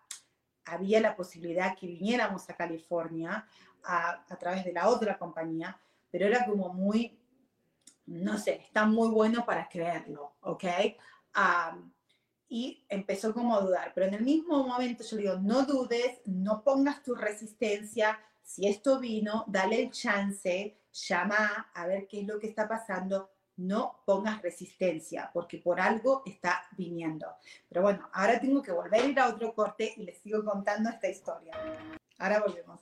había 0.65 1.01
la 1.01 1.15
posibilidad 1.15 1.75
que 1.75 1.87
viniéramos 1.87 2.47
a 2.47 2.53
California 2.53 3.47
a, 3.83 4.23
a 4.29 4.35
través 4.37 4.63
de 4.65 4.71
la 4.71 4.87
otra 4.87 5.17
compañía, 5.17 5.75
pero 6.11 6.27
era 6.27 6.45
como 6.45 6.71
muy 6.71 7.19
no 8.09 8.37
sé, 8.39 8.61
está 8.65 8.85
muy 8.85 9.09
bueno 9.09 9.45
para 9.45 9.69
creerlo, 9.69 10.33
¿ok? 10.41 10.63
Y 12.47 12.85
empezó 12.89 13.33
como 13.33 13.55
a 13.55 13.61
dudar, 13.61 13.91
pero 13.93 14.07
en 14.07 14.15
el 14.15 14.23
mismo 14.23 14.65
momento 14.65 15.03
yo 15.03 15.17
digo, 15.17 15.35
no 15.35 15.65
dudes, 15.65 16.21
no 16.25 16.63
pongas 16.63 17.03
tu 17.03 17.13
resistencia, 17.15 18.19
si 18.41 18.67
esto 18.67 18.99
vino, 18.99 19.45
dale 19.47 19.83
el 19.83 19.91
chance, 19.91 20.81
llama 20.91 21.69
a 21.73 21.85
ver 21.85 22.07
qué 22.07 22.21
es 22.21 22.27
lo 22.27 22.39
que 22.39 22.47
está 22.47 22.67
pasando, 22.67 23.29
no 23.57 24.01
pongas 24.05 24.41
resistencia, 24.41 25.29
porque 25.33 25.59
por 25.59 25.79
algo 25.79 26.23
está 26.25 26.63
viniendo. 26.77 27.27
Pero 27.67 27.83
bueno, 27.83 28.09
ahora 28.13 28.39
tengo 28.39 28.63
que 28.63 28.71
volver 28.71 29.01
a 29.01 29.05
ir 29.05 29.19
a 29.19 29.27
otro 29.27 29.53
corte 29.53 29.93
y 29.97 30.03
les 30.03 30.17
sigo 30.17 30.43
contando 30.43 30.89
esta 30.89 31.09
historia. 31.09 31.53
Ahora 32.17 32.39
volvemos. 32.39 32.81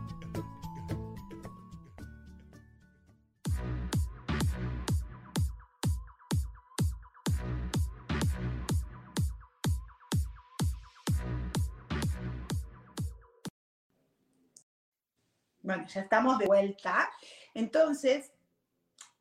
Ya 15.93 16.01
estamos 16.01 16.37
de 16.39 16.45
vuelta. 16.45 17.09
Entonces, 17.53 18.31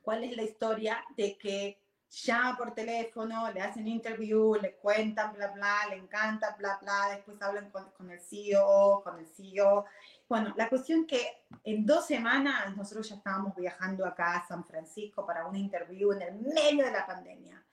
¿cuál 0.02 0.24
es 0.24 0.36
la 0.36 0.42
historia 0.42 1.04
de 1.16 1.36
que 1.36 1.80
llama 2.10 2.56
por 2.56 2.74
teléfono, 2.74 3.50
le 3.52 3.60
hacen 3.60 3.86
interview, 3.86 4.56
le 4.56 4.74
cuentan, 4.74 5.32
bla, 5.32 5.48
bla, 5.48 5.86
le 5.90 5.96
encanta, 5.96 6.56
bla, 6.58 6.78
bla, 6.82 7.10
después 7.14 7.40
hablan 7.40 7.70
con, 7.70 8.10
el 8.10 8.20
CEO, 8.20 9.02
con 9.04 9.18
el 9.18 9.26
CEO. 9.26 9.84
Bueno, 10.28 10.52
la 10.56 10.68
cuestión 10.68 11.06
que 11.06 11.44
en 11.64 11.86
dos 11.86 12.06
semanas 12.06 12.76
nosotros 12.76 13.08
ya 13.08 13.16
estábamos 13.16 13.54
viajando 13.54 14.04
acá 14.04 14.36
a 14.36 14.46
San 14.46 14.64
Francisco 14.64 15.24
para 15.24 15.46
un 15.46 15.56
interview 15.56 16.12
en 16.12 16.22
el 16.22 16.34
medio 16.34 16.84
de 16.84 16.92
la 16.92 17.06
pandemia. 17.06 17.64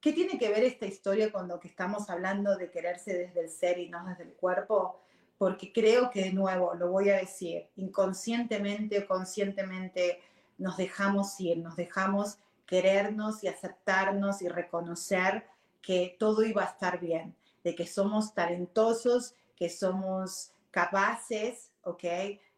¿Qué 0.00 0.12
tiene 0.12 0.38
que 0.38 0.48
ver 0.48 0.64
esta 0.64 0.86
historia 0.86 1.30
con 1.30 1.46
lo 1.46 1.60
que 1.60 1.68
estamos 1.68 2.08
hablando 2.10 2.56
de 2.56 2.70
quererse 2.70 3.14
desde 3.14 3.40
el 3.40 3.50
ser 3.50 3.78
y 3.78 3.88
no 3.88 4.04
desde 4.04 4.24
el 4.24 4.32
cuerpo? 4.32 5.02
Porque 5.40 5.72
creo 5.72 6.10
que 6.10 6.24
de 6.24 6.34
nuevo, 6.34 6.74
lo 6.74 6.90
voy 6.90 7.08
a 7.08 7.16
decir, 7.16 7.70
inconscientemente 7.76 8.98
o 8.98 9.06
conscientemente 9.06 10.20
nos 10.58 10.76
dejamos 10.76 11.40
ir, 11.40 11.56
nos 11.56 11.76
dejamos 11.76 12.36
querernos 12.66 13.42
y 13.42 13.48
aceptarnos 13.48 14.42
y 14.42 14.48
reconocer 14.48 15.46
que 15.80 16.14
todo 16.18 16.44
iba 16.44 16.62
a 16.62 16.66
estar 16.66 17.00
bien, 17.00 17.34
de 17.64 17.74
que 17.74 17.86
somos 17.86 18.34
talentosos, 18.34 19.34
que 19.56 19.70
somos 19.70 20.52
capaces, 20.70 21.72
¿ok? 21.84 22.04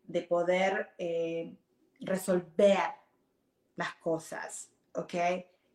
De 0.02 0.22
poder 0.22 0.90
eh, 0.98 1.54
resolver 2.00 2.96
las 3.76 3.94
cosas, 3.94 4.72
¿ok? 4.94 5.14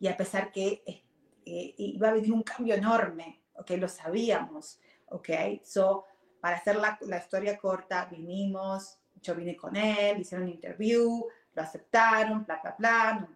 Y 0.02 0.08
a 0.08 0.18
pesar 0.18 0.52
que 0.52 0.84
eh, 0.86 1.74
iba 1.78 2.10
a 2.10 2.14
venir 2.16 2.34
un 2.34 2.44
cambio 2.44 2.76
enorme, 2.76 3.44
¿ok? 3.54 3.72
Lo 3.78 3.88
sabíamos, 3.88 4.78
¿ok? 5.06 5.30
So, 5.64 6.04
para 6.48 6.60
hacer 6.60 6.78
la, 6.78 7.18
historia 7.18 7.58
corta, 7.58 8.06
vinimos, 8.06 8.98
yo 9.22 9.36
vine 9.36 9.58
con 9.58 9.76
él, 9.76 10.22
hicieron 10.22 10.48
un 10.48 10.54
interview, 10.54 11.26
lo 11.54 11.62
aceptaron, 11.62 12.46
bla, 12.46 12.62
bla, 12.64 12.76
bla. 12.80 13.30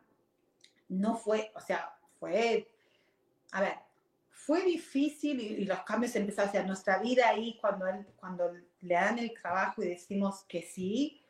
No, 0.88 1.18
fue, 1.18 1.52
o 1.54 1.60
sea, 1.60 1.94
fue, 2.22 2.72
a 3.52 3.60
ver, 3.60 3.80
fue 4.30 4.64
difícil 4.64 5.42
y, 5.42 5.66
los 5.66 5.82
cambios 5.82 6.16
empezaron 6.16 6.48
a 6.48 6.50
hacer. 6.52 6.66
Nuestra 6.66 7.00
vida 7.00 7.28
ahí, 7.28 7.58
cuando, 7.60 7.86
él, 7.86 8.08
cuando 8.16 8.50
le 8.80 8.94
dan 8.94 9.20
el 9.20 9.34
trabajo 9.34 9.84
y 9.84 9.90
decimos 9.90 10.46
que 10.48 10.62
sí, 10.62 11.22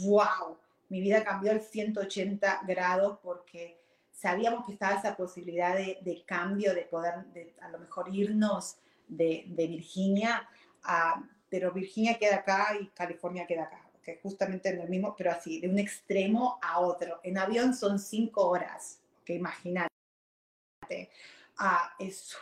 wow, 0.00 0.58
mi 0.90 1.00
vida 1.00 1.24
cambió 1.24 1.52
al 1.52 1.62
180 1.62 2.64
grados 2.68 3.18
porque 3.22 3.80
sabíamos 4.12 4.66
que 4.66 4.74
estaba 4.74 4.98
esa 4.98 5.16
posibilidad 5.16 5.74
de, 5.74 6.22
cambio, 6.26 6.74
de 6.74 6.82
poder 6.82 7.24
de, 7.32 7.54
a 7.62 7.70
lo 7.70 7.78
mejor 7.78 8.14
irnos 8.14 8.76
de, 9.08 9.46
de 9.48 9.66
Virginia 9.68 10.46
pero 11.48 11.72
Virginia 11.72 12.18
queda 12.18 12.36
acá 12.36 12.76
y 12.80 12.86
California 12.88 13.46
queda 13.46 13.64
acá, 13.64 13.90
que 14.02 14.18
justamente 14.22 14.68
en 14.70 14.80
el 14.80 14.88
mismo, 14.88 15.14
pero 15.16 15.32
así, 15.32 15.60
de 15.60 15.68
un 15.68 15.78
extremo 15.78 16.58
a 16.62 16.80
otro. 16.80 17.20
En 17.22 17.38
avión 17.38 17.74
son 17.74 17.98
cinco 17.98 18.48
horas, 18.48 19.00
que 19.24 19.34
imagínate. 19.34 19.90
Ah, 21.58 21.94
es 21.98 22.36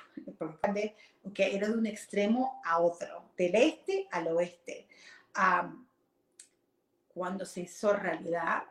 que 1.34 1.54
era 1.56 1.68
de 1.68 1.74
un 1.74 1.86
extremo 1.86 2.60
a 2.64 2.78
otro, 2.80 3.30
del 3.36 3.54
este 3.54 4.06
al 4.10 4.28
oeste. 4.28 4.86
cuando 7.08 7.44
se 7.44 7.62
hizo 7.62 7.92
realidad, 7.92 8.62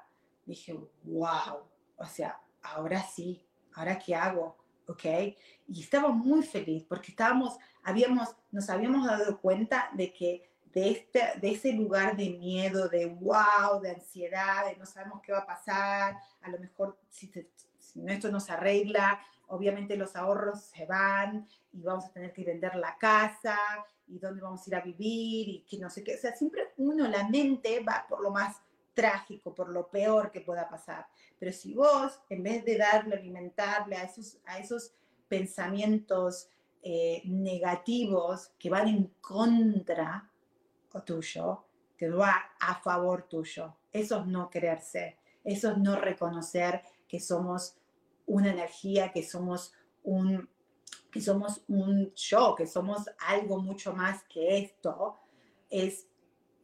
dije, 0.46 0.74
wow, 1.04 1.68
o 1.98 2.06
sea, 2.06 2.40
ahora 2.62 3.04
sí, 3.04 3.46
ahora 3.74 4.00
qué 4.00 4.16
hago, 4.16 4.58
¿ok? 4.88 5.06
Y 5.68 5.82
estaba 5.82 6.10
muy 6.10 6.44
feliz 6.44 6.84
porque 6.88 7.12
estábamos, 7.12 7.58
habíamos, 7.84 8.36
nos 8.52 8.70
habíamos 8.70 9.06
dado 9.06 9.40
cuenta 9.40 9.90
de 9.94 10.14
que 10.14 10.50
de, 10.74 10.92
este, 10.92 11.22
de 11.42 11.52
ese 11.52 11.74
lugar 11.74 12.16
de 12.16 12.30
miedo, 12.32 12.88
de 12.88 13.08
wow, 13.08 13.82
de 13.82 13.92
ansiedad, 13.92 14.66
de 14.66 14.76
no 14.76 14.86
sabemos 14.86 15.22
qué 15.22 15.32
va 15.32 15.40
a 15.40 15.46
pasar, 15.46 16.18
a 16.42 16.50
lo 16.50 16.60
mejor 16.60 17.00
si, 17.10 17.32
si 17.80 18.06
esto 18.08 18.32
no 18.32 18.40
se 18.40 18.52
arregla, 18.52 19.20
obviamente 19.48 19.96
los 19.96 20.16
ahorros 20.16 20.62
se 20.62 20.86
van 20.86 21.48
y 21.72 21.82
vamos 21.82 22.06
a 22.06 22.14
tener 22.14 22.34
que 22.34 22.44
vender 22.44 22.76
la 22.76 22.98
casa 22.98 23.58
y 24.08 24.20
dónde 24.20 24.42
vamos 24.42 24.66
a 24.66 24.70
ir 24.70 24.76
a 24.76 24.82
vivir 24.82 25.50
y 25.50 25.66
que 25.68 25.78
no 25.78 25.90
sé 25.90 26.04
qué. 26.04 26.16
O 26.16 26.20
sea, 26.20 26.36
siempre 26.36 26.74
uno, 26.78 27.08
la 27.08 27.28
mente 27.28 27.84
va 27.84 28.06
por 28.08 28.22
lo 28.22 28.32
más 28.32 28.58
trágico, 28.98 29.54
por 29.54 29.70
lo 29.70 29.92
peor 29.92 30.32
que 30.32 30.42
pueda 30.42 30.68
pasar. 30.68 31.06
Pero 31.38 31.52
si 31.52 31.76
vos, 31.76 32.20
en 32.32 32.42
vez 32.42 32.66
de 32.66 32.80
darle, 32.80 33.16
alimentarle 33.16 33.96
a 33.96 34.02
esos, 34.02 34.40
a 34.44 34.58
esos 34.58 34.92
pensamientos 35.28 36.50
eh, 36.82 37.22
negativos 37.26 38.54
que 38.58 38.72
van 38.72 38.88
en 38.88 39.14
contra 39.22 40.32
tuyo, 41.06 41.64
que 41.96 42.10
va 42.10 42.34
a 42.60 42.74
favor 42.82 43.28
tuyo, 43.30 43.78
eso 43.94 44.20
es 44.20 44.26
no 44.26 44.50
creerse, 44.50 45.20
eso 45.44 45.74
es 45.74 45.78
no 45.78 45.96
reconocer 45.96 46.82
que 47.08 47.20
somos 47.20 47.78
una 48.26 48.52
energía, 48.52 49.12
que 49.12 49.22
somos 49.22 49.74
un, 50.02 50.50
que 51.12 51.22
somos 51.22 51.64
un 51.68 52.12
yo, 52.16 52.56
que 52.56 52.66
somos 52.66 53.06
algo 53.28 53.62
mucho 53.62 53.94
más 53.94 54.24
que 54.24 54.58
esto, 54.58 55.20
es 55.70 56.08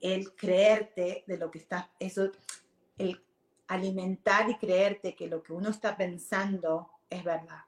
el 0.03 0.35
creerte 0.35 1.23
de 1.25 1.37
lo 1.37 1.49
que 1.49 1.59
está, 1.59 1.89
eso, 1.97 2.29
el 2.97 3.23
alimentar 3.67 4.49
y 4.49 4.57
creerte 4.57 5.15
que 5.15 5.29
lo 5.29 5.41
que 5.41 5.53
uno 5.53 5.69
está 5.69 5.95
pensando 5.95 6.91
es 7.09 7.23
verdad. 7.23 7.61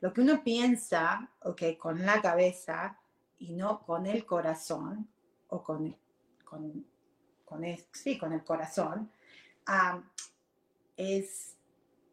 Lo 0.00 0.12
que 0.12 0.20
uno 0.20 0.44
piensa, 0.44 1.32
ok, 1.40 1.78
con 1.78 2.04
la 2.04 2.20
cabeza 2.20 3.00
y 3.38 3.54
no 3.54 3.80
con 3.80 4.04
el 4.04 4.26
corazón, 4.26 5.08
o 5.48 5.62
con, 5.62 5.96
con, 6.44 6.86
con, 7.42 7.64
el, 7.64 7.82
sí, 7.90 8.18
con 8.18 8.34
el 8.34 8.44
corazón, 8.44 9.10
es, 10.94 11.56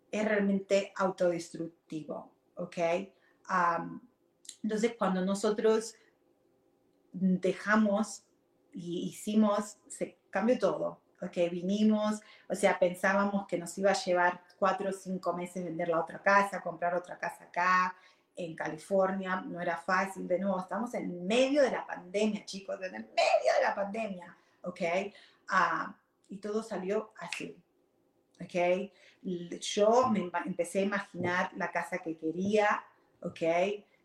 es 0.10 0.26
realmente 0.26 0.94
autodestructivo, 0.96 2.32
ok. 2.56 2.78
entonces, 4.64 4.96
cuando 4.98 5.26
nosotros 5.26 5.96
dejamos 7.12 8.24
y 8.74 9.10
hicimos, 9.10 9.78
se 9.88 10.20
cambió 10.30 10.58
todo. 10.58 11.02
Ok, 11.22 11.36
vinimos, 11.52 12.22
o 12.48 12.56
sea, 12.56 12.80
pensábamos 12.80 13.46
que 13.46 13.58
nos 13.58 13.78
iba 13.78 13.92
a 13.92 13.94
llevar 13.94 14.42
cuatro 14.58 14.90
o 14.90 14.94
cinco 14.94 15.34
meses 15.34 15.66
vender 15.66 15.90
la 15.90 16.00
otra 16.00 16.22
casa, 16.22 16.62
comprar 16.62 16.96
otra 16.96 17.18
casa 17.18 17.44
acá, 17.44 17.94
en 18.40 18.56
California, 18.56 19.42
no 19.46 19.60
era 19.60 19.76
fácil, 19.76 20.26
de 20.26 20.40
nuevo, 20.40 20.58
estamos 20.60 20.94
en 20.94 21.28
medio 21.28 21.62
de 21.62 21.72
la 21.72 21.86
pandemia, 21.86 22.46
chicos, 22.46 22.78
en 22.82 22.92
medio 22.94 23.54
de 23.58 23.64
la 23.64 23.76
pandemia, 23.76 24.38
¿ok? 24.64 24.82
Uh, 25.52 25.92
y 26.30 26.38
todo 26.38 26.64
salió 26.64 27.12
así, 27.18 27.62
¿ok? 28.40 28.90
Yo 29.60 30.10
me 30.10 30.32
empecé 30.46 30.80
a 30.80 30.84
imaginar 30.84 31.52
la 31.58 31.70
casa 31.70 31.98
que 31.98 32.16
quería, 32.16 32.82
¿ok? 33.22 33.42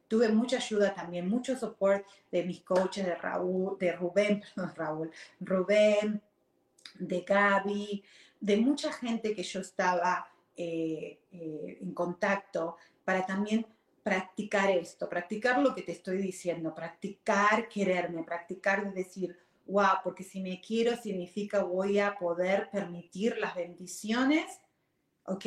Tuve 0.08 0.28
mucha 0.28 0.56
ayuda 0.56 0.94
también, 0.94 1.28
mucho 1.28 1.56
support 1.56 2.06
de 2.30 2.44
mis 2.44 2.60
coaches, 2.60 3.06
de 3.06 3.14
Raúl, 3.14 3.78
de 3.78 3.92
Rubén, 3.92 4.42
perdón, 4.54 4.72
Raúl, 4.76 5.10
Rubén, 5.40 6.22
de 6.98 7.20
Gaby, 7.20 8.04
de 8.40 8.56
mucha 8.56 8.92
gente 8.92 9.34
que 9.34 9.42
yo 9.42 9.60
estaba 9.60 10.28
eh, 10.56 11.20
eh, 11.32 11.78
en 11.80 11.92
contacto 11.94 12.76
para 13.04 13.24
también 13.26 13.66
practicar 14.02 14.70
esto, 14.70 15.08
practicar 15.08 15.60
lo 15.60 15.74
que 15.74 15.82
te 15.82 15.92
estoy 15.92 16.18
diciendo, 16.18 16.74
practicar 16.74 17.68
quererme, 17.68 18.22
practicar 18.22 18.92
decir, 18.92 19.36
wow, 19.66 19.96
porque 20.02 20.22
si 20.22 20.40
me 20.40 20.60
quiero 20.60 20.96
significa 20.96 21.62
voy 21.62 21.98
a 21.98 22.16
poder 22.18 22.68
permitir 22.70 23.38
las 23.38 23.54
bendiciones, 23.54 24.60
¿ok? 25.24 25.46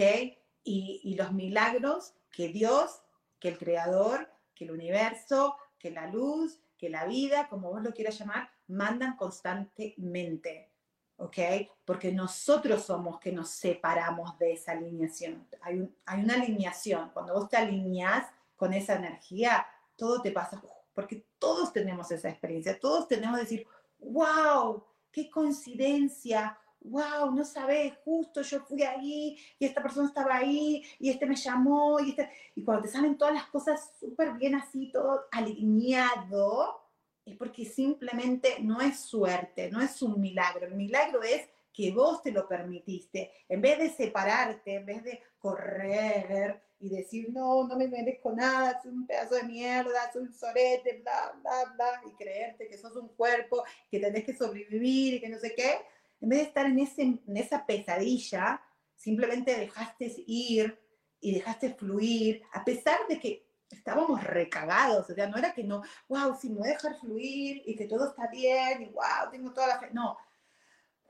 Y, 0.64 1.02
y 1.04 1.16
los 1.16 1.32
milagros 1.34 2.16
que 2.32 2.50
Dios, 2.50 3.04
que 3.40 3.50
el 3.50 3.58
Creador, 3.60 4.28
que 4.58 4.66
el 4.66 4.72
universo, 4.72 5.56
que 5.78 5.92
la 5.92 6.08
luz, 6.08 6.60
que 6.78 6.90
la 6.90 7.06
vida, 7.06 7.48
como 7.48 7.70
vos 7.70 7.84
lo 7.84 7.94
quieras 7.94 8.18
llamar, 8.18 8.50
mandan 8.68 9.16
constantemente. 9.16 10.72
¿Ok? 11.18 11.38
Porque 11.84 12.12
nosotros 12.12 12.84
somos 12.84 13.20
que 13.20 13.32
nos 13.32 13.50
separamos 13.50 14.38
de 14.38 14.54
esa 14.54 14.74
alineación. 14.74 15.48
Hay, 15.62 15.90
hay 16.06 16.24
una 16.24 16.36
alineación. 16.36 17.10
Cuando 17.12 17.34
vos 17.34 17.50
te 17.50 17.58
alineás 17.58 18.28
con 18.56 18.74
esa 18.74 18.96
energía, 18.96 19.66
todo 19.96 20.22
te 20.22 20.32
pasa. 20.32 20.62
Porque 20.94 21.26
todos 21.40 21.74
tenemos 21.74 22.12
esa 22.12 22.30
experiencia. 22.30 22.80
Todos 22.80 23.08
tenemos 23.08 23.38
que 23.38 23.44
decir, 23.44 23.68
wow, 24.00 24.84
qué 25.12 25.30
coincidencia 25.30 26.58
wow, 26.82 27.32
no 27.32 27.44
sabes, 27.44 27.94
justo 28.04 28.42
yo 28.42 28.62
fui 28.62 28.84
ahí 28.84 29.38
y 29.60 29.66
esta 29.66 29.82
persona 29.82 30.08
estaba 30.08 30.38
ahí 30.38 30.84
y 31.00 31.10
este 31.10 31.26
me 31.26 31.36
llamó 31.36 32.00
y, 32.00 32.12
este... 32.12 32.30
y 32.56 32.64
cuando 32.64 32.84
te 32.84 32.90
salen 32.90 33.18
todas 33.18 33.34
las 33.34 33.48
cosas 33.48 33.94
súper 34.00 34.34
bien 34.34 34.56
así, 34.56 34.92
todo 34.92 35.26
alineado, 35.32 36.82
es 37.26 37.36
porque 37.36 37.66
simplemente 37.66 38.58
no 38.62 38.80
es 38.80 39.00
suerte, 39.02 39.70
no 39.70 39.82
es 39.82 40.02
un 40.02 40.20
milagro. 40.20 40.66
El 40.66 40.76
milagro 40.76 41.22
es 41.24 41.48
que 41.74 41.92
vos 41.92 42.22
te 42.22 42.32
lo 42.32 42.48
permitiste. 42.48 43.32
En 43.50 43.62
vez 43.62 43.78
de 43.78 43.90
separarte, 43.90 44.76
en 44.76 44.86
vez 44.86 45.04
de 45.04 45.22
correr 45.38 46.62
y 46.80 46.90
decir, 46.90 47.30
no, 47.32 47.68
no 47.68 47.76
me 47.76 47.88
merezco 47.88 48.32
nada, 48.32 48.80
soy 48.82 48.92
un 48.92 49.06
pedazo 49.06 49.36
de 49.36 49.44
mierda, 49.44 50.12
soy 50.12 50.24
un 50.24 50.34
sorete, 50.34 51.02
bla, 51.02 51.34
bla, 51.42 51.74
bla, 51.76 52.02
y 52.06 52.16
creerte 52.16 52.68
que 52.68 52.78
sos 52.78 52.96
un 52.96 53.10
cuerpo, 53.10 53.64
que 53.92 54.00
tenés 54.00 54.24
que 54.24 54.36
sobrevivir 54.36 55.16
y 55.16 55.20
que 55.20 55.30
no 55.30 55.38
sé 55.38 55.54
qué, 55.56 55.80
en 56.22 56.30
vez 56.30 56.40
de 56.40 56.46
estar 56.46 56.66
en, 56.66 56.80
ese, 56.80 57.02
en 57.02 57.38
esa 57.38 57.66
pesadilla, 57.66 58.62
simplemente 58.96 59.58
dejaste 59.58 60.14
ir 60.26 60.80
y 61.20 61.34
dejaste 61.34 61.74
fluir, 61.74 62.44
a 62.54 62.64
pesar 62.64 63.00
de 63.08 63.20
que 63.20 63.48
estábamos 63.70 64.24
recagados, 64.24 65.10
o 65.10 65.14
sea, 65.14 65.28
no 65.28 65.38
era 65.38 65.54
que 65.54 65.64
no, 65.64 65.82
wow, 66.08 66.36
si 66.40 66.50
me 66.50 66.60
voy 66.60 66.70
a 66.70 66.74
dejar 66.74 67.00
fluir 67.00 67.62
y 67.66 67.76
que 67.76 67.86
todo 67.86 68.10
está 68.10 68.28
bien, 68.28 68.84
y 68.84 68.86
wow, 68.86 69.30
tengo 69.32 69.52
toda 69.52 69.68
la 69.68 69.80
fe, 69.80 69.90
no, 69.92 70.18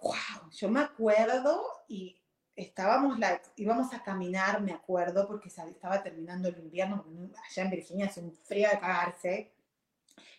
wow, 0.01 0.49
yo 0.51 0.69
me 0.69 0.81
acuerdo 0.81 1.63
y 1.87 2.19
estábamos, 2.55 3.19
la, 3.19 3.41
íbamos 3.55 3.93
a 3.93 4.01
caminar, 4.01 4.61
me 4.61 4.73
acuerdo, 4.73 5.27
porque 5.27 5.49
estaba 5.49 6.01
terminando 6.01 6.49
el 6.49 6.57
invierno, 6.57 7.05
allá 7.47 7.63
en 7.63 7.69
Virginia 7.69 8.07
hace 8.07 8.21
un 8.21 8.33
frío 8.33 8.69
de 8.69 8.79
cagarse, 8.79 9.53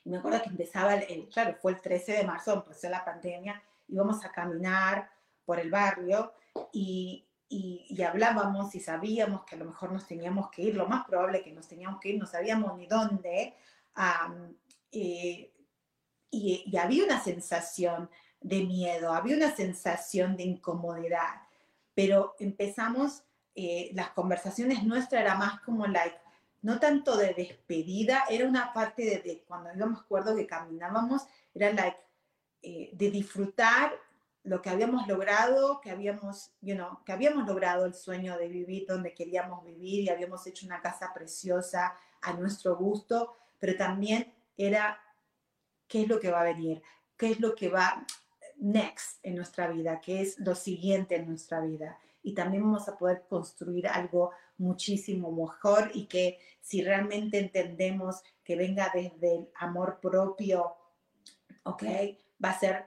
y 0.05 0.11
me 0.11 0.19
acuerdo 0.19 0.43
que 0.43 0.49
empezaba, 0.49 0.95
el, 0.95 1.29
claro, 1.29 1.57
fue 1.61 1.73
el 1.73 1.81
13 1.81 2.13
de 2.13 2.25
marzo, 2.25 2.55
empezó 2.55 2.89
la 2.89 3.05
pandemia, 3.05 3.63
íbamos 3.89 4.25
a 4.25 4.33
caminar 4.33 5.11
por 5.45 5.59
el 5.59 5.71
barrio 5.71 6.33
y, 6.73 7.27
y, 7.49 8.03
hablábamos 8.03 8.75
y 8.75 8.81
sabíamos 8.81 9.45
que 9.45 9.57
a 9.57 9.59
lo 9.59 9.65
mejor 9.65 9.93
nos 9.93 10.07
teníamos 10.07 10.51
que 10.51 10.63
ir, 10.63 10.77
lo 10.77 10.87
más 10.87 11.07
probable 11.07 11.43
que 11.43 11.53
nos 11.53 11.67
teníamos 11.67 12.01
que 12.01 12.11
ir, 12.11 12.19
no 12.19 12.27
sabíamos 12.27 12.77
ni 12.77 12.87
dónde, 12.87 13.55
eh, 14.93 15.53
y, 16.31 16.65
y, 16.67 16.77
había 16.77 17.05
una 17.05 17.23
sensación 17.23 18.11
de 18.41 18.65
miedo, 18.65 19.13
había 19.13 19.37
una 19.37 19.55
sensación 19.57 20.37
de 20.37 20.45
incomodidad, 20.45 21.43
pero 21.95 22.37
empezamos, 22.39 23.25
eh, 23.55 23.91
las 23.95 24.11
conversaciones 24.11 24.85
nuestras 24.85 25.23
era 25.23 25.35
más 25.35 25.61
como 25.61 25.87
like, 25.87 26.19
no 26.61 26.79
tanto 26.79 27.17
de 27.17 27.35
despedida, 27.35 28.25
era 28.29 28.47
una 28.47 28.73
parte 28.73 29.05
de, 29.05 29.19
de 29.21 29.45
cuando 29.47 29.87
me 29.87 29.97
acuerdo 29.97 30.37
que 30.37 30.47
caminábamos, 30.47 31.27
era 31.55 31.73
like, 31.73 31.99
eh, 32.63 32.91
de 32.93 33.11
disfrutar 33.11 33.93
lo 34.45 34.63
que 34.63 34.71
habíamos 34.71 35.07
logrado, 35.07 35.81
que 35.81 35.91
habíamos, 35.91 36.53
you 36.61 36.75
know, 36.75 36.99
que 37.05 37.13
habíamos 37.13 37.47
logrado 37.47 37.85
el 37.85 37.95
sueño 37.95 38.37
de 38.39 38.49
vivir 38.49 38.87
donde 38.87 39.15
queríamos 39.15 39.65
vivir 39.65 40.05
y 40.05 40.09
habíamos 40.09 40.47
hecho 40.47 40.67
una 40.67 40.81
casa 40.81 41.13
preciosa 41.13 41.95
a 42.23 42.33
nuestro 42.33 42.77
gusto, 42.77 43.37
pero 43.59 43.77
también 43.77 44.33
era 44.57 44.99
qué 45.87 46.03
es 46.03 46.09
lo 46.09 46.19
que 46.19 46.31
va 46.31 46.41
a 46.41 46.45
venir, 46.45 46.83
qué 47.17 47.31
es 47.31 47.41
lo 47.41 47.55
que 47.55 47.69
va 47.69 48.05
next 48.57 49.19
en 49.23 49.37
nuestra 49.37 49.69
vida, 49.69 50.01
qué 50.01 50.23
es 50.23 50.39
lo 50.39 50.55
siguiente 50.55 51.17
en 51.17 51.29
nuestra 51.29 51.61
vida. 51.61 51.99
Y 52.23 52.35
también 52.35 52.65
vamos 52.65 52.89
a 52.89 52.99
poder 52.99 53.25
construir 53.29 53.87
algo 53.87 54.33
muchísimo 54.57 55.31
mejor 55.31 55.91
y 55.95 56.07
que 56.07 56.39
si 56.61 56.83
realmente 56.83 57.39
entendemos 57.39 58.23
que 58.43 58.57
venga 58.57 58.91
desde 58.93 59.37
el 59.37 59.49
amor 59.55 60.01
propio, 60.01 60.75
¿ok? 61.65 61.85
Va 62.43 62.51
a 62.51 62.59
ser, 62.59 62.87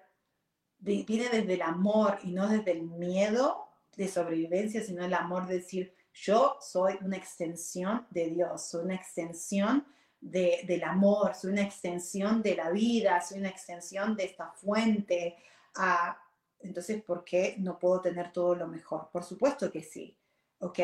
viene 0.79 1.29
desde 1.29 1.53
el 1.53 1.61
amor 1.61 2.19
y 2.23 2.31
no 2.31 2.47
desde 2.47 2.71
el 2.71 2.83
miedo 2.83 3.67
de 3.95 4.07
sobrevivencia, 4.07 4.83
sino 4.83 5.05
el 5.05 5.13
amor 5.13 5.47
de 5.47 5.55
decir, 5.55 5.95
yo 6.13 6.57
soy 6.59 6.97
una 7.01 7.17
extensión 7.17 8.07
de 8.09 8.29
Dios, 8.29 8.69
soy 8.69 8.85
una 8.85 8.95
extensión 8.95 9.85
de, 10.19 10.63
del 10.67 10.83
amor, 10.83 11.35
soy 11.35 11.51
una 11.51 11.63
extensión 11.63 12.41
de 12.41 12.55
la 12.55 12.69
vida, 12.69 13.21
soy 13.21 13.39
una 13.39 13.49
extensión 13.49 14.15
de 14.15 14.25
esta 14.25 14.51
fuente. 14.51 15.37
Ah, 15.75 16.17
entonces, 16.59 17.01
¿por 17.03 17.23
qué 17.23 17.55
no 17.59 17.79
puedo 17.79 18.01
tener 18.01 18.31
todo 18.31 18.55
lo 18.55 18.67
mejor? 18.67 19.09
Por 19.11 19.23
supuesto 19.23 19.71
que 19.71 19.81
sí. 19.81 20.17
¿ok? 20.61 20.79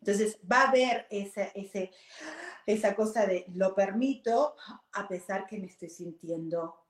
Entonces 0.00 0.38
va 0.50 0.62
a 0.62 0.68
haber 0.68 1.06
ese, 1.10 1.50
ese, 1.54 1.90
esa 2.66 2.94
cosa 2.94 3.26
de 3.26 3.44
lo 3.54 3.74
permito 3.74 4.54
a 4.92 5.08
pesar 5.08 5.46
que 5.46 5.58
me 5.58 5.66
estoy 5.66 5.88
sintiendo 5.90 6.83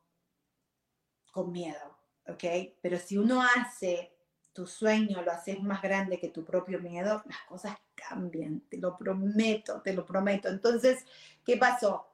con 1.35 1.51
miedo, 1.51 1.99
¿ok? 2.29 2.45
Pero 2.81 2.97
si 2.97 3.19
uno 3.19 3.43
hace 3.43 4.13
tu 4.53 4.69
sueño, 4.69 5.21
lo 5.21 5.33
haces 5.33 5.61
más 5.61 5.83
grande 5.83 6.17
que 6.17 6.29
tu 6.29 6.45
propio 6.45 6.79
miedo, 6.79 7.25
las 7.27 7.41
cosas 7.49 7.77
cambian, 7.93 8.61
te 8.71 8.79
lo 8.79 8.97
prometo, 8.97 9.83
te 9.83 9.93
lo 9.93 10.07
prometo. 10.07 10.49
Entonces, 10.49 11.05
¿qué 11.45 11.57
pasó? 11.57 12.07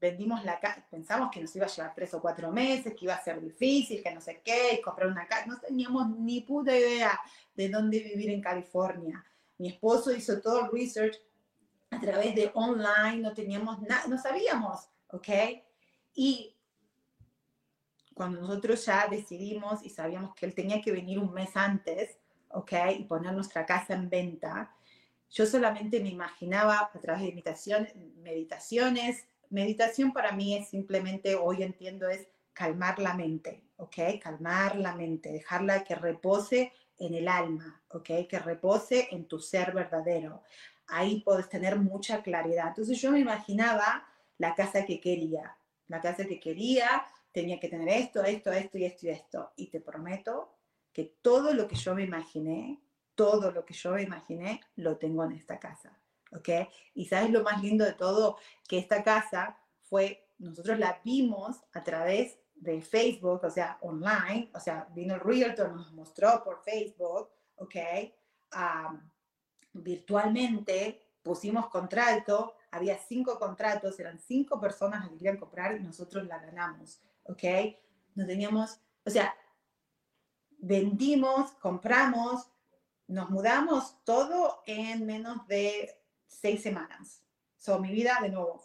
Vendimos 0.00 0.44
la 0.44 0.58
casa, 0.58 0.84
pensamos 0.90 1.30
que 1.30 1.40
nos 1.40 1.54
iba 1.54 1.66
a 1.66 1.68
llevar 1.68 1.94
tres 1.94 2.12
o 2.14 2.20
cuatro 2.20 2.50
meses, 2.50 2.94
que 2.94 3.04
iba 3.04 3.14
a 3.14 3.22
ser 3.22 3.40
difícil, 3.40 4.02
que 4.02 4.12
no 4.12 4.20
sé 4.20 4.42
qué, 4.44 4.74
y 4.74 4.82
comprar 4.82 5.08
una 5.08 5.28
casa. 5.28 5.46
No 5.46 5.60
teníamos 5.60 6.10
ni 6.18 6.40
puta 6.40 6.76
idea 6.76 7.18
de 7.54 7.68
dónde 7.68 8.00
vivir 8.00 8.30
en 8.30 8.42
California. 8.42 9.24
Mi 9.58 9.68
esposo 9.68 10.12
hizo 10.12 10.40
todo 10.40 10.64
el 10.64 10.72
research 10.72 11.16
a 11.90 12.00
través 12.00 12.34
de 12.34 12.50
online, 12.54 13.18
no 13.18 13.32
teníamos 13.32 13.80
nada, 13.82 14.08
no 14.08 14.18
sabíamos, 14.18 14.88
¿ok? 15.12 15.28
Y 16.14 16.53
cuando 18.14 18.40
nosotros 18.40 18.84
ya 18.86 19.08
decidimos 19.08 19.84
y 19.84 19.90
sabíamos 19.90 20.34
que 20.34 20.46
él 20.46 20.54
tenía 20.54 20.80
que 20.80 20.92
venir 20.92 21.18
un 21.18 21.32
mes 21.32 21.50
antes, 21.56 22.16
¿ok? 22.50 22.72
Y 22.98 23.04
poner 23.04 23.32
nuestra 23.32 23.66
casa 23.66 23.94
en 23.94 24.08
venta, 24.08 24.74
yo 25.30 25.46
solamente 25.46 26.00
me 26.00 26.10
imaginaba 26.10 26.90
a 26.94 27.00
través 27.00 27.22
de 27.22 27.28
meditación, 27.28 27.88
meditaciones. 28.22 29.26
Meditación 29.50 30.12
para 30.12 30.32
mí 30.32 30.56
es 30.56 30.68
simplemente, 30.68 31.34
hoy 31.34 31.62
entiendo, 31.62 32.08
es 32.08 32.28
calmar 32.52 33.00
la 33.00 33.14
mente, 33.14 33.64
¿ok? 33.76 33.96
Calmar 34.22 34.76
la 34.76 34.94
mente, 34.94 35.32
dejarla 35.32 35.82
que 35.82 35.96
repose 35.96 36.72
en 36.98 37.14
el 37.14 37.26
alma, 37.26 37.82
¿ok? 37.88 38.28
Que 38.28 38.38
repose 38.38 39.08
en 39.10 39.26
tu 39.26 39.40
ser 39.40 39.72
verdadero. 39.72 40.42
Ahí 40.86 41.20
puedes 41.22 41.48
tener 41.48 41.76
mucha 41.78 42.22
claridad. 42.22 42.68
Entonces 42.68 43.00
yo 43.00 43.10
me 43.10 43.18
imaginaba 43.18 44.06
la 44.38 44.54
casa 44.54 44.84
que 44.84 45.00
quería, 45.00 45.56
la 45.88 46.00
casa 46.00 46.24
que 46.26 46.38
quería, 46.38 47.06
tenía 47.34 47.58
que 47.58 47.68
tener 47.68 47.88
esto, 47.88 48.22
esto, 48.22 48.52
esto 48.52 48.78
y 48.78 48.84
esto 48.84 49.06
y 49.06 49.10
esto. 49.10 49.52
Y 49.56 49.66
te 49.66 49.80
prometo 49.80 50.56
que 50.92 51.16
todo 51.20 51.52
lo 51.52 51.66
que 51.66 51.74
yo 51.74 51.92
me 51.94 52.04
imaginé, 52.04 52.80
todo 53.16 53.50
lo 53.50 53.64
que 53.64 53.74
yo 53.74 53.90
me 53.90 54.02
imaginé, 54.02 54.60
lo 54.76 54.96
tengo 54.96 55.24
en 55.24 55.32
esta 55.32 55.58
casa, 55.58 56.00
¿ok? 56.30 56.48
Y 56.94 57.06
sabes 57.06 57.30
lo 57.30 57.42
más 57.42 57.60
lindo 57.60 57.84
de 57.84 57.94
todo, 57.94 58.38
que 58.68 58.78
esta 58.78 59.02
casa 59.02 59.58
fue, 59.80 60.28
nosotros 60.38 60.78
la 60.78 61.00
vimos 61.04 61.60
a 61.72 61.82
través 61.82 62.38
de 62.54 62.80
Facebook, 62.80 63.40
o 63.42 63.50
sea, 63.50 63.78
online, 63.80 64.50
o 64.54 64.60
sea, 64.60 64.86
vino 64.94 65.14
el 65.14 65.20
realtor, 65.20 65.74
nos 65.74 65.92
mostró 65.92 66.42
por 66.44 66.62
Facebook, 66.62 67.30
¿ok? 67.56 67.76
virtualmente 69.72 71.00
pusimos 71.24 71.68
contrato, 71.68 72.54
había 72.70 72.96
cinco 72.96 73.40
contratos, 73.40 73.98
eran 73.98 74.20
cinco 74.20 74.60
personas 74.60 75.08
que 75.08 75.16
querían 75.16 75.38
comprar 75.38 75.74
y 75.74 75.82
nosotros 75.82 76.24
la 76.26 76.38
ganamos, 76.38 77.00
¿ok? 77.24 77.42
No 78.14 78.26
teníamos, 78.26 78.80
o 79.04 79.10
sea, 79.10 79.34
vendimos, 80.58 81.52
compramos, 81.52 82.50
nos 83.06 83.30
mudamos 83.30 84.02
todo 84.04 84.62
en 84.66 85.06
menos 85.06 85.46
de 85.46 86.00
seis 86.26 86.62
semanas. 86.62 87.22
So, 87.56 87.78
mi 87.78 87.90
vida 87.90 88.18
de 88.20 88.30
nuevo 88.30 88.62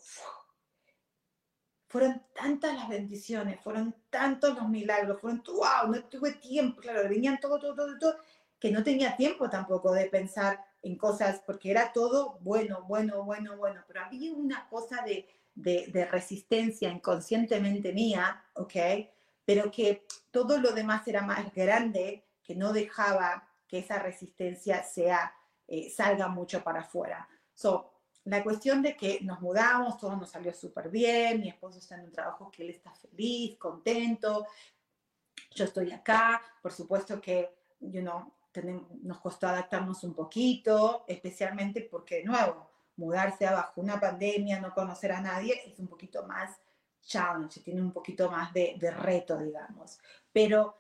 fueron 1.90 2.24
tantas 2.36 2.76
las 2.76 2.88
bendiciones, 2.88 3.60
fueron 3.62 3.96
tantos 4.12 4.56
los 4.56 4.70
milagros, 4.70 5.20
fueron, 5.20 5.44
wow, 5.48 5.92
no 5.92 6.04
tuve 6.06 6.34
tiempo, 6.34 6.80
claro, 6.80 7.10
venían 7.10 7.40
todo, 7.40 7.60
todo, 7.60 7.74
todo, 7.74 7.98
todo, 7.98 8.16
que 8.60 8.72
no 8.72 8.84
tenía 8.84 9.18
tiempo 9.18 9.50
tampoco 9.50 9.92
de 9.92 10.06
pensar 10.06 10.64
en 10.84 10.98
cosas, 10.98 11.42
porque 11.46 11.72
era 11.72 11.92
todo 11.92 12.38
bueno, 12.42 12.84
bueno, 12.84 13.24
bueno, 13.24 13.58
bueno, 13.58 13.84
pero 13.88 14.02
había 14.02 14.32
una 14.34 14.70
cosa 14.70 15.02
de, 15.02 15.28
de, 15.62 16.08
resistencia 16.12 16.90
inconscientemente 16.90 17.94
mía, 17.94 18.44
¿ok? 18.54 18.76
Pero 19.46 19.72
que 19.72 20.06
todo 20.32 20.60
lo 20.60 20.72
demás 20.72 21.08
era 21.08 21.22
más 21.22 21.54
grande, 21.54 22.26
que 22.44 22.56
no 22.56 22.74
dejaba 22.74 23.48
que 23.68 23.80
esa 23.80 24.00
resistencia 24.00 24.84
sea, 24.84 25.34
eh, 25.68 25.90
salga 25.90 26.28
mucho 26.28 26.64
para 26.64 26.82
afuera. 26.82 27.28
So, 27.54 27.92
la 28.26 28.44
cuestión 28.44 28.82
de 28.82 28.96
que 28.96 29.20
nos 29.22 29.42
mudamos, 29.42 29.98
todo 29.98 30.16
nos 30.16 30.30
salió 30.30 30.54
súper 30.54 30.90
bien, 30.90 31.42
mi 31.42 31.50
esposo 31.50 31.80
está 31.80 31.96
en 31.96 32.06
un 32.06 32.12
trabajo 32.12 32.52
que 32.52 32.64
él 32.64 32.70
está 32.72 32.94
feliz, 32.94 33.58
contento, 33.58 34.46
yo 35.52 35.66
estoy 35.66 35.92
acá, 35.92 36.42
por 36.62 36.72
supuesto 36.72 37.20
que, 37.20 37.50
you 37.80 38.02
know, 38.02 38.34
nos 39.04 39.20
costó 39.20 39.48
adaptarnos 39.48 40.04
un 40.04 40.14
poquito, 40.14 41.06
especialmente 41.08 41.82
porque, 41.82 42.18
de 42.18 42.24
nuevo, 42.26 42.70
mudarse 43.00 43.46
bajo 43.46 43.82
una 43.82 44.00
pandemia, 44.00 44.60
no 44.60 44.74
conocer 44.74 45.12
a 45.14 45.22
nadie, 45.22 45.62
es 45.66 45.80
un 45.80 45.88
poquito 45.88 46.26
más 46.28 46.60
challenge, 47.02 47.62
tiene 47.62 47.82
un 47.82 47.92
poquito 47.92 48.30
más 48.30 48.54
de, 48.54 48.76
de 48.78 48.92
reto, 48.92 49.38
digamos. 49.38 49.98
Pero, 50.32 50.78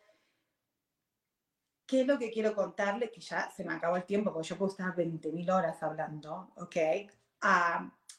¿qué 1.87 2.01
es 2.01 2.07
lo 2.07 2.19
que 2.19 2.29
quiero 2.29 2.53
contarle? 2.53 3.09
Que 3.09 3.21
ya 3.21 3.49
se 3.49 3.63
me 3.63 3.73
acabó 3.73 3.95
el 3.95 4.05
tiempo, 4.05 4.31
porque 4.31 4.49
yo 4.49 4.57
puedo 4.57 4.71
estar 4.71 4.93
20.000 4.95 5.51
horas 5.51 5.81
hablando, 5.81 6.51
¿ok? 6.57 6.75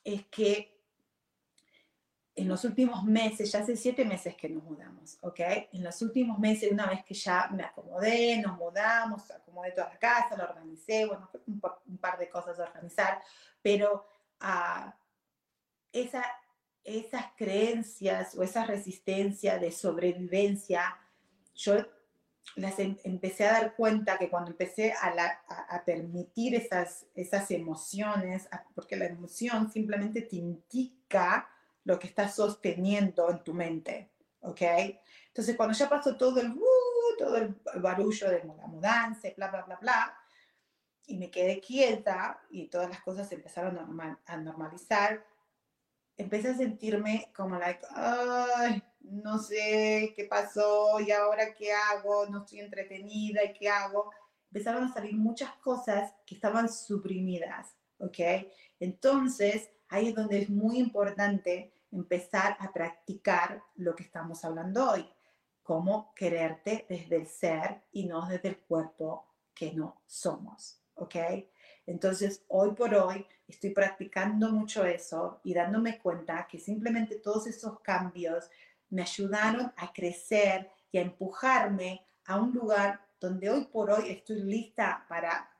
es 0.03 0.27
que 0.29 0.80
en 2.37 2.49
los 2.49 2.65
últimos 2.65 3.05
meses, 3.05 3.51
ya 3.53 3.61
hace 3.61 3.77
siete 3.77 4.05
meses 4.05 4.35
que 4.37 4.49
nos 4.49 4.63
mudamos, 4.63 5.19
¿ok? 5.21 5.41
En 5.73 5.83
los 5.85 6.01
últimos 6.01 6.39
meses, 6.39 6.71
una 6.73 6.87
vez 6.87 7.05
que 7.05 7.15
ya 7.15 7.49
me 7.53 7.65
acomodé, 7.65 8.41
nos 8.41 8.57
mudamos, 8.57 9.31
acomodé 9.31 9.73
toda 9.73 9.91
la 9.91 9.99
casa, 9.99 10.37
lo 10.37 10.45
organicé, 10.45 11.07
bueno, 11.07 11.29
un, 11.47 11.61
un 11.87 11.99
par 11.99 12.19
de 12.19 12.29
cosas 12.29 12.59
a 12.59 12.65
organizar, 12.65 13.21
pero 13.63 14.07
uh, 14.43 14.91
esa, 15.93 16.25
esas 16.85 17.25
creencias 17.37 18.35
o 18.37 18.43
esa 18.43 18.65
resistencia 18.65 19.59
de 19.59 19.73
sobrevivencia, 19.73 20.97
yo 21.55 21.75
las 22.57 22.79
em, 22.79 22.97
empecé 23.05 23.47
a 23.47 23.53
dar 23.53 23.77
cuenta 23.77 24.19
que 24.19 24.29
cuando 24.29 24.51
empecé 24.51 24.93
a, 24.93 25.85
permitir 25.85 26.55
esas, 26.55 27.07
esas 27.15 27.51
emociones, 27.51 28.49
porque 28.75 28.97
la 28.97 29.07
emoción 29.07 29.71
simplemente 29.71 30.23
te 30.23 30.37
indica 30.37 31.49
lo 31.91 31.99
que 31.99 32.07
estás 32.07 32.37
sosteniendo 32.37 33.29
en 33.31 33.43
tu 33.43 33.53
mente, 33.53 34.13
¿ok? 34.43 34.63
Entonces 35.27 35.57
cuando 35.57 35.77
ya 35.77 35.89
pasó 35.89 36.17
todo 36.17 36.41
el, 36.41 36.53
uh, 36.53 37.17
todo 37.19 37.37
el 37.37 37.57
barullo 37.81 38.31
de 38.31 38.45
la 38.45 38.67
mudanza, 38.69 39.29
bla, 39.37 39.49
bla, 39.49 39.63
bla, 39.63 39.77
bla, 39.77 40.17
y 41.07 41.19
me 41.19 41.33
quedé 41.33 41.61
quieta 41.61 42.41
y 42.49 42.69
todas 42.69 42.89
las 42.89 43.03
cosas 43.03 43.31
empezaron 43.33 43.77
a 44.25 44.37
normalizar, 44.37 45.27
empecé 46.17 46.51
a 46.51 46.57
sentirme 46.57 47.33
como 47.35 47.59
like, 47.59 47.85
ay, 47.91 48.81
no 49.01 49.39
sé 49.39 50.13
qué 50.15 50.27
pasó 50.27 51.01
y 51.01 51.11
ahora 51.11 51.55
qué 51.55 51.73
hago, 51.73 52.27
no 52.27 52.45
estoy 52.45 52.61
entretenida 52.61 53.43
y 53.43 53.53
qué 53.53 53.69
hago. 53.69 54.13
Empezaron 54.53 54.85
a 54.85 54.93
salir 54.93 55.17
muchas 55.17 55.53
cosas 55.57 56.15
que 56.25 56.37
estaban 56.37 56.69
suprimidas, 56.69 57.75
¿ok? 57.99 58.47
Entonces, 58.79 59.71
ahí 59.89 60.09
es 60.09 60.15
donde 60.15 60.43
es 60.43 60.51
muy 60.51 60.79
importante 60.79 61.73
empezar 61.93 62.57
a 62.61 62.73
practicar 62.73 63.63
lo 63.77 63.95
que 63.95 64.05
estamos 64.05 64.45
hablando 64.45 64.91
hoy, 64.91 65.09
cómo 65.63 66.13
quererte 66.15 66.87
desde 66.89 67.17
el 67.17 67.27
ser 67.27 67.83
y 67.93 68.07
no 68.07 68.27
desde 68.27 68.49
el 68.49 68.59
cuerpo 68.59 69.27
que 69.55 69.73
no 69.73 70.03
somos, 70.07 70.81
¿ok? 70.95 71.17
Entonces, 71.87 72.45
hoy 72.49 72.73
por 72.73 72.95
hoy 72.95 73.27
estoy 73.49 73.71
practicando 73.71 74.51
mucho 74.51 74.85
eso 74.85 75.41
y 75.43 75.55
dándome 75.55 75.99
cuenta 75.99 76.47
que 76.49 76.59
simplemente 76.59 77.17
todos 77.17 77.47
esos 77.47 77.81
cambios 77.81 78.49
me 78.91 79.03
ayudaron 79.03 79.73
a 79.77 79.93
crecer 79.93 80.71
y 80.93 80.99
a 80.99 81.03
empujarme 81.03 82.07
a 82.27 82.37
un 82.37 82.53
lugar 82.53 83.01
donde 83.21 83.51
hoy 83.51 83.65
por 83.67 83.91
hoy 83.91 84.11
estoy 84.11 84.43
lista 84.43 85.05
para 85.09 85.51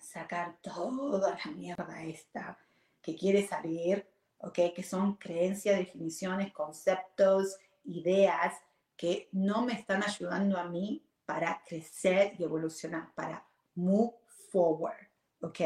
sacar 0.00 0.56
toda 0.60 1.38
la 1.44 1.52
mierda 1.52 2.02
esta 2.02 2.58
que 3.00 3.16
quiere 3.16 3.46
salir, 3.46 4.06
¿ok? 4.42 4.74
Que 4.74 4.82
son 4.82 5.16
creencias, 5.16 5.78
definiciones, 5.78 6.52
conceptos, 6.52 7.56
ideas 7.84 8.54
que 8.96 9.28
no 9.32 9.64
me 9.64 9.72
están 9.72 10.02
ayudando 10.02 10.58
a 10.58 10.64
mí 10.64 11.04
para 11.24 11.62
crecer 11.66 12.34
y 12.38 12.44
evolucionar, 12.44 13.12
para 13.14 13.44
move 13.74 14.14
forward. 14.50 15.12
¿ok? 15.42 15.60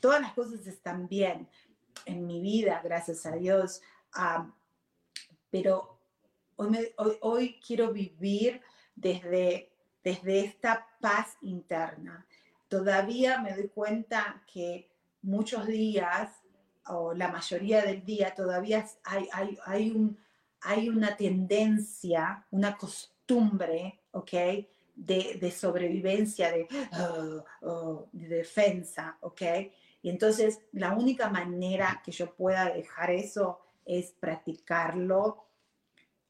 todas 0.00 0.20
las 0.20 0.32
cosas 0.34 0.66
están 0.66 1.08
bien 1.08 1.48
en 2.06 2.26
mi 2.26 2.40
vida, 2.40 2.80
gracias 2.84 3.26
a 3.26 3.32
Dios, 3.32 3.82
pero 5.50 5.98
hoy, 6.56 6.94
hoy, 7.20 7.60
quiero 7.66 7.92
vivir 7.92 8.60
desde, 8.94 9.72
desde 10.04 10.40
esta 10.40 10.86
paz 11.00 11.36
interna. 11.40 12.26
Todavía 12.68 13.40
me 13.40 13.54
doy 13.54 13.68
cuenta 13.68 14.42
que 14.52 14.90
muchos 15.22 15.66
días, 15.66 16.30
o 16.86 17.14
la 17.14 17.28
mayoría 17.28 17.82
del 17.82 18.04
día, 18.04 18.34
todavía 18.34 18.86
hay, 19.04 19.28
hay, 19.32 19.58
hay, 19.64 19.90
un, 19.90 20.18
hay 20.60 20.88
una 20.88 21.16
tendencia, 21.16 22.46
una 22.50 22.76
costumbre, 22.76 24.00
¿ok? 24.12 24.32
de, 25.00 25.50
sobrevivencia, 25.50 26.52
de, 26.52 26.68
oh, 27.00 27.44
oh, 27.62 28.08
de 28.12 28.28
defensa, 28.28 29.16
¿ok? 29.20 29.42
Y 30.02 30.10
entonces 30.10 30.60
la 30.72 30.94
única 30.94 31.28
manera 31.28 32.00
que 32.04 32.12
yo 32.12 32.34
pueda 32.34 32.70
dejar 32.70 33.10
eso 33.10 33.60
es 33.84 34.12
practicarlo, 34.12 35.44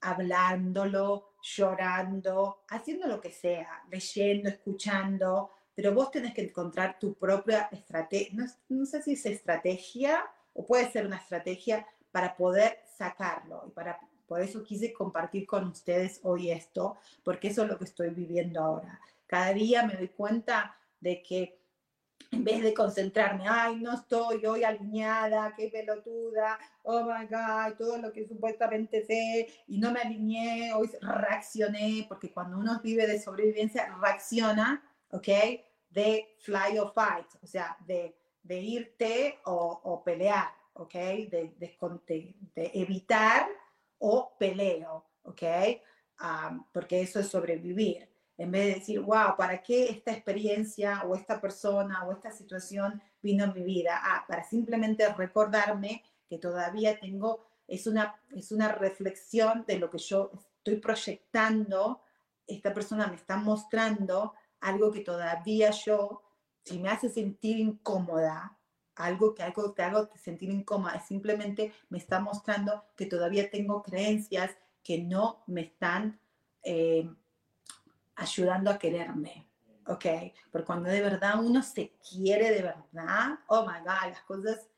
hablándolo, 0.00 1.34
llorando, 1.42 2.64
haciendo 2.68 3.06
lo 3.06 3.20
que 3.20 3.32
sea, 3.32 3.82
leyendo, 3.90 4.48
escuchando, 4.48 5.50
pero 5.74 5.94
vos 5.94 6.10
tenés 6.10 6.34
que 6.34 6.42
encontrar 6.42 6.98
tu 6.98 7.14
propia 7.14 7.68
estrategia, 7.70 8.46
no, 8.68 8.86
sé 8.86 9.02
si 9.02 9.12
es 9.12 9.26
estrategia 9.26 10.24
o 10.52 10.66
puede 10.66 10.90
ser 10.90 11.06
una 11.06 11.16
estrategia 11.16 11.86
para 12.10 12.36
poder 12.36 12.80
sacarlo. 12.96 13.64
Y 13.66 13.70
para, 13.70 13.98
por 14.26 14.40
eso 14.40 14.62
quise 14.62 14.92
compartir 14.92 15.46
con 15.46 15.66
ustedes 15.68 16.20
hoy 16.22 16.50
esto, 16.50 16.98
porque 17.24 17.48
eso 17.48 17.62
es 17.62 17.68
lo 17.68 17.78
que 17.78 17.84
estoy 17.84 18.10
viviendo 18.10 18.60
ahora. 18.60 19.00
Cada 19.26 19.52
día 19.52 19.84
me 19.84 19.94
doy 19.94 20.08
cuenta 20.08 20.76
de 21.00 21.22
que 21.22 21.60
en 22.30 22.44
vez 22.44 22.62
de 22.62 22.74
concentrarme, 22.74 23.44
ay, 23.48 23.76
no 23.76 23.94
estoy 23.94 24.44
hoy 24.46 24.62
alineada, 24.62 25.52
qué 25.56 25.68
pelotuda, 25.68 26.58
oh 26.84 27.02
my 27.02 27.26
God, 27.26 27.76
todo 27.76 27.98
lo 27.98 28.12
que 28.12 28.26
supuestamente 28.26 29.04
sé 29.04 29.48
y 29.66 29.78
no 29.78 29.90
me 29.90 30.00
alineé, 30.00 30.72
hoy 30.72 30.90
reaccioné, 31.00 32.06
porque 32.08 32.32
cuando 32.32 32.58
uno 32.58 32.80
vive 32.82 33.06
de 33.06 33.20
sobrevivencia, 33.20 33.96
reacciona, 34.00 34.82
¿ok? 35.10 35.28
De 35.90 36.36
fly 36.38 36.78
or 36.78 36.92
fight, 36.92 37.26
o 37.42 37.46
sea, 37.46 37.76
de, 37.86 38.16
de 38.42 38.60
irte 38.60 39.38
o, 39.44 40.02
pelear, 40.04 40.52
¿ok? 40.74 40.94
De, 40.94 41.54
de, 41.58 42.34
de, 42.54 42.70
evitar 42.74 43.48
o 43.98 44.32
peleo, 44.38 45.04
¿ok? 45.22 45.42
Porque 46.72 47.00
eso 47.02 47.20
es 47.20 47.28
sobrevivir 47.28 48.10
en 48.40 48.50
vez 48.50 48.68
de 48.68 48.74
decir, 48.80 49.00
wow, 49.00 49.36
¿para 49.36 49.62
qué 49.62 49.90
esta 49.90 50.12
experiencia 50.12 51.02
o 51.04 51.14
esta 51.14 51.38
persona 51.42 52.06
o 52.06 52.12
esta 52.12 52.30
situación 52.30 53.02
vino 53.20 53.44
a 53.44 53.48
mi 53.48 53.62
vida? 53.62 54.00
Ah, 54.02 54.24
para 54.26 54.44
simplemente 54.44 55.06
recordarme 55.12 56.02
que 56.26 56.38
todavía 56.38 56.98
tengo, 56.98 57.44
es 57.68 57.86
una, 57.86 58.18
es 58.30 58.50
una 58.50 58.72
reflexión 58.72 59.66
de 59.66 59.78
lo 59.78 59.90
que 59.90 59.98
yo 59.98 60.30
estoy 60.56 60.76
proyectando, 60.76 62.00
esta 62.46 62.72
persona 62.72 63.08
me 63.08 63.16
está 63.16 63.36
mostrando 63.36 64.32
algo 64.60 64.90
que 64.90 65.00
todavía 65.00 65.70
yo, 65.72 66.22
si 66.64 66.78
me 66.78 66.88
hace 66.88 67.08
sentir 67.08 67.58
incómoda, 67.58 68.56
algo 68.94 69.34
que 69.34 69.42
algo 69.42 69.72
te 69.72 69.82
hago 69.82 70.08
sentir 70.16 70.50
incómoda, 70.50 71.00
simplemente 71.00 71.72
me 71.88 71.98
está 71.98 72.20
mostrando 72.20 72.84
que 72.96 73.06
todavía 73.06 73.50
tengo 73.50 73.82
creencias 73.82 74.56
que 74.82 74.98
no 74.98 75.42
me 75.46 75.62
están 75.62 76.20
eh, 76.62 77.08
ayudando 78.16 78.70
a 78.70 78.78
quererme, 78.78 79.48
¿ok? 79.86 80.06
Porque 80.50 80.66
cuando 80.66 80.90
de 80.90 81.00
verdad 81.00 81.42
uno 81.42 81.62
se 81.62 81.94
quiere 82.08 82.50
de 82.50 82.62
verdad, 82.62 83.38
oh 83.48 83.62
my 83.62 83.78
God, 83.80 84.10
las 84.10 84.22
cosas 84.22 84.68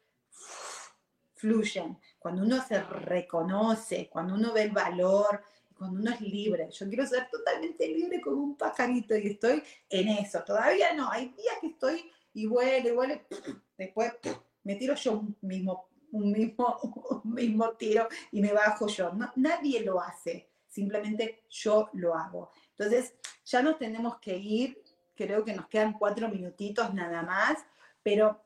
fluyen. 1.35 1.99
Cuando 2.18 2.43
uno 2.43 2.62
se 2.62 2.80
reconoce, 2.80 4.09
cuando 4.09 4.35
uno 4.35 4.53
ve 4.53 4.62
el 4.62 4.70
valor, 4.70 5.43
cuando 5.83 6.01
uno 6.01 6.12
es 6.12 6.20
libre. 6.20 6.68
Yo 6.70 6.87
quiero 6.87 7.05
ser 7.07 7.28
totalmente 7.28 7.89
libre 7.89 8.20
como 8.20 8.37
un 8.37 8.57
pajarito 8.57 9.16
y 9.16 9.26
estoy 9.26 9.62
en 9.89 10.09
eso. 10.11 10.43
Todavía 10.45 10.95
no, 10.95 11.11
hay 11.11 11.30
días 11.30 11.57
que 11.61 11.66
estoy 11.68 12.09
y 12.35 12.47
vuelo 12.47 12.89
y 12.89 12.93
vuelo, 12.93 13.20
después 13.76 14.12
me 14.62 14.76
tiro 14.76 14.95
yo 14.95 15.24
mismo, 15.41 15.89
un 16.12 16.30
mismo, 16.30 16.78
un 17.24 17.35
mismo 17.35 17.70
tiro 17.72 18.07
y 18.30 18.41
me 18.41 18.53
bajo 18.53 18.87
yo. 18.87 19.11
Nadie 19.35 19.83
lo 19.83 20.01
hace, 20.01 20.51
simplemente 20.68 21.43
yo 21.51 21.91
lo 21.95 22.14
hago. 22.14 22.51
Entonces, 22.70 23.14
ya 23.45 23.61
nos 23.61 23.76
tenemos 23.76 24.18
que 24.20 24.37
ir, 24.37 24.80
creo 25.16 25.45
que 25.45 25.53
nos 25.53 25.66
quedan 25.66 25.95
cuatro 25.95 26.28
minutitos 26.28 26.95
nada 26.95 27.22
más, 27.22 27.59
pero 28.05 28.41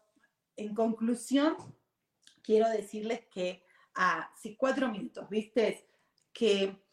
en 0.56 0.74
conclusión, 0.74 1.54
quiero 2.42 2.70
decirles 2.70 3.26
que, 3.30 3.62
ah, 3.94 4.30
sí, 4.40 4.56
cuatro 4.56 4.90
minutos, 4.90 5.28
¿viste? 5.28 5.86
Que, 6.32 6.85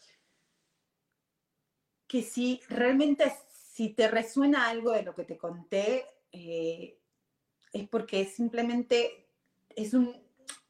que 2.14 2.22
si 2.22 2.62
realmente, 2.70 3.34
si 3.50 3.90
te 3.90 4.08
resuena 4.08 4.68
algo 4.68 4.92
de 4.92 5.02
lo 5.02 5.16
que 5.16 5.24
te 5.24 5.36
conté, 5.36 6.06
eh, 6.32 7.00
es 7.72 7.90
porque 7.90 8.26
simplemente 8.26 9.30
es 9.76 9.96
un, 9.96 10.16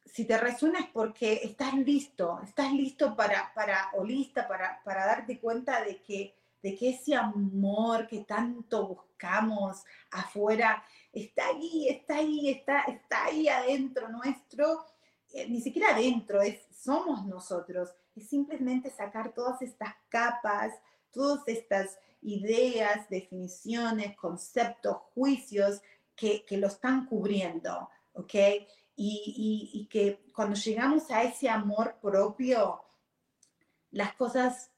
si 0.05 0.23
te 0.23 0.37
resuena 0.37 0.79
es 0.79 0.87
porque 0.87 1.41
estás 1.43 1.73
listo, 1.73 2.39
estás 2.45 2.71
listo 2.71 3.13
para, 3.17 3.53
para 3.53 3.89
o 3.97 4.05
lista 4.05 4.47
para, 4.47 4.81
para 4.85 5.05
darte 5.05 5.41
cuenta 5.41 5.83
de 5.83 6.01
que 6.01 6.33
de 6.61 6.77
que 6.77 6.91
ese 6.91 7.13
amor 7.13 8.07
que 8.07 8.21
tanto 8.21 8.87
buscamos 8.87 9.83
afuera 10.11 10.81
está 11.11 11.47
ahí, 11.47 11.89
está 11.89 12.15
ahí, 12.19 12.51
está, 12.51 12.83
está 12.83 13.25
ahí 13.25 13.49
adentro 13.49 14.07
nuestro, 14.07 14.85
eh, 15.33 15.45
ni 15.49 15.59
siquiera 15.59 15.89
adentro, 15.93 16.41
es, 16.41 16.61
somos 16.71 17.25
nosotros, 17.25 17.93
es 18.15 18.29
simplemente 18.29 18.89
sacar 18.89 19.33
todas 19.33 19.61
estas 19.61 19.93
capas, 20.07 20.71
todas 21.13 21.47
estas 21.47 21.97
ideas, 22.21 23.07
definiciones, 23.09 24.15
conceptos, 24.17 24.97
juicios 25.13 25.81
que, 26.15 26.45
lo 26.51 26.67
están 26.67 27.05
cubriendo, 27.05 27.89
¿ok? 28.13 28.33
Y, 28.95 29.69
y 29.73 29.87
que 29.87 30.25
cuando 30.33 30.55
llegamos 30.55 31.09
a 31.11 31.23
ese 31.23 31.49
amor 31.49 31.95
propio, 32.01 32.83
las 33.91 34.13
cosas 34.15 34.71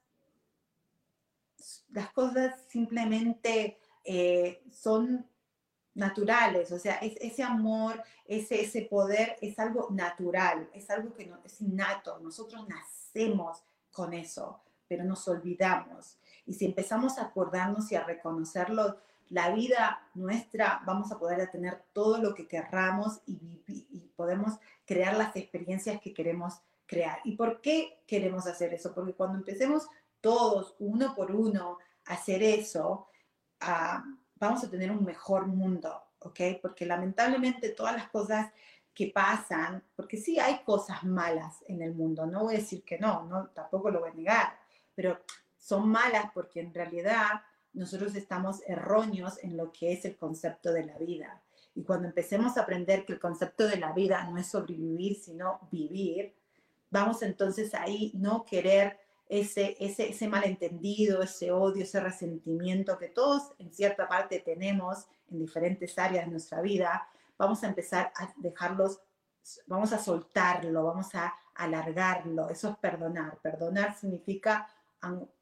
las 1.90 2.12
cosas 2.12 2.54
simplemente 2.68 3.80
eh, 4.04 4.64
son 4.72 5.28
naturales, 5.94 6.72
o 6.72 6.80
sea, 6.80 6.96
ese 6.96 7.42
amor, 7.42 8.04
ese, 8.26 8.62
ese 8.62 8.82
poder 8.82 9.38
es 9.42 9.58
algo 9.60 9.88
natural, 9.92 10.70
es 10.74 10.90
algo 10.90 11.14
que 11.14 11.32
es 11.46 11.62
innato, 11.62 12.20
nosotros 12.20 12.68
nacemos 12.68 13.64
con 13.92 14.14
eso, 14.14 14.62
pero 14.88 15.06
nos 15.06 15.26
olvidamos. 15.30 16.18
Y 16.46 16.54
si 16.54 16.66
empezamos 16.66 17.18
a 17.18 17.24
acordarnos 17.24 17.92
y 17.92 17.96
a 17.96 18.04
reconocerlo, 18.04 18.98
la 19.30 19.52
vida 19.52 20.08
nuestra 20.14 20.82
vamos 20.86 21.12
a 21.12 21.18
poder 21.18 21.50
tener 21.50 21.84
todo 21.94 22.20
lo 22.20 22.36
que 22.36 22.48
querramos 22.48 23.22
y, 23.26 23.64
y 23.68 24.12
podemos 24.16 24.60
crear 24.86 25.18
las 25.18 25.36
experiencias 25.36 26.00
que 26.00 26.14
queremos 26.14 26.62
crear. 26.86 27.20
¿Y 27.24 27.36
por 27.36 27.62
qué 27.62 28.04
queremos 28.08 28.46
hacer 28.48 28.74
eso? 28.74 28.94
Porque 28.94 29.14
cuando 29.14 29.38
empecemos 29.38 29.88
todos, 30.22 30.76
uno 30.80 31.14
por 31.16 31.32
uno, 31.32 31.78
hacer 32.06 32.44
eso, 32.44 33.08
ah, 33.62 34.04
vamos 34.36 34.64
a 34.64 34.70
tener 34.70 34.92
un 34.92 35.04
mejor 35.04 35.48
mundo, 35.48 36.02
¿ok? 36.20 36.40
Porque 36.62 36.86
lamentablemente 36.86 37.70
todas 37.70 37.96
las 37.96 38.10
cosas 38.10 38.52
que 38.94 39.08
pasan, 39.08 39.84
porque 39.96 40.18
sí 40.18 40.40
hay 40.40 40.64
cosas 40.64 41.04
malas 41.04 41.64
en 41.68 41.82
el 41.82 41.94
mundo, 41.94 42.26
no 42.26 42.44
voy 42.44 42.56
a 42.56 42.60
decir 42.60 42.84
que 42.84 42.98
no, 42.98 43.26
no 43.26 43.48
tampoco 43.48 43.90
lo 43.90 44.00
voy 44.00 44.12
a 44.12 44.14
negar, 44.14 44.60
pero 44.94 45.20
son 45.66 45.90
malas 45.90 46.30
porque 46.32 46.60
en 46.60 46.72
realidad 46.72 47.42
nosotros 47.74 48.14
estamos 48.14 48.62
erróneos 48.68 49.40
en 49.44 49.58
lo 49.58 49.72
que 49.72 49.94
es 49.94 50.06
el 50.06 50.16
concepto 50.16 50.72
de 50.72 50.86
la 50.86 50.96
vida. 51.00 51.42
Y 51.74 51.84
cuando 51.84 52.08
empecemos 52.08 52.56
a 52.56 52.62
aprender 52.62 53.04
que 53.04 53.14
el 53.14 53.20
concepto 53.20 53.68
de 53.68 53.78
la 53.78 53.92
vida 53.92 54.24
no 54.30 54.38
es 54.38 54.46
sobrevivir, 54.46 55.16
sino 55.16 55.68
vivir, 55.72 56.36
vamos 56.92 57.24
entonces 57.24 57.74
ahí 57.74 58.12
no 58.14 58.46
querer 58.46 59.00
ese, 59.28 59.76
ese, 59.80 60.12
ese 60.12 60.28
malentendido, 60.28 61.24
ese 61.24 61.52
odio, 61.52 61.82
ese 61.82 62.00
resentimiento 62.00 63.00
que 63.00 63.08
todos 63.08 63.54
en 63.58 63.74
cierta 63.74 64.08
parte 64.08 64.42
tenemos 64.42 65.08
en 65.32 65.40
diferentes 65.40 65.98
áreas 65.98 66.26
de 66.26 66.32
nuestra 66.32 66.62
vida, 66.62 67.08
vamos 67.40 67.64
a 67.64 67.68
empezar 67.68 68.14
a 68.16 68.32
dejarlos, 68.38 69.02
vamos 69.66 69.94
a 69.94 69.98
soltarlo, 69.98 70.84
vamos 70.84 71.16
a 71.16 71.34
alargarlo. 71.56 72.50
Eso 72.50 72.70
es 72.70 72.78
perdonar. 72.78 73.40
Perdonar 73.42 73.98
significa 73.98 74.70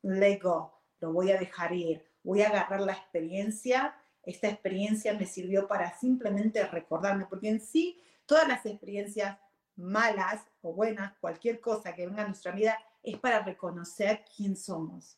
let 0.01 0.39
go, 0.41 0.73
lo 0.99 1.11
voy 1.13 1.31
a 1.31 1.37
dejar 1.37 1.73
ir, 1.73 2.05
voy 2.23 2.41
a 2.41 2.49
agarrar 2.49 2.81
la 2.81 2.93
experiencia. 2.93 3.95
Esta 4.23 4.47
experiencia 4.47 5.13
me 5.13 5.25
sirvió 5.25 5.67
para 5.67 5.97
simplemente 5.97 6.65
recordarme, 6.65 7.25
porque 7.25 7.49
en 7.49 7.59
sí 7.59 8.01
todas 8.25 8.47
las 8.47 8.65
experiencias 8.65 9.37
malas 9.75 10.41
o 10.61 10.73
buenas, 10.73 11.13
cualquier 11.19 11.59
cosa 11.59 11.93
que 11.93 12.05
venga 12.05 12.23
a 12.23 12.27
nuestra 12.27 12.51
vida, 12.51 12.77
es 13.01 13.17
para 13.17 13.43
reconocer 13.43 14.23
quién 14.35 14.55
somos. 14.55 15.17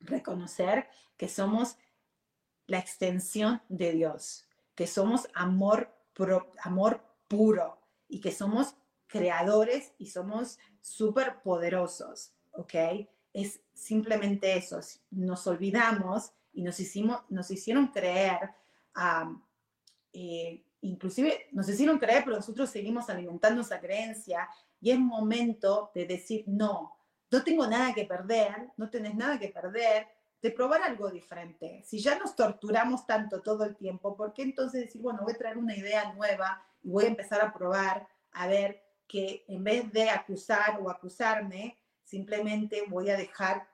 Reconocer 0.00 0.88
que 1.16 1.28
somos 1.28 1.76
la 2.66 2.78
extensión 2.78 3.62
de 3.68 3.92
Dios, 3.92 4.46
que 4.74 4.86
somos 4.86 5.28
amor, 5.34 5.94
amor 6.62 7.00
puro 7.28 7.80
y 8.08 8.20
que 8.20 8.32
somos 8.32 8.74
creadores 9.06 9.92
y 9.98 10.06
somos 10.06 10.58
súper 10.80 11.42
poderosos, 11.42 12.32
¿ok? 12.52 12.74
Es 13.36 13.60
simplemente 13.74 14.56
eso. 14.56 14.80
Nos 15.10 15.46
olvidamos 15.46 16.32
y 16.54 16.62
nos, 16.62 16.80
hicimos, 16.80 17.20
nos 17.28 17.50
hicieron 17.50 17.88
creer, 17.88 18.48
eh, 20.14 20.64
inclusive 20.80 21.48
nos 21.52 21.68
hicieron 21.68 21.98
creer, 21.98 22.24
pero 22.24 22.36
nosotros 22.36 22.70
seguimos 22.70 23.10
alimentando 23.10 23.60
esa 23.60 23.78
creencia 23.78 24.48
y 24.80 24.90
es 24.90 24.98
momento 24.98 25.90
de 25.94 26.06
decir, 26.06 26.44
no, 26.46 26.96
no 27.30 27.44
tengo 27.44 27.66
nada 27.66 27.92
que 27.92 28.06
perder, 28.06 28.70
no 28.78 28.88
tenés 28.88 29.14
nada 29.14 29.38
que 29.38 29.48
perder, 29.48 30.06
de 30.40 30.50
probar 30.50 30.80
algo 30.80 31.10
diferente. 31.10 31.82
Si 31.84 31.98
ya 31.98 32.18
nos 32.18 32.34
torturamos 32.34 33.06
tanto 33.06 33.42
todo 33.42 33.64
el 33.64 33.76
tiempo, 33.76 34.16
¿por 34.16 34.32
qué 34.32 34.44
entonces 34.44 34.86
decir, 34.86 35.02
bueno, 35.02 35.20
voy 35.24 35.34
a 35.34 35.38
traer 35.38 35.58
una 35.58 35.76
idea 35.76 36.10
nueva 36.14 36.62
y 36.82 36.88
voy 36.88 37.04
a 37.04 37.08
empezar 37.08 37.42
a 37.42 37.52
probar, 37.52 38.08
a 38.32 38.46
ver 38.46 38.82
que 39.06 39.44
en 39.46 39.62
vez 39.62 39.92
de 39.92 40.08
acusar 40.08 40.80
o 40.80 40.88
acusarme, 40.88 41.76
simplemente 42.06 42.84
voy 42.88 43.10
a 43.10 43.16
dejar 43.16 43.68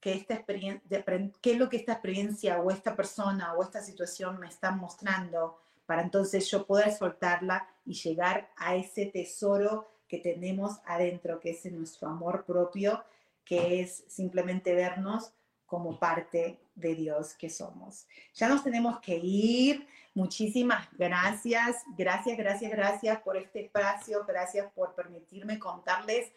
que 0.00 0.12
esta 0.12 0.34
experiencia, 0.34 1.04
qué 1.40 1.52
es 1.52 1.58
lo 1.58 1.68
que 1.68 1.78
esta 1.78 1.92
experiencia 1.92 2.60
o 2.60 2.70
esta 2.70 2.94
persona 2.94 3.54
o 3.54 3.62
esta 3.62 3.80
situación 3.80 4.38
me 4.38 4.48
está 4.48 4.70
mostrando 4.70 5.58
para 5.86 6.02
entonces 6.02 6.50
yo 6.50 6.66
poder 6.66 6.92
soltarla 6.92 7.66
y 7.84 7.94
llegar 7.94 8.50
a 8.56 8.76
ese 8.76 9.06
tesoro 9.06 9.88
que 10.08 10.18
tenemos 10.18 10.80
adentro, 10.84 11.40
que 11.40 11.50
es 11.50 11.64
nuestro 11.72 12.08
amor 12.08 12.44
propio, 12.44 13.02
que 13.44 13.80
es 13.80 14.04
simplemente 14.08 14.74
vernos 14.74 15.32
como 15.64 15.98
parte 15.98 16.60
de 16.74 16.94
Dios 16.94 17.34
que 17.34 17.50
somos. 17.50 18.06
Ya 18.34 18.48
nos 18.48 18.62
tenemos 18.62 19.00
que 19.00 19.16
ir. 19.16 19.86
Muchísimas 20.14 20.88
gracias, 20.92 21.84
gracias, 21.96 22.36
gracias, 22.36 22.70
gracias 22.70 23.20
por 23.20 23.36
este 23.36 23.66
espacio, 23.66 24.24
gracias 24.26 24.72
por 24.72 24.94
permitirme 24.94 25.58
contarles 25.58 26.32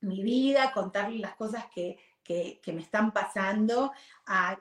mi 0.00 0.22
vida, 0.22 0.72
contarles 0.72 1.20
las 1.20 1.34
cosas 1.36 1.66
que, 1.74 1.98
que, 2.22 2.60
me 2.72 2.82
están 2.82 3.12
pasando, 3.12 3.92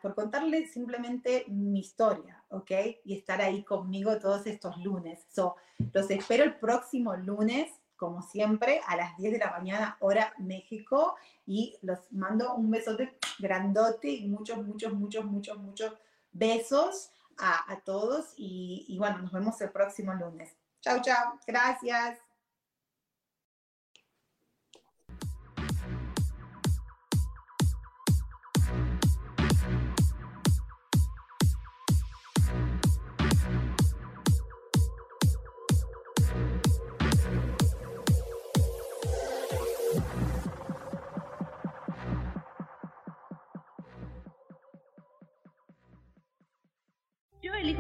por 0.02 0.16
contarles 0.16 0.72
simplemente 0.72 1.46
mi 1.50 1.80
historia, 1.80 2.44
¿ok? 2.50 2.72
Y 3.04 3.18
estar 3.18 3.42
ahí 3.42 3.64
conmigo 3.64 4.18
todos 4.20 4.48
estos 4.48 4.78
lunes. 4.78 5.26
So, 5.30 5.56
los 5.94 6.10
espero 6.10 6.46
el 6.46 6.56
próximo 6.56 7.16
lunes 7.16 7.72
como 7.98 8.22
siempre, 8.22 8.80
a 8.88 8.96
las 8.96 9.18
10 9.18 9.34
de 9.34 9.40
la 9.40 9.52
mañana, 9.52 9.98
hora 10.00 10.34
México. 10.38 11.16
Y 11.46 11.78
los 11.82 12.00
mando 12.12 12.54
un 12.54 12.72
besote 12.72 13.18
grandote 13.40 14.10
y 14.10 14.28
muchos, 14.28 14.64
muchos, 14.66 14.94
muchos, 14.94 15.26
muchos, 15.26 15.58
muchos 15.58 15.94
besos 16.32 17.12
a, 17.38 17.82
todos. 17.84 18.34
Y, 18.38 18.86
y 18.88 18.98
bueno, 18.98 19.20
nos 19.20 19.32
vemos 19.32 19.60
el 19.62 19.72
próximo 19.72 20.14
lunes. 20.14 20.56
Chao, 20.82 21.02
chao. 21.02 21.40
Gracias. 21.46 22.27